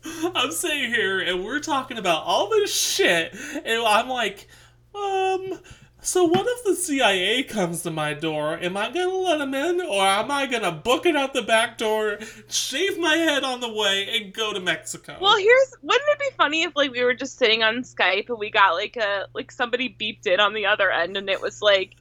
I'm 0.36 0.52
sitting 0.52 0.94
here 0.94 1.22
and 1.22 1.44
we're 1.44 1.60
talking 1.60 1.98
about 1.98 2.26
all 2.26 2.48
this 2.48 2.72
shit, 2.72 3.36
and 3.66 3.84
I'm 3.84 4.08
like, 4.08 4.48
um. 4.94 5.60
So 6.02 6.24
what 6.24 6.46
if 6.48 6.64
the 6.64 6.76
CIA 6.76 7.44
comes 7.44 7.84
to 7.84 7.92
my 7.92 8.14
door? 8.14 8.58
Am 8.58 8.78
I 8.78 8.90
gonna 8.90 9.10
let 9.10 9.40
them 9.40 9.54
in, 9.54 9.82
or 9.82 10.02
am 10.02 10.32
I 10.32 10.46
gonna 10.46 10.72
book 10.72 11.06
it 11.06 11.16
out 11.16 11.34
the 11.34 11.42
back 11.42 11.78
door, 11.78 12.20
shave 12.48 12.98
my 12.98 13.16
head 13.16 13.44
on 13.44 13.60
the 13.60 13.72
way, 13.72 14.08
and 14.18 14.34
go 14.34 14.54
to 14.54 14.62
Mexico? 14.62 15.18
Well, 15.20 15.38
here's 15.38 15.76
wouldn't 15.82 16.10
it 16.10 16.20
be 16.20 16.30
funny 16.38 16.64
if 16.64 16.74
like 16.76 16.92
we 16.92 17.04
were 17.04 17.14
just 17.14 17.38
sitting 17.38 17.64
on 17.64 17.84
Skype 17.84 18.30
and 18.30 18.40
we 18.40 18.50
got 18.50 18.76
like 18.76 18.96
a 18.96 19.26
like 19.34 19.52
somebody 19.52 19.94
beeped 20.00 20.26
in 20.26 20.40
on 20.40 20.54
the 20.54 20.68
other 20.68 20.90
end 20.90 21.18
and 21.18 21.30
it 21.30 21.42
was 21.42 21.62
like 21.62 21.96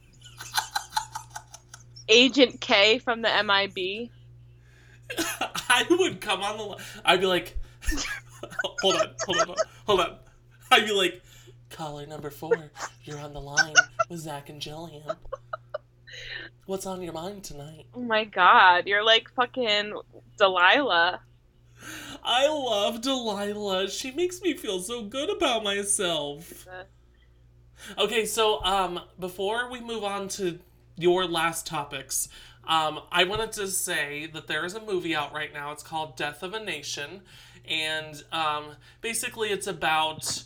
Agent 2.09 2.61
K 2.61 2.99
from 3.01 3.23
the 3.23 3.29
MIB. 3.29 4.11
I 5.69 5.87
would 5.91 6.21
come 6.21 6.43
on 6.43 6.57
the. 6.57 6.85
I'd 7.05 7.21
be 7.21 7.27
like, 7.27 7.59
hold 8.81 8.95
on, 8.95 9.09
hold 9.27 9.39
on, 9.39 9.57
hold 9.87 10.01
on. 10.01 10.17
I'd 10.71 10.87
be 10.87 10.93
like, 10.93 11.21
caller 11.71 12.07
number 12.07 12.31
four, 12.31 12.71
you're 13.05 13.19
on 13.19 13.33
the 13.33 13.41
line 13.41 13.75
with 14.09 14.21
Zach 14.21 14.49
and 14.49 14.61
Jillian. 14.61 15.17
What's 16.67 16.87
on 16.87 17.03
your 17.03 17.13
mind 17.13 17.45
tonight? 17.45 17.87
Oh 17.95 18.01
my 18.01 18.25
god, 18.25 18.87
you're 18.87 19.05
like 19.05 19.31
fucking 19.35 19.95
Delilah. 20.37 21.21
I 22.23 22.49
love 22.49 23.01
Delilah. 23.01 23.89
She 23.89 24.11
makes 24.11 24.43
me 24.43 24.55
feel 24.55 24.81
so 24.81 25.03
good 25.05 25.31
about 25.31 25.65
myself. 25.65 26.67
Okay, 27.97 28.27
so 28.27 28.63
um, 28.65 29.01
before 29.19 29.71
we 29.71 29.81
move 29.81 30.03
on 30.05 30.29
to 30.29 30.59
your 30.97 31.27
last 31.27 31.67
topics, 31.67 32.29
um, 32.67 33.01
I 33.13 33.25
wanted 33.25 33.53
to 33.53 33.69
say 33.69 34.27
that 34.35 34.47
there 34.47 34.65
is 34.65 34.75
a 34.75 34.81
movie 34.81 35.15
out 35.15 35.33
right 35.33 35.53
now. 35.53 35.73
It's 35.73 35.83
called 35.83 36.17
Death 36.17 36.43
of 36.43 36.53
a 36.53 36.61
Nation, 36.61 37.23
and 37.67 38.23
um, 38.33 38.77
basically 39.01 39.49
it's 39.51 39.67
about. 39.67 40.45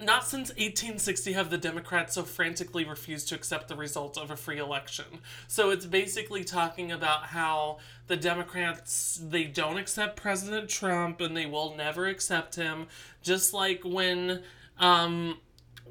Not 0.00 0.24
since 0.24 0.48
1860 0.50 1.32
have 1.34 1.50
the 1.50 1.58
Democrats 1.58 2.14
so 2.14 2.24
frantically 2.24 2.84
refused 2.84 3.28
to 3.28 3.36
accept 3.36 3.68
the 3.68 3.76
result 3.76 4.18
of 4.18 4.30
a 4.30 4.36
free 4.36 4.58
election. 4.58 5.04
So 5.46 5.70
it's 5.70 5.86
basically 5.86 6.42
talking 6.42 6.90
about 6.90 7.26
how 7.26 7.78
the 8.08 8.16
Democrats 8.16 9.20
they 9.22 9.44
don't 9.44 9.78
accept 9.78 10.16
President 10.16 10.68
Trump 10.68 11.20
and 11.20 11.36
they 11.36 11.46
will 11.46 11.76
never 11.76 12.06
accept 12.06 12.56
him, 12.56 12.88
just 13.22 13.54
like 13.54 13.82
when 13.84 14.42
um, 14.78 15.38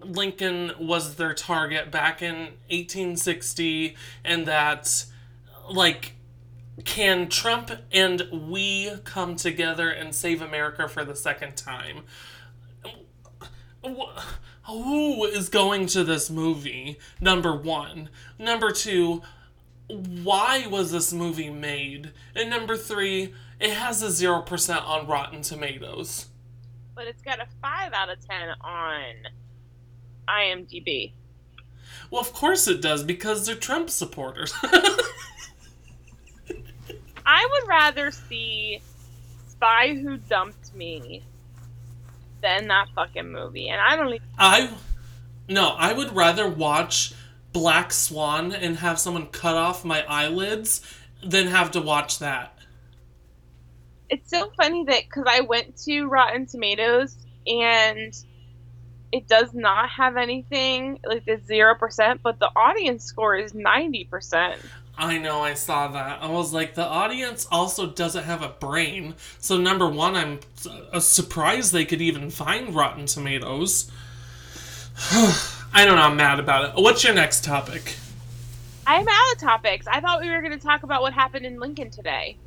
Lincoln 0.02 0.74
was 0.80 1.16
their 1.16 1.34
target 1.34 1.90
back 1.90 2.22
in 2.22 2.36
1860, 2.70 3.96
and 4.26 4.46
that 4.48 5.06
like 5.70 6.14
can 6.84 7.30
Trump 7.30 7.72
and 7.92 8.28
we 8.50 8.92
come 9.04 9.36
together 9.36 9.90
and 9.90 10.14
save 10.14 10.42
America 10.42 10.88
for 10.88 11.06
the 11.06 11.16
second 11.16 11.56
time? 11.56 12.04
Wh- 13.86 14.20
Who 14.68 15.26
is 15.26 15.50
going 15.50 15.88
to 15.88 16.04
this 16.04 16.30
movie? 16.30 16.98
Number 17.20 17.56
one. 17.56 18.10
Number 18.40 18.72
two, 18.72 19.22
why 19.88 20.66
was 20.68 20.92
this 20.92 21.12
movie 21.14 21.50
made? 21.50 22.12
And 22.36 22.50
number 22.50 22.78
three, 22.78 23.34
it 23.60 23.72
has 23.72 24.02
a 24.02 24.08
0% 24.08 24.84
on 24.86 25.08
Rotten 25.08 25.42
Tomatoes. 25.42 26.28
But 26.96 27.08
it's 27.08 27.22
got 27.22 27.40
a 27.40 27.48
five 27.62 27.92
out 27.94 28.10
of 28.10 28.26
ten 28.26 28.50
on 28.62 29.04
IMDb. 30.28 31.14
Well, 32.12 32.22
of 32.22 32.34
course 32.34 32.68
it 32.68 32.82
does, 32.82 33.04
because 33.04 33.46
they're 33.46 33.56
Trump 33.56 33.90
supporters. 33.90 34.54
I 37.26 37.48
would 37.52 37.68
rather 37.68 38.12
see 38.12 38.82
Spy 39.48 39.96
Who 39.96 40.18
Dumped 40.18 40.74
Me 40.76 41.24
than 42.44 42.68
that 42.68 42.90
fucking 42.94 43.32
movie. 43.32 43.70
And 43.70 43.82
I 43.82 43.96
don't 43.96 44.10
even 44.10 44.22
I. 44.38 44.70
No, 45.50 45.70
I 45.70 45.94
would 45.94 46.16
rather 46.16 46.48
watch 46.48 47.14
Black 47.52 47.92
Swan 47.92 48.54
and 48.54 48.78
have 48.78 49.00
someone 49.00 49.28
cut 49.28 49.56
off 49.56 49.84
my 49.84 50.06
eyelids 50.08 50.82
than 51.24 51.48
have 51.48 51.72
to 51.72 51.82
watch 51.82 52.20
that. 52.20 52.56
It's 54.10 54.30
so 54.30 54.52
funny 54.56 54.86
that 54.86 55.04
because 55.06 55.26
I 55.28 55.42
went 55.42 55.78
to 55.86 56.06
Rotten 56.06 56.46
Tomatoes 56.46 57.18
and 57.48 58.14
it 59.12 59.28
does 59.28 59.54
not 59.54 59.90
have 59.90 60.18
anything 60.18 61.00
like 61.06 61.26
the 61.26 61.40
zero 61.46 61.76
percent, 61.76 62.22
but 62.24 62.40
the 62.40 62.50
audience 62.56 63.06
score 63.06 63.36
is 63.36 63.54
ninety 63.54 64.04
percent. 64.06 64.60
I 64.98 65.18
know, 65.18 65.42
I 65.42 65.56
saw 65.56 65.88
that. 65.88 66.22
I 66.22 66.30
was 66.30 66.54
like, 66.54 66.76
the 66.76 66.86
audience 66.86 67.48
also 67.52 67.88
doesn't 67.88 68.26
have 68.26 68.44
a 68.44 68.50
brain. 68.50 69.16
So, 69.40 69.58
number 69.58 69.90
one, 69.90 70.16
I'm 70.16 70.40
uh, 70.92 71.00
surprised 71.00 71.74
they 71.74 71.86
could 71.86 72.02
even 72.02 72.30
find 72.30 72.76
Rotten 72.76 73.08
Tomatoes. 73.08 73.92
I 75.12 75.86
don't 75.86 75.96
know, 75.96 76.04
I'm 76.04 76.16
mad 76.16 76.40
about 76.40 76.66
it. 76.66 76.82
What's 76.82 77.04
your 77.04 77.16
next 77.16 77.44
topic? 77.44 77.96
I'm 78.86 79.08
out 79.08 79.34
of 79.34 79.40
topics. 79.40 79.88
I 79.88 80.00
thought 80.00 80.22
we 80.22 80.30
were 80.30 80.42
going 80.42 80.58
to 80.58 80.64
talk 80.64 80.84
about 80.84 81.02
what 81.02 81.14
happened 81.14 81.46
in 81.46 81.60
Lincoln 81.60 81.90
today. 81.90 82.38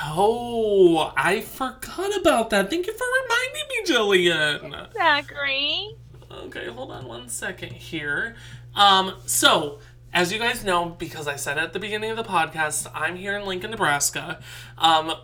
Oh, 0.00 1.12
I 1.16 1.40
forgot 1.40 2.16
about 2.20 2.50
that. 2.50 2.70
Thank 2.70 2.86
you 2.86 2.92
for 2.92 3.04
reminding 3.22 3.68
me, 3.68 4.30
Jillian. 4.30 4.92
Zachary. 4.94 5.96
Okay, 6.30 6.66
hold 6.68 6.92
on 6.92 7.06
one 7.06 7.28
second 7.28 7.72
here. 7.72 8.36
Um, 8.74 9.14
so 9.26 9.80
as 10.18 10.32
you 10.32 10.38
guys 10.40 10.64
know, 10.64 10.88
because 10.98 11.28
I 11.28 11.36
said 11.36 11.58
at 11.58 11.72
the 11.72 11.78
beginning 11.78 12.10
of 12.10 12.16
the 12.16 12.24
podcast, 12.24 12.90
I'm 12.92 13.14
here 13.14 13.38
in 13.38 13.46
Lincoln, 13.46 13.70
Nebraska. 13.70 14.40
Um, 14.76 15.14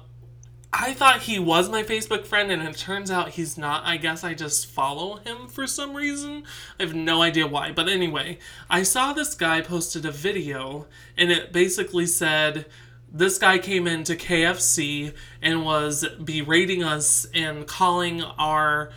I 0.73 0.95
thought 0.95 1.23
he 1.23 1.37
was 1.41 1.69
my 1.69 1.83
Facebook 1.83 2.25
friend, 2.25 2.53
and 2.53 2.63
it 2.63 2.77
turns 2.77 3.11
out 3.11 3.31
he's 3.31 3.59
not. 3.59 3.85
I 3.85 3.97
guess 3.97 4.23
I 4.23 4.35
just 4.35 4.69
follow 4.69 5.17
him 5.17 5.49
for 5.49 5.67
some 5.67 5.97
reason. 5.97 6.45
I 6.79 6.85
have 6.85 6.95
no 6.95 7.23
idea 7.23 7.45
why. 7.49 7.73
But 7.73 7.89
anyway, 7.89 8.39
I 8.71 8.85
saw 8.85 9.13
this 9.13 9.35
guy 9.35 9.63
posted 9.63 10.07
a 10.07 10.13
video, 10.13 10.87
and 11.19 11.33
it 11.33 11.53
basically 11.53 12.07
said 12.07 12.67
this 13.13 13.37
guy 13.37 13.59
came 13.59 13.89
into 13.89 14.15
KFC 14.15 15.13
and 15.43 15.65
was 15.65 16.07
berating 16.23 16.85
us 16.85 17.27
and 17.35 17.67
calling 17.67 18.23
our 18.23 18.93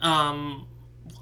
um 0.00 0.66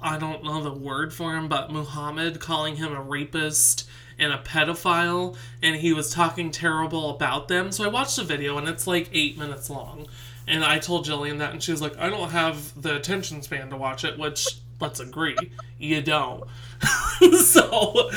I 0.01 0.17
don't 0.17 0.45
know 0.45 0.63
the 0.63 0.71
word 0.71 1.13
for 1.13 1.35
him, 1.35 1.49
but 1.49 1.69
Muhammad 1.69 2.39
calling 2.39 2.77
him 2.77 2.93
a 2.93 3.01
rapist 3.01 3.89
and 4.21 4.31
a 4.31 4.37
pedophile, 4.37 5.35
and 5.61 5.75
he 5.75 5.91
was 5.91 6.11
talking 6.11 6.51
terrible 6.51 7.09
about 7.09 7.47
them. 7.47 7.71
So 7.71 7.83
I 7.83 7.87
watched 7.87 8.15
the 8.15 8.23
video, 8.23 8.57
and 8.57 8.69
it's 8.69 8.87
like 8.87 9.09
eight 9.11 9.37
minutes 9.37 9.69
long. 9.69 10.07
And 10.47 10.63
I 10.63 10.79
told 10.79 11.05
Jillian 11.05 11.39
that, 11.39 11.53
and 11.53 11.61
she 11.61 11.71
was 11.71 11.81
like, 11.81 11.97
I 11.97 12.09
don't 12.09 12.29
have 12.29 12.79
the 12.81 12.95
attention 12.95 13.41
span 13.41 13.69
to 13.71 13.77
watch 13.77 14.05
it, 14.05 14.17
which, 14.17 14.47
let's 14.79 14.99
agree, 14.99 15.35
you 15.79 16.01
don't. 16.01 16.43
so 17.39 18.11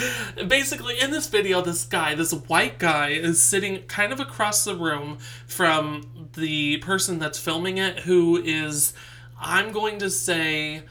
basically, 0.47 1.01
in 1.01 1.11
this 1.11 1.29
video, 1.29 1.63
this 1.63 1.85
guy, 1.85 2.15
this 2.15 2.33
white 2.33 2.79
guy, 2.79 3.09
is 3.11 3.41
sitting 3.41 3.83
kind 3.85 4.13
of 4.13 4.21
across 4.21 4.65
the 4.65 4.77
room 4.77 5.19
from 5.47 6.29
the 6.35 6.79
person 6.79 7.19
that's 7.19 7.39
filming 7.39 7.79
it, 7.79 8.01
who 8.01 8.37
is, 8.37 8.93
I'm 9.41 9.73
going 9.73 9.99
to 10.01 10.11
say, 10.11 10.83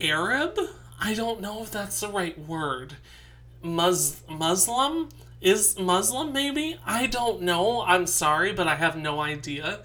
Arab? 0.00 0.58
I 1.00 1.14
don't 1.14 1.40
know 1.40 1.62
if 1.62 1.72
that's 1.72 1.98
the 2.00 2.08
right 2.08 2.38
word. 2.38 2.94
Mus- 3.62 4.22
Muslim? 4.28 5.08
Is 5.40 5.78
Muslim 5.78 6.32
maybe? 6.32 6.78
I 6.86 7.06
don't 7.06 7.42
know. 7.42 7.82
I'm 7.82 8.06
sorry, 8.06 8.52
but 8.52 8.68
I 8.68 8.76
have 8.76 8.96
no 8.96 9.20
idea. 9.20 9.80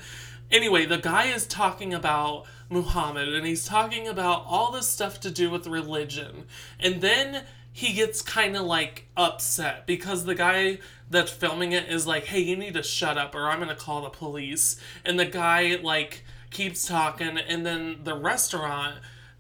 Anyway, 0.52 0.86
the 0.86 0.98
guy 0.98 1.26
is 1.26 1.48
talking 1.48 1.94
about 1.94 2.46
Muhammad 2.70 3.30
and 3.30 3.46
he's 3.46 3.66
talking 3.66 4.08
about 4.08 4.46
all 4.48 4.72
this 4.72 4.88
stuff 4.88 5.20
to 5.22 5.32
do 5.32 5.50
with 5.50 5.68
religion. 5.68 6.46
And 6.80 7.02
then 7.02 7.44
he 7.72 7.94
gets 7.94 8.22
kind 8.22 8.56
of 8.56 8.64
like 8.66 9.08
upset 9.16 9.86
because 9.86 10.26
the 10.26 10.36
guy 10.36 10.80
that's 11.10 11.32
filming 11.32 11.74
it 11.74 11.90
is 11.90 12.08
like, 12.08 12.26
hey, 12.26 12.40
you 12.40 12.56
need 12.56 12.74
to 12.74 12.84
shut 12.84 13.18
up 13.18 13.36
or 13.36 13.50
I'm 13.50 13.58
going 13.58 13.70
to 13.70 13.76
call 13.76 14.02
the 14.02 14.10
police. 14.10 14.80
And 15.06 15.20
the 15.20 15.26
guy 15.26 15.78
like 15.82 16.24
keeps 16.50 16.88
talking 16.88 17.38
and 17.38 17.66
then 17.66 18.00
the 18.04 18.16
restaurant 18.16 18.96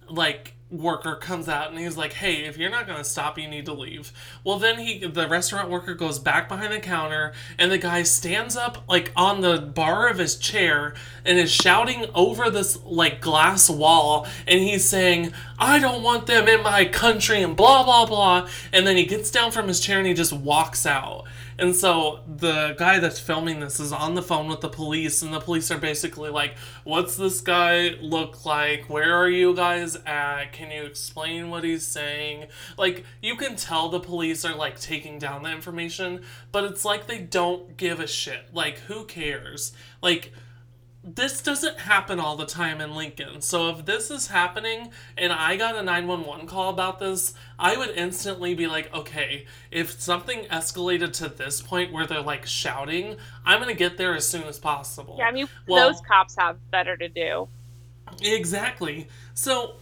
like 0.09 0.53
worker 0.69 1.15
comes 1.15 1.47
out 1.47 1.69
and 1.69 1.79
he's 1.79 1.95
like, 1.95 2.13
"Hey, 2.13 2.45
if 2.45 2.57
you're 2.57 2.69
not 2.69 2.87
going 2.87 2.97
to 2.97 3.03
stop, 3.03 3.37
you 3.37 3.47
need 3.47 3.65
to 3.65 3.73
leave." 3.73 4.11
Well, 4.43 4.59
then 4.59 4.79
he 4.79 4.99
the 4.99 5.27
restaurant 5.27 5.69
worker 5.69 5.93
goes 5.93 6.19
back 6.19 6.49
behind 6.49 6.73
the 6.73 6.79
counter 6.79 7.33
and 7.57 7.71
the 7.71 7.77
guy 7.77 8.03
stands 8.03 8.57
up 8.57 8.83
like 8.87 9.11
on 9.15 9.41
the 9.41 9.59
bar 9.59 10.07
of 10.09 10.17
his 10.17 10.35
chair 10.35 10.93
and 11.25 11.37
is 11.37 11.51
shouting 11.51 12.05
over 12.13 12.49
this 12.49 12.81
like 12.83 13.21
glass 13.21 13.69
wall 13.69 14.27
and 14.45 14.59
he's 14.59 14.83
saying, 14.83 15.33
"I 15.57 15.79
don't 15.79 16.03
want 16.03 16.27
them 16.27 16.47
in 16.47 16.63
my 16.63 16.85
country" 16.85 17.41
and 17.41 17.55
blah 17.55 17.83
blah 17.83 18.05
blah. 18.05 18.49
And 18.73 18.85
then 18.85 18.97
he 18.97 19.05
gets 19.05 19.31
down 19.31 19.51
from 19.51 19.67
his 19.67 19.79
chair 19.79 19.99
and 19.99 20.07
he 20.07 20.13
just 20.13 20.33
walks 20.33 20.85
out. 20.85 21.25
And 21.59 21.75
so 21.75 22.19
the 22.27 22.75
guy 22.77 22.99
that's 22.99 23.19
filming 23.19 23.59
this 23.59 23.79
is 23.79 23.91
on 23.91 24.15
the 24.15 24.21
phone 24.21 24.47
with 24.47 24.61
the 24.61 24.69
police, 24.69 25.21
and 25.21 25.33
the 25.33 25.39
police 25.39 25.71
are 25.71 25.77
basically 25.77 26.29
like, 26.29 26.55
What's 26.83 27.15
this 27.15 27.41
guy 27.41 27.95
look 27.99 28.45
like? 28.45 28.89
Where 28.89 29.15
are 29.15 29.29
you 29.29 29.55
guys 29.55 29.95
at? 30.05 30.53
Can 30.53 30.71
you 30.71 30.83
explain 30.83 31.49
what 31.49 31.63
he's 31.63 31.85
saying? 31.85 32.47
Like, 32.77 33.05
you 33.21 33.35
can 33.35 33.55
tell 33.55 33.89
the 33.89 33.99
police 33.99 34.45
are 34.45 34.55
like 34.55 34.79
taking 34.79 35.17
down 35.19 35.43
the 35.43 35.51
information, 35.51 36.23
but 36.51 36.63
it's 36.63 36.85
like 36.85 37.07
they 37.07 37.19
don't 37.19 37.75
give 37.77 37.99
a 37.99 38.07
shit. 38.07 38.53
Like, 38.53 38.79
who 38.79 39.05
cares? 39.05 39.73
Like, 40.01 40.31
this 41.15 41.41
doesn't 41.41 41.79
happen 41.79 42.19
all 42.19 42.35
the 42.35 42.45
time 42.45 42.81
in 42.81 42.93
Lincoln. 42.93 43.41
So 43.41 43.69
if 43.69 43.85
this 43.85 44.11
is 44.11 44.27
happening 44.27 44.91
and 45.17 45.31
I 45.31 45.55
got 45.55 45.75
a 45.75 45.81
911 45.81 46.47
call 46.47 46.69
about 46.69 46.99
this, 46.99 47.33
I 47.57 47.77
would 47.77 47.91
instantly 47.91 48.53
be 48.53 48.67
like, 48.67 48.93
okay, 48.93 49.45
if 49.71 50.01
something 50.01 50.45
escalated 50.45 51.13
to 51.13 51.29
this 51.29 51.61
point 51.61 51.93
where 51.93 52.05
they're 52.05 52.21
like 52.21 52.45
shouting, 52.45 53.15
I'm 53.45 53.61
going 53.61 53.73
to 53.73 53.77
get 53.77 53.97
there 53.97 54.15
as 54.15 54.27
soon 54.27 54.43
as 54.43 54.59
possible. 54.59 55.15
Yeah, 55.17 55.27
I 55.27 55.31
mean, 55.31 55.47
Well- 55.67 55.87
those 55.87 56.01
cops 56.01 56.35
have 56.37 56.57
better 56.71 56.97
to 56.97 57.07
do. 57.07 57.47
Exactly. 58.21 59.07
So 59.33 59.75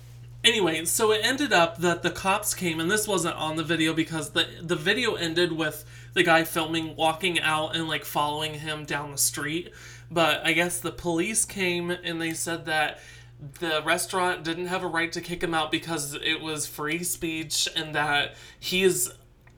anyway, 0.44 0.86
so 0.86 1.12
it 1.12 1.22
ended 1.24 1.52
up 1.52 1.78
that 1.78 2.04
the 2.04 2.12
cops 2.12 2.54
came 2.54 2.80
and 2.80 2.90
this 2.90 3.08
wasn't 3.08 3.36
on 3.36 3.56
the 3.56 3.64
video 3.64 3.94
because 3.94 4.32
the 4.32 4.48
the 4.62 4.76
video 4.76 5.16
ended 5.16 5.52
with 5.52 5.86
the 6.14 6.24
guy 6.24 6.44
filming 6.44 6.96
walking 6.96 7.40
out 7.40 7.76
and 7.76 7.88
like 7.88 8.06
following 8.06 8.56
him 8.56 8.86
down 8.86 9.12
the 9.12 9.18
street. 9.18 9.72
But 10.12 10.46
I 10.46 10.54
guess 10.54 10.80
the 10.80 10.92
police 10.92 11.46
came 11.46 11.90
and 11.90 12.22
they 12.22 12.34
said 12.34 12.66
that 12.66 13.00
the 13.60 13.82
restaurant 13.84 14.44
didn't 14.44 14.68
have 14.68 14.84
a 14.84 14.88
right 14.88 15.12
to 15.12 15.22
kick 15.22 15.44
him 15.44 15.54
out 15.54 15.72
because 15.72 16.14
it 16.16 16.42
was 16.42 16.66
free 16.66 17.04
speech 17.04 17.68
and 17.76 17.94
that 17.96 18.36
he 18.60 18.84
is 18.84 19.14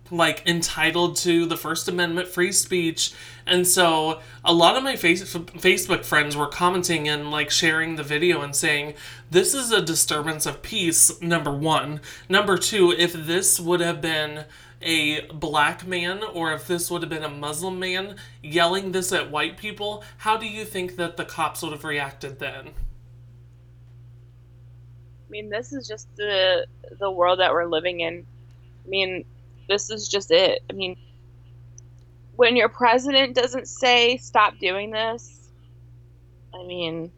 like 0.09 0.47
entitled 0.47 1.17
to 1.17 1.45
the 1.45 1.57
First 1.57 1.87
Amendment 1.87 2.27
free 2.27 2.51
speech. 2.51 3.13
And 3.45 3.67
so 3.67 4.21
a 4.43 4.53
lot 4.53 4.77
of 4.77 4.83
my 4.83 4.95
face- 4.95 5.33
Facebook 5.33 6.05
friends 6.05 6.35
were 6.35 6.47
commenting 6.47 7.07
and 7.07 7.29
like 7.29 7.51
sharing 7.51 7.95
the 7.95 8.03
video 8.03 8.41
and 8.41 8.55
saying, 8.55 8.93
This 9.29 9.53
is 9.53 9.71
a 9.71 9.81
disturbance 9.81 10.45
of 10.45 10.61
peace, 10.61 11.21
number 11.21 11.51
one. 11.51 12.01
Number 12.29 12.57
two, 12.57 12.91
if 12.91 13.13
this 13.13 13.59
would 13.59 13.81
have 13.81 14.01
been 14.01 14.45
a 14.82 15.21
black 15.28 15.86
man 15.88 16.23
or 16.23 16.53
if 16.53 16.67
this 16.67 16.91
would 16.91 17.01
have 17.01 17.09
been 17.09 17.23
a 17.23 17.30
Muslim 17.30 17.80
man 17.80 18.15
yelling 18.43 18.91
this 18.91 19.11
at 19.11 19.32
white 19.32 19.57
people, 19.57 20.03
how 20.17 20.38
do 20.38 20.47
you 20.47 20.65
think 20.65 20.95
that 20.97 21.17
the 21.17 21.25
cops 21.25 21.61
would 21.61 21.71
have 21.71 21.84
reacted 21.84 22.39
then? 22.39 22.67
I 25.28 25.30
mean, 25.30 25.49
this 25.49 25.73
is 25.73 25.88
just 25.88 26.07
the 26.15 26.65
the 26.99 27.11
world 27.11 27.39
that 27.39 27.51
we're 27.51 27.65
living 27.65 27.99
in. 27.99 28.25
I 28.86 28.89
mean, 28.89 29.25
this 29.67 29.89
is 29.89 30.07
just 30.07 30.32
it. 30.32 30.61
I 30.69 30.73
mean, 30.73 30.95
when 32.36 32.55
your 32.55 32.69
president 32.69 33.36
doesn't 33.36 33.67
say 33.67 34.17
stop 34.17 34.57
doing 34.59 34.91
this, 34.91 35.49
I 36.53 36.63
mean, 36.65 37.11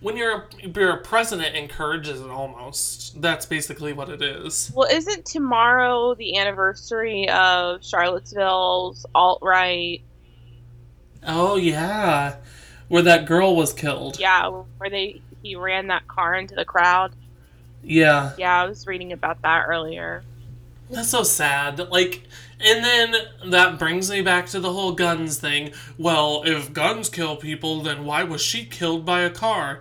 When 0.00 0.16
your 0.16 0.48
your 0.74 0.98
president 0.98 1.56
encourages 1.56 2.20
it 2.20 2.30
almost, 2.30 3.20
that's 3.20 3.46
basically 3.46 3.92
what 3.92 4.08
it 4.08 4.22
is. 4.22 4.70
well, 4.74 4.88
isn't 4.90 5.24
tomorrow 5.26 6.14
the 6.14 6.36
anniversary 6.38 7.28
of 7.30 7.84
Charlottesville's 7.84 9.06
alt 9.14 9.40
right? 9.42 10.02
Oh 11.26 11.56
yeah, 11.56 12.36
where 12.88 13.02
that 13.02 13.26
girl 13.26 13.56
was 13.56 13.72
killed. 13.72 14.18
Yeah, 14.18 14.48
where 14.78 14.90
they 14.90 15.20
he 15.42 15.56
ran 15.56 15.88
that 15.88 16.06
car 16.08 16.34
into 16.34 16.54
the 16.54 16.64
crowd. 16.64 17.12
Yeah, 17.82 18.32
Yeah, 18.36 18.62
I 18.62 18.66
was 18.66 18.86
reading 18.86 19.12
about 19.12 19.42
that 19.42 19.66
earlier. 19.68 20.24
that's 20.90 21.08
so 21.10 21.22
sad. 21.22 21.78
Like, 21.90 22.22
and 22.60 22.84
then 22.84 23.14
that 23.50 23.78
brings 23.78 24.10
me 24.10 24.22
back 24.22 24.46
to 24.46 24.60
the 24.60 24.72
whole 24.72 24.92
guns 24.92 25.38
thing. 25.38 25.72
Well, 25.98 26.42
if 26.44 26.72
guns 26.72 27.08
kill 27.08 27.36
people, 27.36 27.82
then 27.82 28.04
why 28.04 28.24
was 28.24 28.40
she 28.40 28.64
killed 28.64 29.04
by 29.04 29.20
a 29.20 29.30
car? 29.30 29.80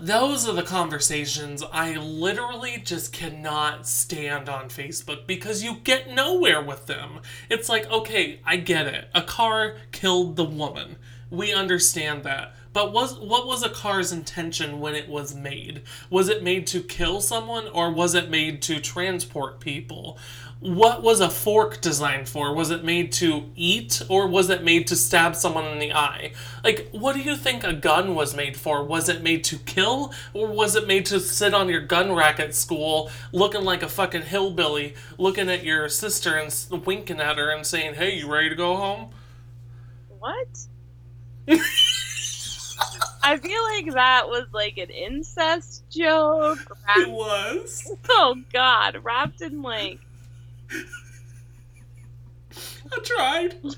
Those 0.00 0.48
are 0.48 0.54
the 0.54 0.62
conversations 0.62 1.64
I 1.72 1.96
literally 1.96 2.80
just 2.84 3.12
cannot 3.12 3.86
stand 3.86 4.48
on 4.48 4.68
Facebook 4.68 5.26
because 5.26 5.64
you 5.64 5.78
get 5.82 6.14
nowhere 6.14 6.62
with 6.62 6.86
them. 6.86 7.20
It's 7.50 7.68
like, 7.68 7.90
okay, 7.90 8.40
I 8.46 8.58
get 8.58 8.86
it. 8.86 9.08
A 9.12 9.22
car 9.22 9.76
killed 9.90 10.36
the 10.36 10.44
woman. 10.44 10.96
We 11.30 11.52
understand 11.52 12.22
that. 12.22 12.54
But 12.72 12.92
was 12.92 13.18
what 13.18 13.46
was 13.46 13.64
a 13.64 13.70
car's 13.70 14.12
intention 14.12 14.78
when 14.78 14.94
it 14.94 15.08
was 15.08 15.34
made? 15.34 15.82
Was 16.10 16.28
it 16.28 16.44
made 16.44 16.66
to 16.68 16.80
kill 16.80 17.20
someone 17.20 17.66
or 17.66 17.90
was 17.92 18.14
it 18.14 18.30
made 18.30 18.62
to 18.62 18.78
transport 18.78 19.58
people? 19.58 20.16
What 20.60 21.04
was 21.04 21.20
a 21.20 21.30
fork 21.30 21.80
designed 21.80 22.28
for? 22.28 22.52
Was 22.52 22.72
it 22.72 22.82
made 22.82 23.12
to 23.12 23.48
eat 23.54 24.02
or 24.08 24.26
was 24.26 24.50
it 24.50 24.64
made 24.64 24.88
to 24.88 24.96
stab 24.96 25.36
someone 25.36 25.66
in 25.66 25.78
the 25.78 25.92
eye? 25.92 26.32
Like, 26.64 26.88
what 26.90 27.14
do 27.14 27.20
you 27.20 27.36
think 27.36 27.62
a 27.62 27.72
gun 27.72 28.16
was 28.16 28.34
made 28.34 28.56
for? 28.56 28.82
Was 28.82 29.08
it 29.08 29.22
made 29.22 29.44
to 29.44 29.58
kill 29.58 30.12
or 30.34 30.48
was 30.48 30.74
it 30.74 30.88
made 30.88 31.06
to 31.06 31.20
sit 31.20 31.54
on 31.54 31.68
your 31.68 31.82
gun 31.82 32.12
rack 32.12 32.40
at 32.40 32.56
school 32.56 33.08
looking 33.30 33.62
like 33.62 33.84
a 33.84 33.88
fucking 33.88 34.22
hillbilly, 34.22 34.94
looking 35.16 35.48
at 35.48 35.62
your 35.62 35.88
sister 35.88 36.34
and 36.34 36.52
winking 36.84 37.20
at 37.20 37.38
her 37.38 37.50
and 37.50 37.64
saying, 37.64 37.94
hey, 37.94 38.16
you 38.16 38.28
ready 38.28 38.48
to 38.48 38.56
go 38.56 38.76
home? 38.76 39.10
What? 40.18 40.48
I 43.22 43.36
feel 43.36 43.62
like 43.64 43.92
that 43.94 44.28
was 44.28 44.46
like 44.52 44.76
an 44.78 44.90
incest 44.90 45.84
joke. 45.88 46.58
It 46.96 47.10
was. 47.10 47.92
oh 48.08 48.36
God, 48.52 48.98
wrapped 49.04 49.40
in 49.40 49.62
like 49.62 50.00
I 52.92 52.98
tried. 53.04 53.56
you 53.62 53.72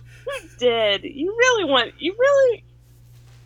did. 0.59 1.05
You 1.05 1.35
really 1.37 1.65
want. 1.65 1.93
You 1.99 2.15
really. 2.19 2.65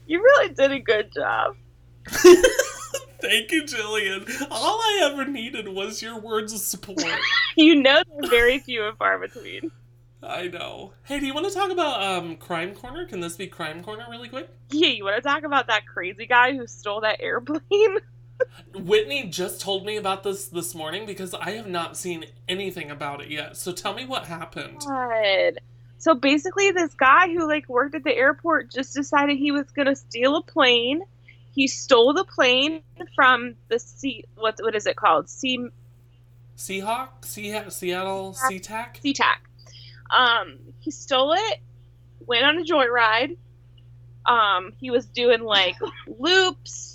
You 0.06 0.20
really 0.20 0.52
did 0.52 0.70
a 0.70 0.80
good 0.80 1.12
job. 1.14 1.56
Thank 2.06 3.52
you, 3.52 3.62
Jillian. 3.62 4.46
All 4.50 4.78
I 4.80 5.00
ever 5.10 5.24
needed 5.24 5.66
was 5.68 6.02
your 6.02 6.18
words 6.20 6.52
of 6.52 6.60
support. 6.60 7.02
You 7.56 7.76
know 7.80 8.02
they're 8.20 8.30
very 8.30 8.58
few 8.58 8.84
and 8.88 8.98
far 8.98 9.16
between. 9.16 9.70
I 10.20 10.48
know. 10.48 10.92
Hey, 11.04 11.20
do 11.20 11.26
you 11.26 11.32
want 11.32 11.46
to 11.46 11.54
talk 11.54 11.70
about 11.70 12.02
um 12.02 12.34
Crime 12.36 12.74
Corner? 12.74 13.06
Can 13.06 13.20
this 13.20 13.36
be 13.36 13.46
Crime 13.46 13.80
Corner 13.80 14.06
really 14.10 14.28
quick? 14.28 14.48
Yeah, 14.70 14.88
you 14.88 15.04
want 15.04 15.16
to 15.16 15.22
talk 15.22 15.44
about 15.44 15.68
that 15.68 15.86
crazy 15.86 16.26
guy 16.26 16.52
who 16.52 16.66
stole 16.66 17.02
that 17.02 17.20
airplane? 17.20 17.98
Whitney 18.74 19.28
just 19.28 19.60
told 19.60 19.86
me 19.86 19.96
about 19.96 20.22
this 20.22 20.46
this 20.48 20.74
morning 20.74 21.06
because 21.06 21.34
I 21.34 21.52
have 21.52 21.68
not 21.68 21.96
seen 21.96 22.26
anything 22.48 22.90
about 22.90 23.22
it 23.22 23.30
yet. 23.30 23.56
So 23.56 23.72
tell 23.72 23.94
me 23.94 24.04
what 24.04 24.26
happened. 24.26 24.80
God. 24.80 25.60
So 25.98 26.14
basically, 26.14 26.70
this 26.70 26.92
guy 26.94 27.28
who 27.28 27.46
like 27.46 27.68
worked 27.68 27.94
at 27.94 28.04
the 28.04 28.14
airport 28.14 28.70
just 28.70 28.94
decided 28.94 29.38
he 29.38 29.52
was 29.52 29.70
gonna 29.70 29.96
steal 29.96 30.36
a 30.36 30.42
plane. 30.42 31.02
He 31.52 31.68
stole 31.68 32.12
the 32.12 32.24
plane 32.24 32.82
from 33.14 33.54
the 33.68 33.78
sea. 33.78 34.24
What 34.34 34.58
what 34.60 34.74
is 34.74 34.86
it 34.86 34.96
called? 34.96 35.30
Sea 35.30 35.68
Seahawk, 36.56 37.24
Sea- 37.24 37.68
Seattle, 37.70 38.34
SeaTac. 38.34 39.00
SeaTac. 39.02 39.36
Um, 40.16 40.58
he 40.80 40.90
stole 40.90 41.32
it. 41.32 41.60
Went 42.26 42.44
on 42.44 42.58
a 42.58 42.64
joyride. 42.64 43.36
Um, 44.26 44.72
he 44.78 44.90
was 44.90 45.06
doing 45.06 45.42
like 45.42 45.76
loops 46.06 46.93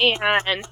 and 0.00 0.66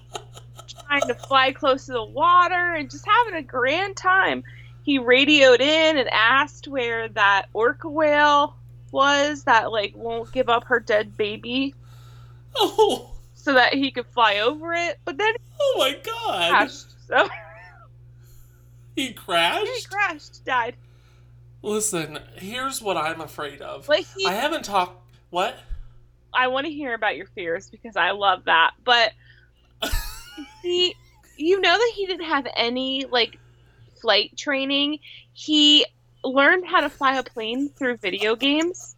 trying 0.87 1.07
to 1.09 1.15
fly 1.15 1.53
close 1.53 1.87
to 1.87 1.93
the 1.93 2.05
water 2.05 2.75
and 2.75 2.91
just 2.91 3.07
having 3.07 3.35
a 3.35 3.43
grand 3.43 3.97
time. 3.97 4.43
He 4.83 4.99
radioed 4.99 5.61
in 5.61 5.97
and 5.99 6.09
asked 6.11 6.67
where 6.69 7.09
that 7.11 7.47
orca 7.53 7.89
whale 7.89 8.57
was 8.91 9.45
that 9.45 9.71
like 9.73 9.95
won't 9.97 10.31
give 10.33 10.49
up 10.49 10.65
her 10.65 10.79
dead 10.81 11.17
baby 11.17 11.75
Oh, 12.55 13.11
so 13.35 13.55
that 13.55 13.73
he 13.75 13.91
could 13.91 14.07
fly 14.07 14.39
over 14.41 14.75
it. 14.75 14.99
But 15.05 15.17
then 15.19 15.33
oh 15.61 15.75
my 15.79 15.93
God! 16.05 16.51
crashed. 16.51 17.07
So 17.09 17.29
He 18.97 19.13
crashed. 19.13 19.67
he 19.67 19.83
crashed. 19.85 20.45
died. 20.45 20.77
Listen, 21.63 22.19
here's 22.35 22.83
what 22.83 22.97
I'm 22.97 23.21
afraid 23.21 23.63
of. 23.63 23.87
But 23.87 24.01
he 24.01 24.27
I 24.27 24.33
haven't 24.33 24.65
talked. 24.65 24.99
What? 25.31 25.57
I 26.35 26.49
want 26.49 26.67
to 26.67 26.73
hear 26.73 26.95
about 26.95 27.17
your 27.17 27.27
fears 27.27 27.71
because 27.71 27.97
I 27.97 28.13
love 28.13 28.45
that. 28.45 28.73
But 28.85 29.13
he, 30.63 30.95
you 31.37 31.61
know 31.61 31.77
that 31.77 31.93
he 31.95 32.07
didn't 32.07 32.27
have 32.27 32.47
any 32.57 33.07
like 33.07 33.39
flight 34.01 34.37
training. 34.37 34.99
He 35.33 35.87
learned 36.25 36.67
how 36.67 36.81
to 36.81 36.89
fly 36.89 37.17
a 37.17 37.23
plane 37.23 37.69
through 37.69 37.97
video 37.99 38.37
games, 38.37 38.97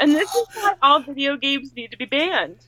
and 0.00 0.14
this 0.14 0.34
is 0.34 0.46
why 0.54 0.74
all 0.82 1.00
video 1.00 1.36
games 1.36 1.74
need 1.74 1.90
to 1.90 1.96
be 1.96 2.06
banned. 2.06 2.58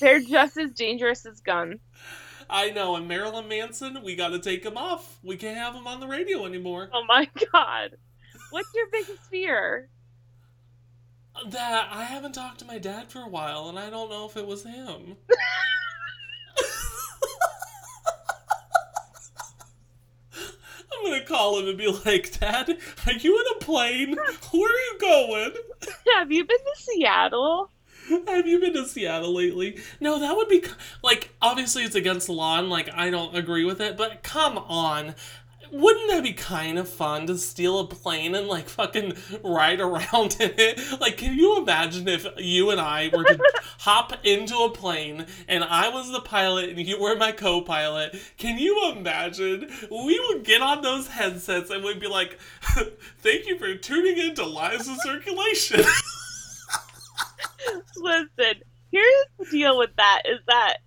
They're 0.00 0.20
just 0.20 0.56
as 0.56 0.72
dangerous 0.72 1.26
as 1.26 1.40
guns. 1.40 1.80
I 2.50 2.70
know, 2.70 2.96
and 2.96 3.06
Marilyn 3.06 3.48
Manson, 3.48 4.02
we 4.02 4.16
gotta 4.16 4.38
take 4.38 4.64
him 4.64 4.76
off. 4.76 5.18
We 5.22 5.36
can't 5.36 5.58
have 5.58 5.74
him 5.74 5.86
on 5.86 6.00
the 6.00 6.06
radio 6.06 6.46
anymore. 6.46 6.88
Oh 6.92 7.04
my 7.04 7.28
god. 7.52 7.96
What's 8.50 8.72
your 8.74 8.86
biggest 8.90 9.22
fear? 9.30 9.88
That 11.46 11.88
I 11.92 12.04
haven't 12.04 12.32
talked 12.32 12.58
to 12.60 12.64
my 12.64 12.78
dad 12.78 13.10
for 13.10 13.20
a 13.20 13.28
while, 13.28 13.68
and 13.68 13.78
I 13.78 13.90
don't 13.90 14.10
know 14.10 14.26
if 14.26 14.36
it 14.36 14.46
was 14.46 14.64
him. 14.64 15.16
I'm 20.34 21.04
gonna 21.04 21.24
call 21.24 21.58
him 21.58 21.68
and 21.68 21.78
be 21.78 21.86
like, 22.04 22.38
Dad, 22.38 22.76
are 23.06 23.12
you 23.12 23.38
in 23.38 23.44
a 23.56 23.64
plane? 23.64 24.16
Where 24.50 24.70
are 24.70 24.74
you 24.74 24.98
going? 25.00 25.52
Have 26.16 26.32
you 26.32 26.44
been 26.44 26.58
to 26.58 26.74
Seattle? 26.76 27.70
Have 28.26 28.46
you 28.46 28.58
been 28.58 28.72
to 28.74 28.86
Seattle 28.86 29.34
lately? 29.34 29.78
No, 30.00 30.18
that 30.18 30.34
would 30.34 30.48
be 30.48 30.64
like 31.02 31.30
obviously 31.42 31.84
it's 31.84 31.94
against 31.94 32.26
the 32.26 32.32
law 32.32 32.58
and 32.58 32.70
like 32.70 32.88
I 32.94 33.10
don't 33.10 33.36
agree 33.36 33.64
with 33.64 33.80
it, 33.80 33.96
but 33.96 34.22
come 34.22 34.58
on. 34.58 35.14
Wouldn't 35.70 36.10
that 36.10 36.22
be 36.22 36.32
kind 36.32 36.78
of 36.78 36.88
fun 36.88 37.26
to 37.26 37.38
steal 37.38 37.78
a 37.78 37.86
plane 37.86 38.34
and 38.34 38.48
like 38.48 38.68
fucking 38.68 39.14
ride 39.44 39.80
around 39.80 40.36
in 40.40 40.52
it? 40.56 41.00
Like, 41.00 41.18
can 41.18 41.36
you 41.36 41.58
imagine 41.58 42.08
if 42.08 42.26
you 42.38 42.70
and 42.70 42.80
I 42.80 43.10
were 43.12 43.24
to 43.24 43.38
hop 43.78 44.24
into 44.24 44.56
a 44.56 44.70
plane 44.70 45.26
and 45.46 45.64
I 45.64 45.88
was 45.88 46.10
the 46.10 46.20
pilot 46.20 46.70
and 46.70 46.80
you 46.80 47.00
were 47.00 47.16
my 47.16 47.32
co 47.32 47.60
pilot? 47.60 48.18
Can 48.36 48.58
you 48.58 48.92
imagine? 48.92 49.70
We 49.90 50.18
would 50.28 50.44
get 50.44 50.62
on 50.62 50.82
those 50.82 51.08
headsets 51.08 51.70
and 51.70 51.84
we'd 51.84 52.00
be 52.00 52.08
like, 52.08 52.38
thank 53.18 53.46
you 53.46 53.58
for 53.58 53.74
tuning 53.74 54.18
in 54.18 54.34
to 54.36 54.46
Lives 54.46 54.88
in 54.88 54.98
Circulation. 55.00 55.80
Listen, 57.96 58.62
here's 58.92 59.26
the 59.38 59.44
deal 59.50 59.78
with 59.78 59.90
that 59.96 60.22
is 60.26 60.38
that 60.46 60.78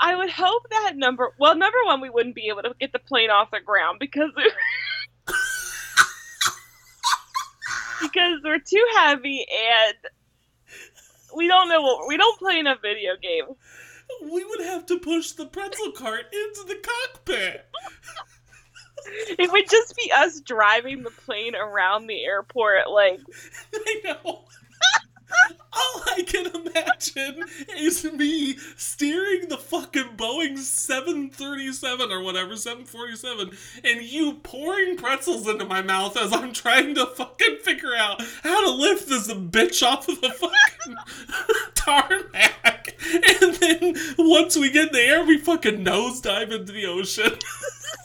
I 0.00 0.16
would 0.16 0.30
hope 0.30 0.68
that 0.70 0.92
number 0.96 1.32
well, 1.38 1.56
number 1.56 1.78
one, 1.84 2.00
we 2.00 2.10
wouldn't 2.10 2.34
be 2.34 2.48
able 2.48 2.62
to 2.62 2.74
get 2.80 2.92
the 2.92 2.98
plane 2.98 3.30
off 3.30 3.50
the 3.50 3.60
ground 3.60 3.98
because 4.00 4.30
because 8.02 8.40
we're 8.44 8.58
too 8.58 8.86
heavy 8.96 9.46
and 9.50 9.94
we 11.36 11.48
don't 11.48 11.68
know 11.68 11.80
what 11.80 12.08
we 12.08 12.16
don't 12.16 12.38
play 12.38 12.58
enough 12.58 12.78
video 12.82 13.12
games. 13.20 13.56
we 14.22 14.44
would 14.44 14.60
have 14.60 14.86
to 14.86 14.98
push 14.98 15.32
the 15.32 15.46
pretzel 15.46 15.92
cart 15.92 16.26
into 16.32 16.64
the 16.66 16.76
cockpit. 16.76 17.66
It 19.38 19.52
would 19.52 19.68
just 19.68 19.94
be 19.96 20.10
us 20.12 20.40
driving 20.40 21.02
the 21.02 21.10
plane 21.10 21.54
around 21.54 22.06
the 22.06 22.24
airport 22.24 22.88
like 22.90 23.20
I 23.74 24.00
know. 24.04 24.44
All 25.76 26.02
I 26.06 26.22
can 26.22 26.46
imagine 26.46 27.44
is 27.76 28.04
me 28.04 28.56
steering 28.76 29.48
the 29.48 29.56
fucking 29.56 30.16
Boeing 30.16 30.56
737 30.58 32.12
or 32.12 32.22
whatever, 32.22 32.56
747, 32.56 33.50
and 33.82 34.02
you 34.02 34.34
pouring 34.34 34.96
pretzels 34.96 35.48
into 35.48 35.64
my 35.64 35.82
mouth 35.82 36.16
as 36.16 36.32
I'm 36.32 36.52
trying 36.52 36.94
to 36.94 37.06
fucking 37.06 37.58
figure 37.62 37.94
out 37.96 38.22
how 38.42 38.64
to 38.64 38.70
lift 38.70 39.08
this 39.08 39.32
bitch 39.32 39.86
off 39.86 40.08
of 40.08 40.20
the 40.20 40.30
fucking 40.30 40.96
tarmac. 41.74 42.94
And 43.42 43.54
then 43.54 43.94
once 44.18 44.56
we 44.56 44.70
get 44.70 44.88
in 44.88 44.92
the 44.92 45.00
air, 45.00 45.24
we 45.24 45.38
fucking 45.38 45.84
nosedive 45.84 46.52
into 46.52 46.72
the 46.72 46.86
ocean. 46.86 47.38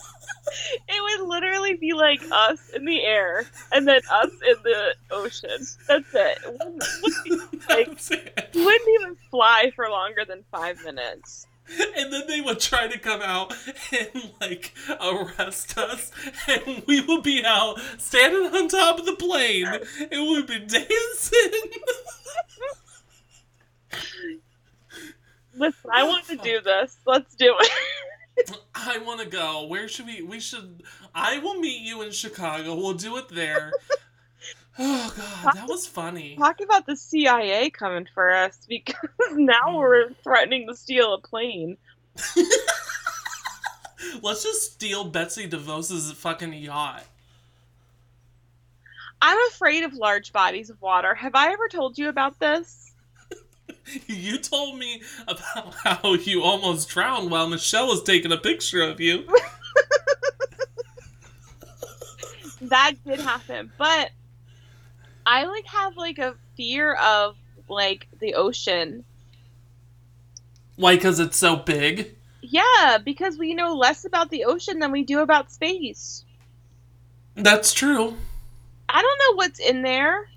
it 0.88 1.20
would 1.20 1.28
literally 1.28 1.76
be 1.76 1.94
like 1.94 2.22
us 2.32 2.70
in 2.70 2.86
the 2.86 3.02
air 3.04 3.46
and 3.72 3.88
then 3.88 4.02
us 4.12 4.32
in 4.48 4.56
the 4.64 4.96
ocean. 5.12 5.66
That's 5.88 6.14
it. 6.14 6.38
It 6.46 6.58
wouldn't, 6.60 6.84
wouldn't 7.04 7.70
like 7.70 7.88
That's 7.88 8.10
wouldn't 8.56 8.90
even 9.02 9.16
fly 9.30 9.72
for 9.76 9.90
longer 9.90 10.26
than 10.26 10.44
five 10.52 10.84
minutes. 10.84 11.46
and 11.98 12.12
then 12.12 12.24
they 12.28 12.42
would 12.42 12.60
try 12.60 12.88
to 12.88 12.98
come 12.98 13.22
out 13.22 13.54
and 13.92 14.32
like 14.42 14.74
arrest 15.00 15.78
us 15.78 16.12
and 16.48 16.84
we 16.88 17.00
would 17.02 17.22
be 17.22 17.44
out 17.46 17.80
standing 18.00 18.52
on 18.56 18.68
top 18.68 18.98
of 18.98 19.06
the 19.06 19.16
plane 19.16 19.68
and 19.68 20.30
we'd 20.30 20.48
be 20.48 20.60
dancing 20.60 21.72
Listen, 25.56 25.90
I 25.92 26.04
want 26.06 26.26
to 26.28 26.38
do 26.38 26.62
this. 26.62 26.96
Let's 27.06 27.36
do 27.36 27.54
it. 27.60 27.72
I 28.76 28.98
want 29.00 29.20
to 29.20 29.26
go 29.26 29.66
where 29.66 29.88
should 29.88 30.06
we 30.06 30.22
we 30.22 30.40
should 30.40 30.84
i 31.14 31.38
will 31.40 31.60
meet 31.60 31.82
you 31.82 32.02
in 32.02 32.12
chicago 32.12 32.76
we'll 32.76 32.94
do 32.94 33.18
it 33.18 33.28
there 33.30 33.72
oh 34.80 35.14
god 35.44 35.56
that 35.56 35.68
was 35.68 35.86
funny 35.88 36.36
Talk 36.38 36.62
about 36.62 36.86
the 36.86 36.96
CIA 36.96 37.70
coming 37.70 38.08
for 38.14 38.32
us 38.32 38.58
because 38.68 38.96
now 39.34 39.78
we're 39.78 40.14
threatening 40.24 40.68
to 40.68 40.76
steal 40.76 41.14
a 41.14 41.20
plane. 41.20 41.78
let's 44.22 44.44
just 44.44 44.74
steal 44.74 45.04
betsy 45.04 45.48
devos's 45.48 46.12
fucking 46.14 46.54
yacht 46.54 47.04
I'm 49.22 49.38
afraid 49.50 49.84
of 49.84 49.94
large 49.94 50.32
bodies 50.32 50.70
of 50.70 50.82
water. 50.82 51.14
Have 51.14 51.36
I 51.36 51.52
ever 51.52 51.68
told 51.68 51.98
you 51.98 52.08
about 52.10 52.40
this? 52.40 52.89
You 54.08 54.38
told 54.38 54.78
me 54.78 55.02
about 55.28 55.74
how 55.84 56.14
you 56.14 56.44
almost 56.44 56.90
drowned 56.90 57.32
while 57.32 57.48
Michelle 57.48 57.88
was 57.88 58.04
taking 58.04 58.32
a 58.32 58.38
picture 58.38 58.82
of 58.82 59.00
you. 59.00 59.26
That 62.62 62.96
did 63.06 63.22
happen, 63.22 63.72
but 63.78 64.12
I 65.26 65.46
like 65.46 65.66
have 65.66 65.96
like 65.96 66.20
a 66.20 66.36
fear 66.58 66.94
of 66.94 67.38
like 67.70 68.08
the 68.20 68.34
ocean. 68.36 69.06
Why? 70.76 70.96
Because 70.96 71.20
it's 71.20 71.38
so 71.38 71.56
big. 71.56 72.16
Yeah, 72.42 72.98
because 73.04 73.38
we 73.38 73.54
know 73.54 73.76
less 73.76 74.06
about 74.06 74.30
the 74.30 74.44
ocean 74.44 74.80
than 74.80 74.92
we 74.92 75.04
do 75.04 75.22
about 75.22 75.52
space. 75.52 76.26
That's 77.36 77.74
true. 77.74 78.16
I 78.90 79.02
don't 79.02 79.20
know 79.20 79.36
what's 79.36 79.60
in 79.60 79.82
there. 79.82 80.30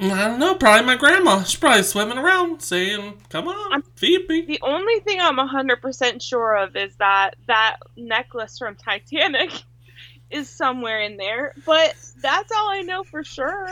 I 0.00 0.28
don't 0.28 0.38
know. 0.38 0.54
Probably 0.54 0.86
my 0.86 0.96
grandma. 0.96 1.42
She's 1.42 1.58
probably 1.58 1.82
swimming 1.82 2.18
around 2.18 2.62
saying, 2.62 3.20
"Come 3.30 3.48
on, 3.48 3.72
I'm- 3.72 3.82
feed 3.96 4.28
me." 4.28 4.42
The 4.42 4.60
only 4.62 5.00
thing 5.00 5.20
I'm 5.20 5.38
100% 5.38 6.22
sure 6.22 6.56
of 6.56 6.76
is 6.76 6.94
that 6.96 7.34
that 7.46 7.78
necklace 7.96 8.58
from 8.58 8.76
Titanic 8.76 9.50
is 10.30 10.48
somewhere 10.48 11.00
in 11.00 11.16
there, 11.16 11.52
but 11.66 11.94
that's 12.20 12.52
all 12.52 12.68
I 12.70 12.82
know 12.82 13.02
for 13.02 13.24
sure. 13.24 13.66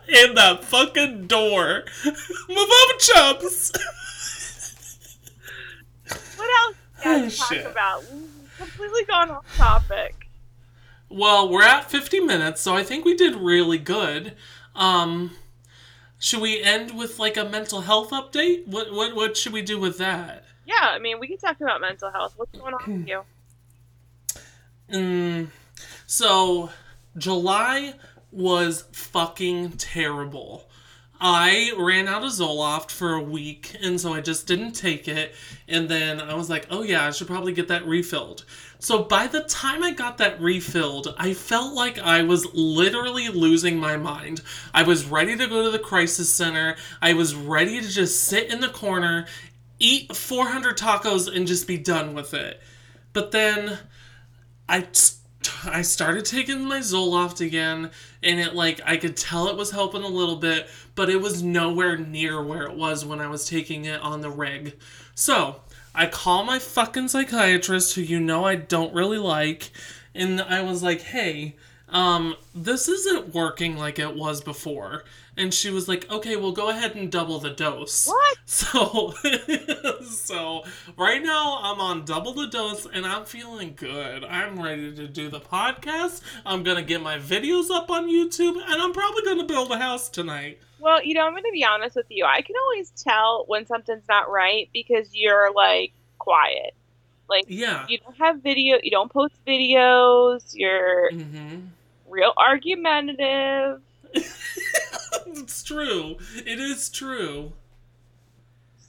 In 0.09 0.34
that 0.34 0.64
fucking 0.64 1.26
door. 1.26 1.84
Move 2.04 2.59
over, 2.59 2.98
chubs. 2.98 3.72
What 6.36 6.48
else 6.61 6.76
do 7.02 7.09
you 7.11 7.16
Oh, 7.16 7.28
talk 7.64 7.72
about? 7.72 8.04
We've 8.12 8.54
completely 8.59 9.04
gone 9.04 9.30
off 9.30 9.56
topic. 9.56 10.28
Well, 11.09 11.48
we're 11.48 11.62
at 11.62 11.90
50 11.90 12.20
minutes, 12.20 12.61
so 12.61 12.74
I 12.74 12.82
think 12.82 13.04
we 13.04 13.14
did 13.14 13.34
really 13.34 13.78
good. 13.78 14.36
Um, 14.74 15.32
should 16.18 16.40
we 16.40 16.62
end 16.62 16.96
with 16.96 17.18
like 17.18 17.36
a 17.36 17.44
mental 17.44 17.80
health 17.82 18.11
update? 18.11 18.66
What 18.66 18.92
what 18.92 19.14
what 19.14 19.36
should 19.36 19.52
we 19.52 19.62
do 19.62 19.78
with 19.78 19.98
that? 19.98 20.44
Yeah, 20.66 20.74
I 20.82 20.98
mean, 20.98 21.18
we 21.18 21.28
can 21.28 21.38
talk 21.38 21.61
about 21.61 21.80
mental 21.80 22.11
health. 22.11 22.34
What's 22.36 22.52
going 22.59 22.74
on 22.74 22.98
with 23.00 23.09
you? 23.09 23.22
Mm, 24.90 25.48
so 26.06 26.70
July 27.18 27.92
was 28.32 28.84
fucking 28.92 29.72
terrible. 29.72 30.66
I 31.20 31.72
ran 31.76 32.06
out 32.09 32.22
of 32.22 32.30
Zoloft 32.30 32.90
for 32.90 33.12
a 33.12 33.22
week, 33.22 33.76
and 33.82 34.00
so 34.00 34.14
I 34.14 34.20
just 34.20 34.46
didn't 34.46 34.72
take 34.72 35.09
it. 35.09 35.34
And 35.66 35.88
then 35.88 36.20
I 36.20 36.34
was 36.34 36.48
like, 36.48 36.66
oh 36.70 36.82
yeah, 36.82 37.06
I 37.06 37.11
should 37.11 37.26
probably 37.26 37.52
get 37.52 37.68
that 37.68 37.86
refilled. 37.86 38.44
So 38.81 39.03
by 39.03 39.26
the 39.26 39.41
time 39.43 39.83
I 39.83 39.91
got 39.91 40.18
that 40.18 40.41
refilled, 40.41 41.14
I 41.18 41.35
felt 41.35 41.74
like 41.74 41.99
I 41.99 42.22
was 42.22 42.47
literally 42.55 43.29
losing 43.29 43.79
my 43.79 43.97
mind. 43.97 44.41
I 44.72 44.85
was 44.85 45.05
ready 45.05 45.37
to 45.37 45.47
go 45.49 45.64
to 45.64 45.70
the 45.70 45.81
crisis 45.81 46.33
center. 46.33 46.76
I 47.03 47.14
was 47.14 47.35
ready 47.35 47.81
to 47.81 47.89
just 47.89 48.24
sit 48.24 48.53
in 48.53 48.61
the 48.61 48.68
corner, 48.68 49.26
eat 49.81 50.14
400 50.14 50.79
tacos, 50.79 51.35
and 51.35 51.47
just 51.47 51.66
be 51.66 51.76
done 51.76 52.14
with 52.14 52.35
it. 52.35 52.61
But 53.12 53.33
then 53.33 53.79
I 54.68 54.87
I 55.64 55.83
started 55.83 56.24
taking 56.24 56.64
my 56.64 56.79
Zoloft 56.79 57.45
again, 57.45 57.91
and 58.22 58.39
it 58.41 58.55
like 58.55 58.81
I 58.85 58.97
could 58.97 59.16
tell 59.16 59.49
it 59.49 59.57
was 59.57 59.70
helping 59.70 60.03
a 60.03 60.09
little 60.09 60.37
bit, 60.37 60.68
but 60.95 61.11
it 61.11 61.20
was 61.20 61.43
nowhere 61.43 61.97
near 61.97 62.43
where 62.43 62.62
it 62.62 62.74
was 62.74 63.05
when 63.05 63.20
I 63.20 63.26
was 63.26 63.49
taking 63.49 63.87
it 63.87 64.01
on 64.01 64.20
the 64.20 64.31
rig. 64.31 64.76
So 65.14 65.62
I 65.99 66.07
call 66.07 66.44
my 66.44 66.61
fucking 66.61 67.09
psychiatrist, 67.09 67.96
who 67.96 68.03
you 68.03 68.20
know 68.20 68.44
I 68.44 68.55
don't 68.55 68.94
really 68.94 69.18
like, 69.18 69.72
and 70.14 70.40
I 70.40 70.62
was 70.62 70.80
like, 70.80 71.01
"Hey, 71.03 71.57
um, 71.88 72.36
this 72.55 72.88
isn't 72.88 73.34
working 73.34 73.76
like 73.76 73.99
it 73.99 74.14
was 74.14 74.40
before." 74.40 75.03
And 75.39 75.55
she 75.55 75.70
was 75.70 75.89
like, 75.89 76.11
"Okay, 76.11 76.36
well, 76.36 76.53
go 76.53 76.68
ahead 76.68 76.95
and 76.97 77.11
double 77.11 77.39
the 77.39 77.51
dose." 77.51 78.07
What? 78.07 78.39
So, 78.51 79.14
so 80.11 80.64
right 80.97 81.22
now 81.22 81.59
I'm 81.62 81.80
on 81.80 82.05
double 82.05 82.32
the 82.32 82.47
dose 82.47 82.86
and 82.93 83.07
I'm 83.07 83.24
feeling 83.24 83.74
good. 83.76 84.24
I'm 84.24 84.61
ready 84.61 84.95
to 84.97 85.07
do 85.07 85.28
the 85.28 85.41
podcast. 85.41 86.22
I'm 86.47 86.62
gonna 86.62 86.82
get 86.82 87.03
my 87.03 87.18
videos 87.18 87.70
up 87.70 87.91
on 87.91 88.09
YouTube 88.09 88.57
and 88.57 88.80
I'm 88.82 88.93
probably 88.93 89.22
gonna 89.24 89.45
build 89.45 89.70
a 89.70 89.78
house 89.78 90.09
tonight. 90.09 90.59
Well, 90.80 91.03
you 91.05 91.14
know, 91.14 91.26
I'm 91.26 91.32
going 91.32 91.43
to 91.43 91.51
be 91.53 91.64
honest 91.64 91.97
with 91.97 92.07
you. 92.09 92.24
I 92.24 92.41
can 92.41 92.55
always 92.64 92.91
tell 92.91 93.45
when 93.49 93.66
something's 93.66 94.07
not 94.09 94.30
right 94.30 94.68
because 94.72 95.09
you're 95.12 95.53
like 95.53 95.93
quiet. 96.18 96.72
Like 97.28 97.47
Yeah. 97.49 97.84
you 97.89 97.99
don't 97.99 98.16
have 98.18 98.43
video, 98.43 98.78
you 98.82 98.91
don't 98.93 99.11
post 99.12 99.34
videos, 99.47 100.53
you're 100.55 101.11
Mm-hmm. 101.12 101.66
real 102.09 102.32
argumentative. 102.39 103.82
it's 105.26 105.62
true. 105.62 106.16
It 106.36 106.59
is 106.61 106.88
true. 106.88 107.52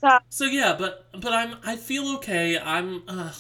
So, 0.02 0.20
So 0.30 0.46
yeah, 0.46 0.76
but 0.78 1.08
but 1.20 1.34
I'm 1.34 1.58
I 1.64 1.76
feel 1.76 2.16
okay. 2.16 2.58
I'm 2.58 3.04
uh 3.08 3.34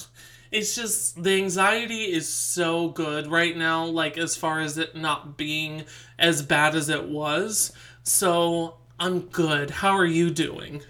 it's 0.51 0.75
just 0.75 1.21
the 1.23 1.31
anxiety 1.37 2.11
is 2.11 2.27
so 2.27 2.89
good 2.89 3.27
right 3.27 3.55
now 3.55 3.85
like 3.85 4.17
as 4.17 4.35
far 4.35 4.59
as 4.61 4.77
it 4.77 4.95
not 4.95 5.37
being 5.37 5.85
as 6.17 6.41
bad 6.41 6.75
as 6.75 6.89
it 6.89 7.07
was. 7.07 7.71
So 8.03 8.77
I'm 8.99 9.21
good. 9.21 9.69
How 9.71 9.91
are 9.91 10.05
you 10.05 10.29
doing? 10.31 10.83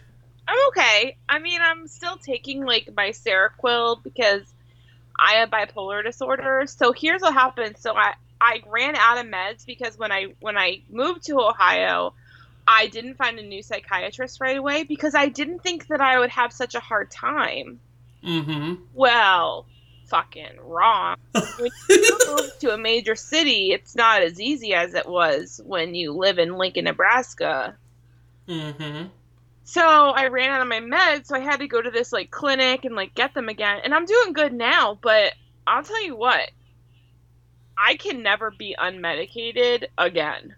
I'm 0.47 0.57
okay. 0.69 1.17
I 1.29 1.39
mean, 1.39 1.61
I'm 1.61 1.87
still 1.87 2.17
taking 2.17 2.65
like 2.65 2.89
my 2.95 3.09
Seroquel 3.09 4.03
because 4.03 4.53
I 5.19 5.35
have 5.35 5.49
bipolar 5.51 6.03
disorder. 6.03 6.65
So 6.67 6.93
here's 6.93 7.21
what 7.21 7.33
happened. 7.33 7.77
So 7.77 7.95
I 7.95 8.15
I 8.41 8.61
ran 8.67 8.95
out 8.95 9.17
of 9.17 9.25
meds 9.25 9.65
because 9.65 9.97
when 9.97 10.11
I 10.11 10.27
when 10.39 10.57
I 10.57 10.81
moved 10.89 11.25
to 11.25 11.39
Ohio, 11.39 12.13
I 12.67 12.87
didn't 12.87 13.15
find 13.15 13.39
a 13.39 13.43
new 13.43 13.61
psychiatrist 13.61 14.39
right 14.39 14.57
away 14.57 14.83
because 14.83 15.15
I 15.15 15.27
didn't 15.27 15.63
think 15.63 15.87
that 15.87 16.01
I 16.01 16.19
would 16.19 16.29
have 16.29 16.53
such 16.53 16.75
a 16.75 16.79
hard 16.79 17.11
time. 17.11 17.79
Mm-hmm. 18.23 18.75
Well, 18.93 19.65
fucking 20.07 20.59
wrong. 20.63 21.17
when 21.31 21.71
you 21.89 22.17
move 22.27 22.59
to 22.59 22.73
a 22.73 22.77
major 22.77 23.15
city, 23.15 23.71
it's 23.71 23.95
not 23.95 24.21
as 24.21 24.39
easy 24.39 24.73
as 24.73 24.93
it 24.93 25.07
was 25.07 25.61
when 25.65 25.95
you 25.95 26.13
live 26.13 26.39
in 26.39 26.57
Lincoln, 26.57 26.85
Nebraska. 26.85 27.75
Mm-hmm. 28.47 29.07
So 29.63 29.81
I 29.81 30.27
ran 30.27 30.49
out 30.49 30.61
of 30.61 30.67
my 30.67 30.79
meds, 30.79 31.27
so 31.27 31.35
I 31.35 31.39
had 31.39 31.59
to 31.59 31.67
go 31.67 31.81
to 31.81 31.91
this 31.91 32.11
like 32.11 32.31
clinic 32.31 32.85
and 32.85 32.95
like 32.95 33.13
get 33.13 33.33
them 33.33 33.49
again. 33.49 33.81
And 33.83 33.93
I'm 33.93 34.05
doing 34.05 34.33
good 34.33 34.53
now, 34.53 34.97
but 34.99 35.33
I'll 35.67 35.83
tell 35.83 36.03
you 36.03 36.15
what, 36.15 36.49
I 37.79 37.95
can 37.95 38.21
never 38.21 38.51
be 38.51 38.75
unmedicated 38.79 39.85
again. 39.97 40.55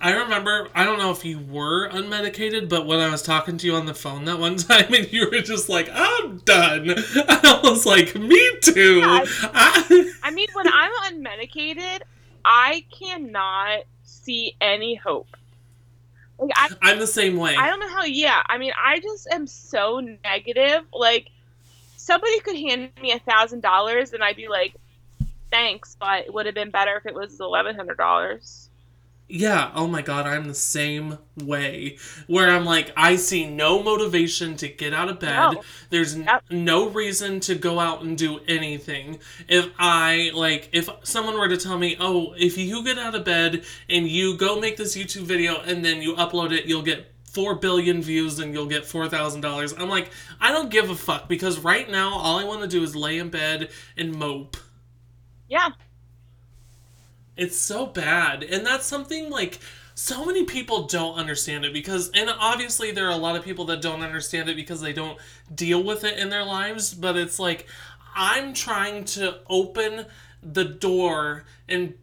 I 0.00 0.12
remember, 0.12 0.68
I 0.74 0.84
don't 0.84 0.98
know 0.98 1.10
if 1.10 1.24
you 1.24 1.38
were 1.38 1.90
unmedicated, 1.90 2.68
but 2.70 2.86
when 2.86 3.00
I 3.00 3.10
was 3.10 3.22
talking 3.22 3.58
to 3.58 3.66
you 3.66 3.74
on 3.74 3.84
the 3.86 3.92
phone 3.94 4.24
that 4.24 4.38
one 4.38 4.56
time 4.56 4.92
and 4.94 5.12
you 5.12 5.28
were 5.30 5.40
just 5.42 5.68
like, 5.68 5.90
I'm 5.92 6.38
done. 6.38 6.90
I 7.28 7.60
was 7.62 7.84
like, 7.84 8.14
me 8.14 8.50
too. 8.62 9.00
Yeah, 9.00 9.24
I- 9.42 10.12
I 10.22 10.30
mean, 10.30 10.48
when 10.54 10.66
I'm 10.72 10.92
unmedicated, 11.12 12.00
I 12.44 12.84
cannot 12.98 13.80
see 14.02 14.56
any 14.60 14.94
hope. 14.94 15.28
Like 16.38 16.52
I, 16.56 16.68
I'm 16.82 16.98
the 16.98 17.06
same 17.06 17.36
way. 17.36 17.56
I 17.56 17.68
don't 17.68 17.80
know 17.80 17.88
how. 17.88 18.04
Yeah, 18.04 18.40
I 18.46 18.58
mean, 18.58 18.72
I 18.82 19.00
just 19.00 19.26
am 19.32 19.46
so 19.46 20.00
negative. 20.24 20.84
Like 20.92 21.28
somebody 21.96 22.38
could 22.40 22.56
hand 22.56 22.90
me 23.02 23.12
a 23.12 23.18
thousand 23.18 23.60
dollars, 23.62 24.12
and 24.12 24.22
I'd 24.22 24.36
be 24.36 24.46
like, 24.48 24.74
"Thanks," 25.50 25.96
but 25.98 26.26
it 26.26 26.34
would 26.34 26.46
have 26.46 26.54
been 26.54 26.70
better 26.70 26.96
if 26.96 27.06
it 27.06 27.14
was 27.14 27.38
eleven 27.40 27.74
hundred 27.76 27.96
dollars. 27.98 28.68
Yeah, 29.30 29.72
oh 29.74 29.86
my 29.86 30.00
god, 30.00 30.26
I'm 30.26 30.48
the 30.48 30.54
same 30.54 31.18
way. 31.36 31.98
Where 32.28 32.48
I'm 32.48 32.64
like, 32.64 32.92
I 32.96 33.16
see 33.16 33.46
no 33.46 33.82
motivation 33.82 34.56
to 34.56 34.68
get 34.68 34.94
out 34.94 35.10
of 35.10 35.20
bed. 35.20 35.36
No. 35.52 35.62
There's 35.90 36.16
Yep. 36.16 36.44
no 36.48 36.88
reason 36.88 37.38
to 37.40 37.54
go 37.54 37.78
out 37.78 38.00
and 38.02 38.16
do 38.16 38.40
anything. 38.48 39.18
If 39.46 39.68
I, 39.78 40.30
like, 40.34 40.70
if 40.72 40.88
someone 41.02 41.38
were 41.38 41.48
to 41.48 41.58
tell 41.58 41.76
me, 41.76 41.94
oh, 42.00 42.32
if 42.38 42.56
you 42.56 42.82
get 42.82 42.98
out 42.98 43.14
of 43.14 43.26
bed 43.26 43.64
and 43.90 44.08
you 44.08 44.34
go 44.38 44.58
make 44.58 44.78
this 44.78 44.96
YouTube 44.96 45.24
video 45.24 45.60
and 45.60 45.84
then 45.84 46.00
you 46.00 46.14
upload 46.14 46.52
it, 46.52 46.64
you'll 46.64 46.80
get 46.80 47.12
4 47.24 47.56
billion 47.56 48.00
views 48.00 48.38
and 48.38 48.54
you'll 48.54 48.64
get 48.64 48.84
$4,000. 48.84 49.78
I'm 49.78 49.90
like, 49.90 50.10
I 50.40 50.52
don't 50.52 50.70
give 50.70 50.88
a 50.88 50.94
fuck 50.94 51.28
because 51.28 51.58
right 51.58 51.90
now 51.90 52.14
all 52.16 52.38
I 52.38 52.44
want 52.44 52.62
to 52.62 52.66
do 52.66 52.82
is 52.82 52.96
lay 52.96 53.18
in 53.18 53.28
bed 53.28 53.68
and 53.98 54.14
mope. 54.14 54.56
Yeah, 55.48 55.70
It's 57.36 57.56
so 57.56 57.86
bad. 57.86 58.42
And 58.42 58.66
that's 58.66 58.86
something 58.86 59.30
like 59.30 59.60
so 59.94 60.24
many 60.24 60.44
people 60.44 60.86
don't 60.86 61.16
understand 61.16 61.64
it 61.64 61.72
because 61.72 62.10
and 62.14 62.30
obviously 62.38 62.92
there 62.92 63.06
are 63.06 63.12
a 63.12 63.16
lot 63.16 63.36
of 63.36 63.44
people 63.44 63.64
that 63.66 63.82
don't 63.82 64.02
understand 64.02 64.48
it 64.48 64.56
because 64.56 64.80
they 64.80 64.92
don't 64.92 65.18
deal 65.52 65.82
with 65.82 66.04
it 66.04 66.18
in 66.18 66.30
their 66.30 66.44
lives, 66.44 66.94
but 66.94 67.16
it's 67.16 67.38
like 67.38 67.66
I'm 68.14 68.54
trying 68.54 69.04
to 69.06 69.38
open 69.48 70.06
the 70.42 70.64
door 70.64 71.44
and 71.68 71.94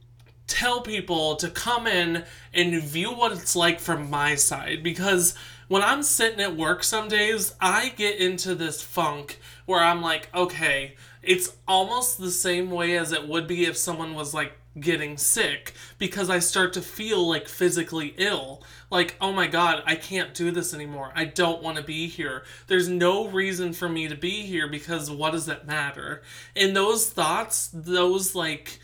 tell 0.47 0.81
people 0.81 1.35
to 1.37 1.49
come 1.49 1.87
in 1.87 2.23
and 2.53 2.81
view 2.83 3.11
what 3.11 3.31
it's 3.31 3.55
like 3.55 3.79
from 3.79 4.09
my 4.09 4.35
side 4.35 4.83
because 4.83 5.35
when 5.67 5.81
I'm 5.81 6.03
sitting 6.03 6.39
at 6.41 6.55
work 6.55 6.83
some 6.83 7.07
days, 7.07 7.55
I 7.59 7.89
get 7.89 8.19
into 8.19 8.53
this 8.55 8.81
funk 8.83 9.39
where 9.65 9.83
I'm 9.83 10.01
like, 10.01 10.29
okay, 10.35 10.95
it's 11.25 11.55
almost 11.67 12.17
the 12.17 12.31
same 12.31 12.71
way 12.71 12.97
as 12.97 13.11
it 13.11 13.27
would 13.27 13.47
be 13.47 13.65
if 13.65 13.77
someone 13.77 14.13
was 14.13 14.33
like 14.33 14.53
getting 14.79 15.17
sick 15.17 15.73
because 15.97 16.29
I 16.29 16.39
start 16.39 16.73
to 16.73 16.81
feel 16.81 17.27
like 17.27 17.47
physically 17.47 18.13
ill. 18.17 18.63
Like, 18.91 19.15
oh 19.21 19.31
my 19.31 19.47
god, 19.47 19.83
I 19.85 19.95
can't 19.95 20.33
do 20.33 20.51
this 20.51 20.73
anymore. 20.73 21.11
I 21.15 21.25
don't 21.25 21.63
want 21.63 21.77
to 21.77 21.83
be 21.83 22.07
here. 22.07 22.43
There's 22.67 22.89
no 22.89 23.27
reason 23.27 23.73
for 23.73 23.87
me 23.87 24.07
to 24.07 24.15
be 24.15 24.41
here 24.41 24.67
because 24.67 25.09
what 25.09 25.31
does 25.31 25.45
that 25.45 25.65
matter? 25.65 26.21
And 26.55 26.75
those 26.75 27.09
thoughts, 27.09 27.69
those 27.73 28.35
like 28.35 28.79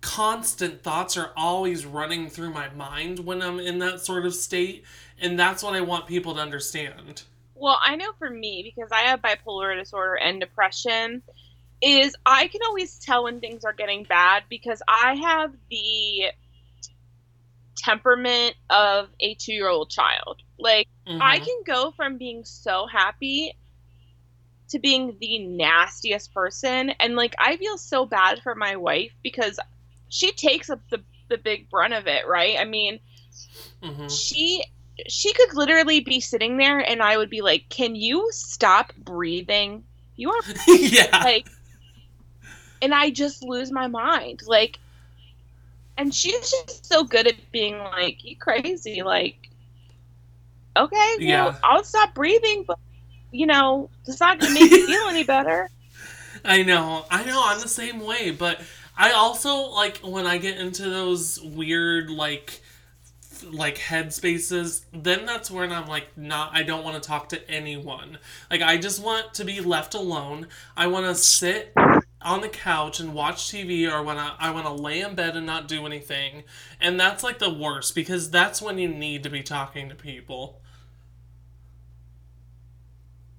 constant 0.00 0.82
thoughts 0.82 1.16
are 1.16 1.32
always 1.36 1.86
running 1.86 2.28
through 2.28 2.50
my 2.50 2.68
mind 2.70 3.20
when 3.20 3.42
I'm 3.42 3.60
in 3.60 3.78
that 3.78 4.00
sort 4.00 4.26
of 4.26 4.34
state. 4.34 4.84
And 5.20 5.38
that's 5.38 5.62
what 5.62 5.74
I 5.74 5.80
want 5.80 6.06
people 6.06 6.34
to 6.34 6.40
understand. 6.40 7.22
Well, 7.54 7.78
I 7.80 7.94
know 7.94 8.10
for 8.18 8.28
me, 8.28 8.62
because 8.64 8.90
I 8.90 9.02
have 9.02 9.22
bipolar 9.22 9.78
disorder 9.78 10.16
and 10.16 10.40
depression, 10.40 11.22
is 11.82 12.14
I 12.24 12.48
can 12.48 12.60
always 12.66 12.98
tell 12.98 13.24
when 13.24 13.40
things 13.40 13.64
are 13.64 13.72
getting 13.74 14.04
bad 14.04 14.44
because 14.48 14.82
I 14.88 15.14
have 15.16 15.52
the 15.70 16.32
temperament 17.76 18.54
of 18.70 19.08
a 19.20 19.34
two 19.34 19.52
year 19.52 19.68
old 19.68 19.90
child. 19.90 20.40
Like, 20.58 20.88
I 21.20 21.38
Mhm. 21.38 21.44
can 21.44 21.56
go 21.66 21.92
from 21.92 22.18
being 22.18 22.44
so 22.44 22.86
happy 22.86 23.56
to 24.70 24.78
being 24.78 25.16
the 25.20 25.38
nastiest 25.40 26.32
person. 26.34 26.90
And, 27.00 27.16
like, 27.16 27.34
I 27.38 27.56
feel 27.56 27.76
so 27.78 28.06
bad 28.06 28.40
for 28.42 28.54
my 28.54 28.76
wife 28.76 29.12
because 29.22 29.58
she 30.08 30.32
takes 30.32 30.70
up 30.70 30.80
the, 30.90 31.04
the 31.28 31.38
big 31.38 31.68
brunt 31.70 31.94
of 31.94 32.06
it, 32.06 32.26
right? 32.26 32.56
I 32.58 32.64
mean, 32.64 33.00
Mhm. 33.82 34.08
she 34.08 34.64
she 35.08 35.32
could 35.32 35.54
literally 35.54 36.00
be 36.00 36.20
sitting 36.20 36.58
there 36.58 36.78
and 36.78 37.02
I 37.02 37.16
would 37.16 37.30
be 37.30 37.40
like, 37.40 37.64
"Can 37.70 37.94
you 37.94 38.28
stop 38.30 38.94
breathing? 38.96 39.84
You 40.16 40.30
are 40.30 40.42
yeah. 40.68 41.24
like 41.24 41.46
and 42.82 42.94
I 42.94 43.10
just 43.10 43.42
lose 43.42 43.72
my 43.72 43.88
mind. 43.88 44.42
Like 44.46 44.80
and 45.96 46.14
she's 46.14 46.50
just 46.50 46.86
so 46.86 47.04
good 47.04 47.26
at 47.26 47.36
being 47.52 47.78
like, 47.78 48.24
"You 48.24 48.36
crazy." 48.36 49.02
Like 49.02 49.50
okay, 50.76 51.16
Yeah. 51.18 51.54
I'll 51.62 51.84
stop 51.84 52.14
breathing, 52.14 52.64
but 52.66 52.78
you 53.30 53.46
know, 53.46 53.90
it's 54.06 54.20
not 54.20 54.40
to 54.40 54.50
make 54.50 54.70
you 54.70 54.80
feel 54.86 55.08
any 55.08 55.24
better. 55.24 55.70
I 56.44 56.62
know, 56.62 57.06
I 57.10 57.24
know, 57.24 57.42
I'm 57.44 57.60
the 57.60 57.68
same 57.68 58.00
way, 58.00 58.30
but 58.30 58.60
I 58.96 59.12
also 59.12 59.70
like 59.70 59.98
when 59.98 60.26
I 60.26 60.38
get 60.38 60.58
into 60.58 60.88
those 60.90 61.40
weird 61.40 62.10
like 62.10 62.62
like 63.44 63.78
head 63.78 64.12
spaces, 64.14 64.86
then 64.92 65.26
that's 65.26 65.50
when 65.50 65.72
I'm 65.72 65.86
like 65.86 66.16
not 66.16 66.50
I 66.54 66.62
don't 66.62 66.84
want 66.84 67.02
to 67.02 67.06
talk 67.06 67.28
to 67.30 67.50
anyone. 67.50 68.18
Like 68.50 68.62
I 68.62 68.76
just 68.78 69.02
want 69.02 69.34
to 69.34 69.44
be 69.44 69.60
left 69.60 69.94
alone. 69.94 70.48
I 70.76 70.86
want 70.88 71.06
to 71.06 71.14
sit 71.14 71.72
on 72.24 72.40
the 72.40 72.48
couch 72.48 73.00
and 73.00 73.14
watch 73.14 73.50
TV 73.50 73.90
or 73.90 74.02
when 74.02 74.18
I, 74.18 74.34
I 74.38 74.50
want 74.50 74.66
to 74.66 74.72
lay 74.72 75.00
in 75.00 75.14
bed 75.14 75.36
and 75.36 75.46
not 75.46 75.68
do 75.68 75.86
anything. 75.86 76.44
And 76.80 76.98
that's 76.98 77.22
like 77.22 77.38
the 77.38 77.52
worst 77.52 77.94
because 77.94 78.30
that's 78.30 78.62
when 78.62 78.78
you 78.78 78.88
need 78.88 79.22
to 79.22 79.30
be 79.30 79.42
talking 79.42 79.88
to 79.88 79.94
people. 79.94 80.60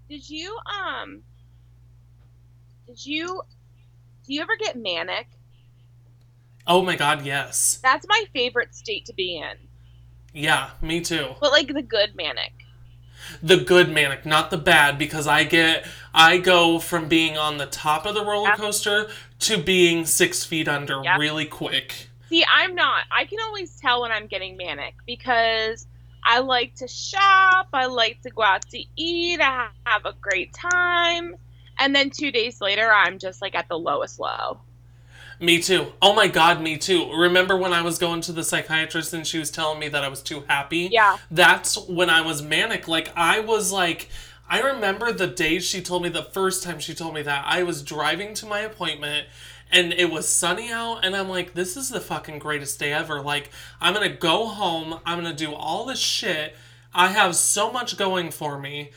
Did 0.10 0.30
you 0.30 0.58
um 0.66 1.24
did 2.88 3.06
you 3.06 3.42
do 4.26 4.34
you 4.34 4.42
ever 4.42 4.56
get 4.58 4.78
manic? 4.78 5.28
Oh 6.66 6.82
my 6.82 6.96
god, 6.96 7.26
yes. 7.26 7.80
That's 7.82 8.08
my 8.08 8.24
favorite 8.34 8.74
state 8.76 9.06
to 9.06 9.14
be 9.14 9.38
in. 9.38 9.58
Yeah, 10.34 10.72
me 10.82 11.02
too. 11.02 11.36
But 11.40 11.52
like 11.52 11.74
the 11.74 11.82
good 11.82 12.16
manic. 12.16 12.63
The 13.42 13.58
good 13.58 13.90
manic, 13.90 14.26
not 14.26 14.52
the 14.52 14.58
bad, 14.58 14.98
because 14.98 15.28
I 15.28 15.44
get 15.44 15.86
I 16.14 16.38
go 16.38 16.80
from 16.80 17.08
being 17.08 17.38
on 17.38 17.58
the 17.58 17.66
top 17.66 18.06
of 18.06 18.14
the 18.14 18.24
roller 18.24 18.56
coaster 18.56 19.10
to 19.40 19.58
being 19.58 20.06
six 20.06 20.44
feet 20.44 20.68
under 20.68 21.02
Yeah. 21.04 21.18
really 21.18 21.46
quick. 21.46 22.10
See, 22.30 22.46
I'm 22.52 22.76
not. 22.76 23.04
I 23.12 23.26
can 23.26 23.40
always 23.42 23.76
tell 23.80 24.02
when 24.02 24.12
I'm 24.12 24.28
getting 24.28 24.58
manic 24.58 24.96
because 25.06 25.88
I 26.26 26.40
like 26.40 26.76
to 26.76 26.88
shop, 26.88 27.68
I 27.74 27.88
like 27.88 28.22
to 28.22 28.30
go 28.30 28.44
out 28.44 28.68
to 28.70 28.84
eat, 28.96 29.42
I 29.42 29.70
have 29.86 30.06
a 30.06 30.14
great 30.22 30.54
time, 30.54 31.36
and 31.80 31.96
then 31.96 32.10
2 32.10 32.32
days 32.32 32.62
later 32.62 32.92
I'm 32.92 33.20
just 33.20 33.42
like 33.42 33.56
at 33.56 33.68
the 33.68 33.78
lowest 33.78 34.20
low. 34.20 34.62
Me 35.44 35.60
too. 35.60 35.92
Oh 36.02 36.14
my 36.14 36.28
god, 36.28 36.62
me 36.62 36.78
too. 36.78 37.12
Remember 37.14 37.58
when 37.58 37.74
I 37.74 37.82
was 37.82 37.98
going 37.98 38.22
to 38.22 38.32
the 38.32 38.46
psychiatrist 38.46 39.14
and 39.14 39.28
she 39.28 39.40
was 39.40 39.52
telling 39.52 39.78
me 39.78 39.90
that 39.90 40.02
I 40.02 40.08
was 40.08 40.22
too 40.22 40.46
happy? 40.48 40.88
Yeah. 40.90 41.18
That's 41.30 41.78
when 41.90 42.10
I 42.10 42.22
was 42.22 42.42
manic. 42.42 42.88
Like 42.88 43.12
I 43.14 43.42
was 43.42 43.70
like 43.70 44.08
I 44.50 44.62
remember 44.62 45.12
the 45.12 45.28
day 45.28 45.60
she 45.60 45.82
told 45.82 46.04
me 46.04 46.08
the 46.08 46.24
first 46.24 46.64
time 46.64 46.80
she 46.80 46.94
told 46.94 47.14
me 47.14 47.24
that. 47.24 47.44
I 47.46 47.64
was 47.64 47.84
driving 47.84 48.34
to 48.36 48.46
my 48.46 48.62
appointment 48.62 49.28
and 49.70 49.92
it 49.92 50.10
was 50.10 50.30
sunny 50.30 50.72
out 50.72 51.04
and 51.04 51.14
I'm 51.14 51.28
like 51.28 51.56
this 51.56 51.76
is 51.76 51.90
the 51.90 52.00
fucking 52.00 52.40
greatest 52.40 52.80
day 52.80 52.94
ever. 52.94 53.20
Like 53.20 53.50
I'm 53.82 53.94
going 53.94 54.10
to 54.10 54.16
go 54.16 54.48
home, 54.48 55.02
I'm 55.06 55.22
going 55.22 55.36
to 55.36 55.46
do 55.46 55.54
all 55.54 55.86
this 55.86 56.00
shit. 56.00 56.56
I 56.94 57.10
have 57.10 57.36
so 57.36 57.70
much 57.70 57.98
going 57.98 58.32
for 58.32 58.58
me. 58.58 58.92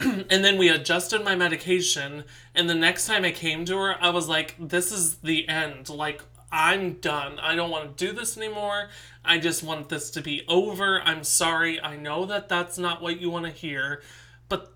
and 0.30 0.44
then 0.44 0.56
we 0.56 0.68
adjusted 0.68 1.22
my 1.24 1.34
medication 1.34 2.24
and 2.54 2.68
the 2.68 2.74
next 2.74 3.06
time 3.06 3.24
I 3.24 3.32
came 3.32 3.64
to 3.66 3.76
her, 3.76 3.96
I 4.02 4.10
was 4.10 4.28
like 4.28 4.56
this 4.58 4.92
is 4.92 5.16
the 5.16 5.48
end. 5.48 5.88
Like 5.88 6.22
I'm 6.52 6.94
done. 6.94 7.38
I 7.38 7.54
don't 7.54 7.70
want 7.70 7.96
to 7.96 8.06
do 8.06 8.12
this 8.12 8.36
anymore. 8.36 8.88
I 9.24 9.38
just 9.38 9.62
want 9.62 9.88
this 9.88 10.10
to 10.12 10.22
be 10.22 10.44
over. 10.48 11.00
I'm 11.02 11.22
sorry. 11.22 11.80
I 11.80 11.96
know 11.96 12.24
that 12.26 12.48
that's 12.48 12.78
not 12.78 13.02
what 13.02 13.20
you 13.20 13.30
want 13.30 13.44
to 13.46 13.52
hear, 13.52 14.02
but 14.48 14.72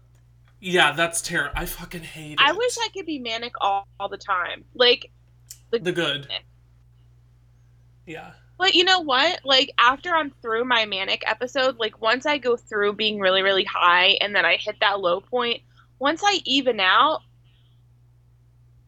yeah, 0.61 0.93
that's 0.93 1.21
terrible. 1.21 1.55
I 1.57 1.67
fucking 1.67 2.03
hate 2.03 2.33
it. 2.33 2.39
I 2.41 2.53
wish 2.53 2.77
I 2.79 2.89
could 2.95 3.07
be 3.07 3.19
manic 3.19 3.55
all, 3.61 3.89
all 3.99 4.09
the 4.09 4.19
time. 4.19 4.65
Like 4.75 5.11
the 5.71 5.93
good. 5.93 6.29
Yeah. 8.07 8.33
But 8.57 8.75
you 8.75 8.85
know 8.85 9.01
what? 9.01 9.41
Like 9.45 9.73
after 9.79 10.15
I'm 10.15 10.31
through 10.43 10.65
my 10.65 10.87
manic 10.87 11.23
episode, 11.27 11.79
like 11.79 12.01
once 12.01 12.25
I 12.27 12.39
go 12.39 12.57
through 12.57 12.95
being 12.95 13.19
really 13.19 13.43
really 13.43 13.65
high 13.65 14.19
and 14.21 14.35
then 14.35 14.45
I 14.45 14.57
hit 14.57 14.77
that 14.81 15.01
low 15.01 15.21
point, 15.21 15.63
once 15.99 16.23
I 16.25 16.41
even 16.45 16.81
out, 16.81 17.23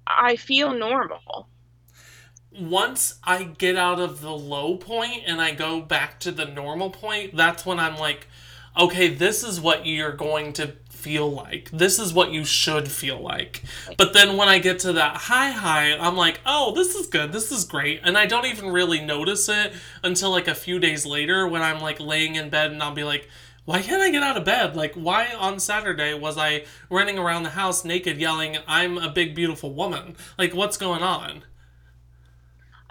I 0.06 0.36
feel 0.36 0.72
normal. 0.72 1.48
Once 2.58 3.18
I 3.22 3.44
get 3.44 3.76
out 3.76 4.00
of 4.00 4.20
the 4.20 4.32
low 4.32 4.76
point 4.76 5.24
and 5.26 5.40
I 5.40 5.52
go 5.52 5.80
back 5.80 6.20
to 6.20 6.32
the 6.32 6.46
normal 6.46 6.90
point, 6.90 7.36
that's 7.36 7.66
when 7.66 7.78
I'm 7.78 7.96
like, 7.96 8.28
okay, 8.78 9.08
this 9.08 9.42
is 9.42 9.60
what 9.60 9.86
you're 9.86 10.12
going 10.12 10.52
to 10.54 10.68
feel 11.07 11.30
like. 11.30 11.70
This 11.70 12.00
is 12.00 12.12
what 12.12 12.32
you 12.32 12.44
should 12.44 12.90
feel 12.90 13.20
like. 13.20 13.62
But 13.96 14.12
then 14.12 14.36
when 14.36 14.48
I 14.48 14.59
get 14.59 14.80
to 14.80 14.92
that 14.94 15.16
high 15.16 15.52
high, 15.52 15.96
I'm 15.96 16.16
like, 16.16 16.40
oh, 16.44 16.74
this 16.74 16.96
is 16.96 17.07
good. 17.07 17.30
This 17.30 17.52
is 17.52 17.62
great. 17.62 18.00
And 18.02 18.18
I 18.18 18.26
don't 18.26 18.46
even 18.46 18.72
really 18.72 19.00
notice 19.00 19.48
it 19.48 19.72
until 20.02 20.32
like 20.32 20.48
a 20.48 20.54
few 20.57 20.80
days 20.80 21.07
later 21.07 21.46
when 21.46 21.62
I'm 21.62 21.80
like 21.80 22.00
laying 22.00 22.34
in 22.34 22.50
bed 22.50 22.72
and 22.72 22.82
I'll 22.82 22.92
be 22.92 23.04
like, 23.04 23.28
why 23.66 23.82
can't 23.82 24.02
I 24.02 24.11
get 24.11 24.24
out 24.24 24.36
of 24.36 24.44
bed? 24.44 24.74
Like, 24.74 24.94
why 24.94 25.28
on 25.38 25.61
Saturday 25.61 26.12
was 26.12 26.36
I 26.36 26.64
running 26.90 27.18
around 27.18 27.44
the 27.44 27.50
house 27.50 27.84
naked 27.84 28.18
yelling, 28.18 28.57
I'm 28.66 28.98
a 28.98 29.09
big, 29.09 29.36
beautiful 29.36 29.72
woman? 29.72 30.16
Like, 30.36 30.57
what's 30.57 30.76
going 30.76 31.04
on? 31.04 31.44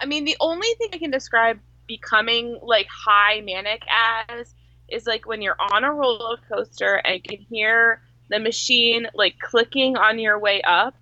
I 0.00 0.06
mean, 0.06 0.24
the 0.24 0.38
only 0.40 0.68
thing 0.78 0.88
I 0.94 0.98
can 0.98 1.10
describe 1.10 1.58
becoming 1.86 2.58
like 2.62 2.86
high 2.88 3.42
manic 3.42 3.82
as 3.90 4.54
is 4.88 5.06
like 5.06 5.26
when 5.26 5.42
you're 5.42 5.60
on 5.72 5.84
a 5.84 5.92
roller 5.92 6.38
coaster 6.48 6.94
and 6.94 7.14
you 7.14 7.20
can 7.22 7.46
hear 7.50 8.00
the 8.28 8.38
machine 8.38 9.06
like 9.14 9.38
clicking 9.38 9.96
on 9.96 10.18
your 10.18 10.38
way 10.38 10.62
up. 10.62 10.94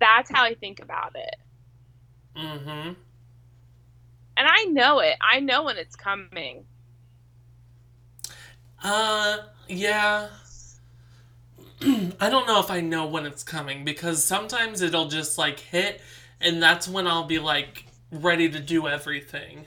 That's 0.00 0.30
how 0.30 0.44
I 0.44 0.54
think 0.54 0.80
about 0.80 1.14
it. 1.14 1.36
Hmm. 2.34 2.92
And 4.36 4.46
I 4.46 4.64
know 4.64 4.98
it. 5.00 5.16
I 5.20 5.40
know 5.40 5.64
when 5.64 5.78
it's 5.78 5.96
coming. 5.96 6.64
Uh, 8.82 9.38
yeah. 9.68 10.28
I 12.20 12.30
don't 12.30 12.46
know 12.46 12.60
if 12.60 12.70
I 12.70 12.80
know 12.80 13.06
when 13.06 13.24
it's 13.26 13.42
coming 13.42 13.84
because 13.84 14.22
sometimes 14.22 14.82
it'll 14.82 15.08
just 15.08 15.38
like 15.38 15.58
hit, 15.58 16.02
and 16.40 16.62
that's 16.62 16.86
when 16.86 17.06
I'll 17.06 17.24
be 17.24 17.38
like 17.38 17.86
ready 18.10 18.50
to 18.50 18.60
do 18.60 18.86
everything. 18.86 19.66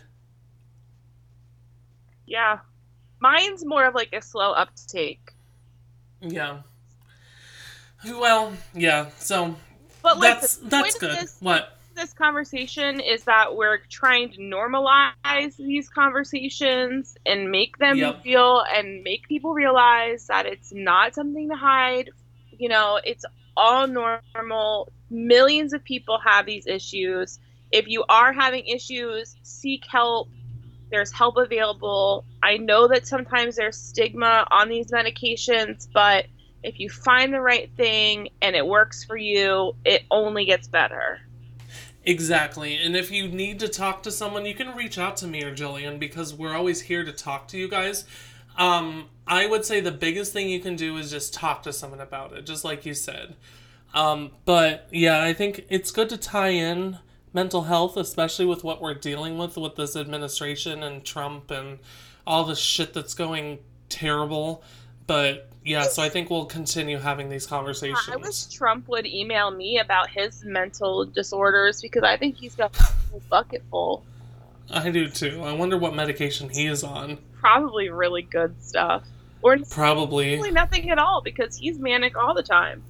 Yeah. 2.25 2.59
Mine's 3.19 3.65
more 3.65 3.85
of 3.85 3.95
like 3.95 4.13
a 4.13 4.21
slow 4.21 4.51
uptake. 4.51 5.28
Yeah. 6.21 6.59
Well, 8.05 8.53
yeah. 8.73 9.09
So 9.17 9.55
But 10.01 10.19
that's 10.19 10.57
that's 10.57 10.97
good. 10.97 11.17
This, 11.17 11.37
What? 11.41 11.77
this 11.95 12.13
conversation 12.13 12.99
is 13.01 13.25
that 13.25 13.55
we're 13.55 13.79
trying 13.89 14.31
to 14.31 14.37
normalize 14.39 15.57
these 15.57 15.89
conversations 15.89 17.17
and 17.25 17.51
make 17.51 17.77
them 17.77 17.97
Yep. 17.97 18.23
feel 18.23 18.63
and 18.73 19.03
make 19.03 19.27
people 19.27 19.53
realize 19.53 20.27
that 20.27 20.45
it's 20.45 20.71
not 20.71 21.13
something 21.13 21.49
to 21.49 21.55
hide. 21.55 22.09
You 22.57 22.69
know, 22.69 22.99
it's 23.03 23.25
all 23.57 23.87
normal. 23.87 24.91
Millions 25.09 25.73
of 25.73 25.83
people 25.83 26.19
have 26.23 26.45
these 26.45 26.67
issues. 26.67 27.39
If 27.71 27.87
you 27.87 28.05
are 28.07 28.31
having 28.31 28.65
issues, 28.65 29.35
seek 29.43 29.83
help. 29.85 30.29
There's 30.89 31.11
help 31.11 31.37
available. 31.37 32.25
I 32.41 32.57
know 32.57 32.87
that 32.87 33.07
sometimes 33.07 33.55
there's 33.55 33.77
stigma 33.77 34.47
on 34.51 34.69
these 34.69 34.87
medications, 34.87 35.87
but 35.91 36.25
if 36.63 36.79
you 36.79 36.89
find 36.89 37.33
the 37.33 37.41
right 37.41 37.69
thing 37.77 38.29
and 38.41 38.55
it 38.55 38.65
works 38.65 39.03
for 39.03 39.17
you, 39.17 39.75
it 39.85 40.03
only 40.11 40.45
gets 40.45 40.67
better. 40.67 41.21
Exactly. 42.03 42.75
And 42.75 42.95
if 42.95 43.11
you 43.11 43.27
need 43.27 43.59
to 43.59 43.67
talk 43.67 44.03
to 44.03 44.11
someone, 44.11 44.45
you 44.45 44.55
can 44.55 44.75
reach 44.75 44.97
out 44.97 45.17
to 45.17 45.27
me 45.27 45.43
or 45.43 45.55
Jillian 45.55 45.99
because 45.99 46.33
we're 46.33 46.55
always 46.55 46.81
here 46.81 47.03
to 47.03 47.11
talk 47.11 47.47
to 47.49 47.57
you 47.57 47.67
guys. 47.67 48.05
Um, 48.57 49.09
I 49.27 49.45
would 49.45 49.63
say 49.63 49.79
the 49.79 49.91
biggest 49.91 50.33
thing 50.33 50.49
you 50.49 50.59
can 50.59 50.75
do 50.75 50.97
is 50.97 51.11
just 51.11 51.33
talk 51.33 51.63
to 51.63 51.73
someone 51.73 52.01
about 52.01 52.33
it, 52.33 52.45
just 52.45 52.65
like 52.65 52.85
you 52.85 52.93
said. 52.93 53.35
Um, 53.93 54.31
but 54.45 54.87
yeah, 54.91 55.21
I 55.21 55.33
think 55.33 55.65
it's 55.69 55.91
good 55.91 56.09
to 56.09 56.17
tie 56.17 56.49
in 56.49 56.99
mental 57.33 57.63
health, 57.63 57.97
especially 57.97 58.45
with 58.45 58.63
what 58.63 58.81
we're 58.81 58.93
dealing 58.93 59.37
with 59.37 59.57
with 59.57 59.75
this 59.75 59.95
administration 59.95 60.83
and 60.83 61.03
Trump 61.03 61.51
and 61.51 61.79
all 62.25 62.43
the 62.43 62.55
shit 62.55 62.93
that's 62.93 63.13
going 63.13 63.59
terrible. 63.89 64.63
But 65.07 65.49
yeah, 65.63 65.83
so 65.83 66.01
I 66.01 66.09
think 66.09 66.29
we'll 66.29 66.45
continue 66.45 66.97
having 66.97 67.29
these 67.29 67.45
conversations. 67.45 68.09
I 68.11 68.15
wish 68.15 68.45
Trump 68.45 68.87
would 68.87 69.05
email 69.05 69.51
me 69.51 69.79
about 69.79 70.09
his 70.09 70.43
mental 70.43 71.05
disorders 71.05 71.81
because 71.81 72.03
I 72.03 72.17
think 72.17 72.37
he's 72.37 72.55
got 72.55 72.77
a 72.79 73.19
bucket 73.29 73.63
full. 73.69 74.03
I 74.71 74.91
do 74.91 75.09
too. 75.09 75.41
I 75.43 75.53
wonder 75.53 75.77
what 75.77 75.95
medication 75.95 76.49
he 76.49 76.67
is 76.67 76.83
on. 76.83 77.17
Probably 77.39 77.89
really 77.89 78.21
good 78.21 78.61
stuff. 78.63 79.03
Or 79.41 79.57
Probably. 79.69 80.35
probably 80.35 80.51
nothing 80.51 80.89
at 80.89 80.99
all 80.99 81.21
because 81.21 81.57
he's 81.57 81.79
manic 81.79 82.17
all 82.17 82.33
the 82.33 82.43
time. 82.43 82.83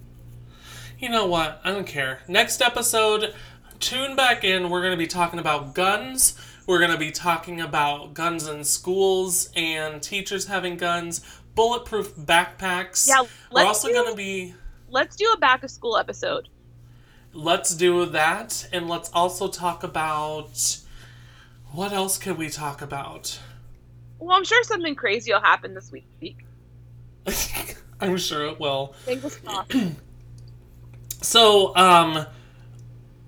You 1.00 1.10
know 1.10 1.28
what? 1.28 1.62
I 1.64 1.72
don't 1.72 1.88
care. 1.88 2.20
Next 2.28 2.62
episode, 2.62 3.34
tune 3.80 4.16
back 4.16 4.44
in. 4.44 4.70
We're 4.70 4.82
going 4.82 4.94
to 4.94 4.98
be 4.98 5.08
talking 5.08 5.40
about 5.40 5.74
guns. 5.74 6.40
We're 6.68 6.80
going 6.80 6.92
to 6.92 6.98
be 6.98 7.12
talking 7.12 7.62
about 7.62 8.14
guns 8.14 8.48
in 8.48 8.64
schools 8.64 9.50
and 9.56 10.02
teachers 10.02 10.46
having 10.46 10.78
guns, 10.78 11.22
bulletproof 11.56 12.16
backpacks. 12.16 13.08
Yeah, 13.08 13.24
We're 13.52 13.66
also 13.66 13.92
going 13.92 14.10
to 14.10 14.16
be. 14.16 14.54
Let's 14.90 15.16
do 15.16 15.32
a 15.34 15.38
back 15.38 15.64
of 15.64 15.72
school 15.72 15.98
episode. 15.98 16.50
Let's 17.34 17.76
do 17.76 18.06
that. 18.08 18.68
And 18.72 18.88
let's 18.88 19.10
also 19.14 19.48
talk 19.48 19.84
about. 19.84 20.78
What 21.72 21.92
else 21.92 22.18
can 22.18 22.38
we 22.38 22.50
talk 22.50 22.82
about? 22.82 23.40
Well, 24.18 24.36
I'm 24.36 24.44
sure 24.44 24.64
something 24.64 24.96
crazy 24.96 25.32
will 25.32 25.40
happen 25.40 25.74
this 25.74 25.92
week. 25.92 26.46
I'm 28.02 28.18
sure 28.18 28.46
it 28.48 28.60
will. 28.60 28.94
Fingers 29.06 29.38
crossed. 29.38 29.74
So, 31.22 31.76
um, 31.76 32.26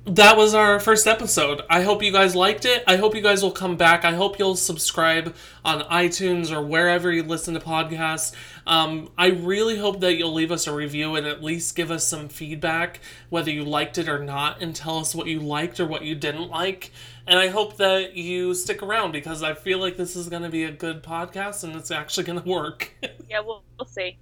that 0.05 0.35
was 0.35 0.55
our 0.55 0.79
first 0.79 1.05
episode. 1.05 1.61
I 1.69 1.83
hope 1.83 2.01
you 2.01 2.11
guys 2.11 2.35
liked 2.35 2.65
it. 2.65 2.83
I 2.87 2.95
hope 2.95 3.13
you 3.13 3.21
guys 3.21 3.43
will 3.43 3.51
come 3.51 3.77
back. 3.77 4.03
I 4.03 4.13
hope 4.13 4.39
you'll 4.39 4.55
subscribe 4.55 5.35
on 5.63 5.81
iTunes 5.81 6.51
or 6.51 6.59
wherever 6.61 7.11
you 7.11 7.21
listen 7.21 7.53
to 7.53 7.59
podcasts. 7.59 8.33
Um, 8.65 9.11
I 9.15 9.27
really 9.27 9.77
hope 9.77 9.99
that 9.99 10.15
you'll 10.15 10.33
leave 10.33 10.51
us 10.51 10.65
a 10.65 10.73
review 10.73 11.15
and 11.15 11.27
at 11.27 11.43
least 11.43 11.75
give 11.75 11.91
us 11.91 12.05
some 12.07 12.29
feedback, 12.29 12.99
whether 13.29 13.51
you 13.51 13.63
liked 13.63 13.99
it 13.99 14.09
or 14.09 14.17
not, 14.17 14.59
and 14.59 14.75
tell 14.75 14.97
us 14.97 15.13
what 15.13 15.27
you 15.27 15.39
liked 15.39 15.79
or 15.79 15.85
what 15.85 16.01
you 16.03 16.15
didn't 16.15 16.49
like. 16.49 16.91
And 17.27 17.37
I 17.37 17.49
hope 17.49 17.77
that 17.77 18.15
you 18.15 18.55
stick 18.55 18.81
around 18.81 19.11
because 19.11 19.43
I 19.43 19.53
feel 19.53 19.77
like 19.77 19.97
this 19.97 20.15
is 20.15 20.29
going 20.29 20.41
to 20.41 20.49
be 20.49 20.63
a 20.63 20.71
good 20.71 21.03
podcast 21.03 21.63
and 21.63 21.75
it's 21.75 21.91
actually 21.91 22.23
going 22.23 22.39
to 22.41 22.49
work. 22.49 22.91
yeah, 23.29 23.41
we'll, 23.41 23.63
we'll 23.77 23.85
see. 23.85 24.17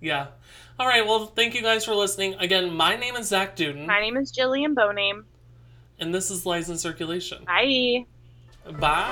yeah. 0.00 0.28
All 0.78 0.86
right. 0.86 1.04
Well, 1.04 1.26
thank 1.26 1.54
you 1.54 1.62
guys 1.62 1.84
for 1.84 1.94
listening. 1.94 2.34
Again, 2.34 2.72
my 2.72 2.96
name 2.96 3.16
is 3.16 3.28
Zach 3.28 3.56
Duden. 3.56 3.86
My 3.86 4.00
name 4.00 4.16
is 4.16 4.30
Jillian 4.30 4.74
Boname. 4.74 5.24
And 5.98 6.14
this 6.14 6.30
is 6.30 6.46
Lies 6.46 6.70
in 6.70 6.78
Circulation. 6.78 7.44
Bye. 7.44 8.06
Bye. 8.78 9.08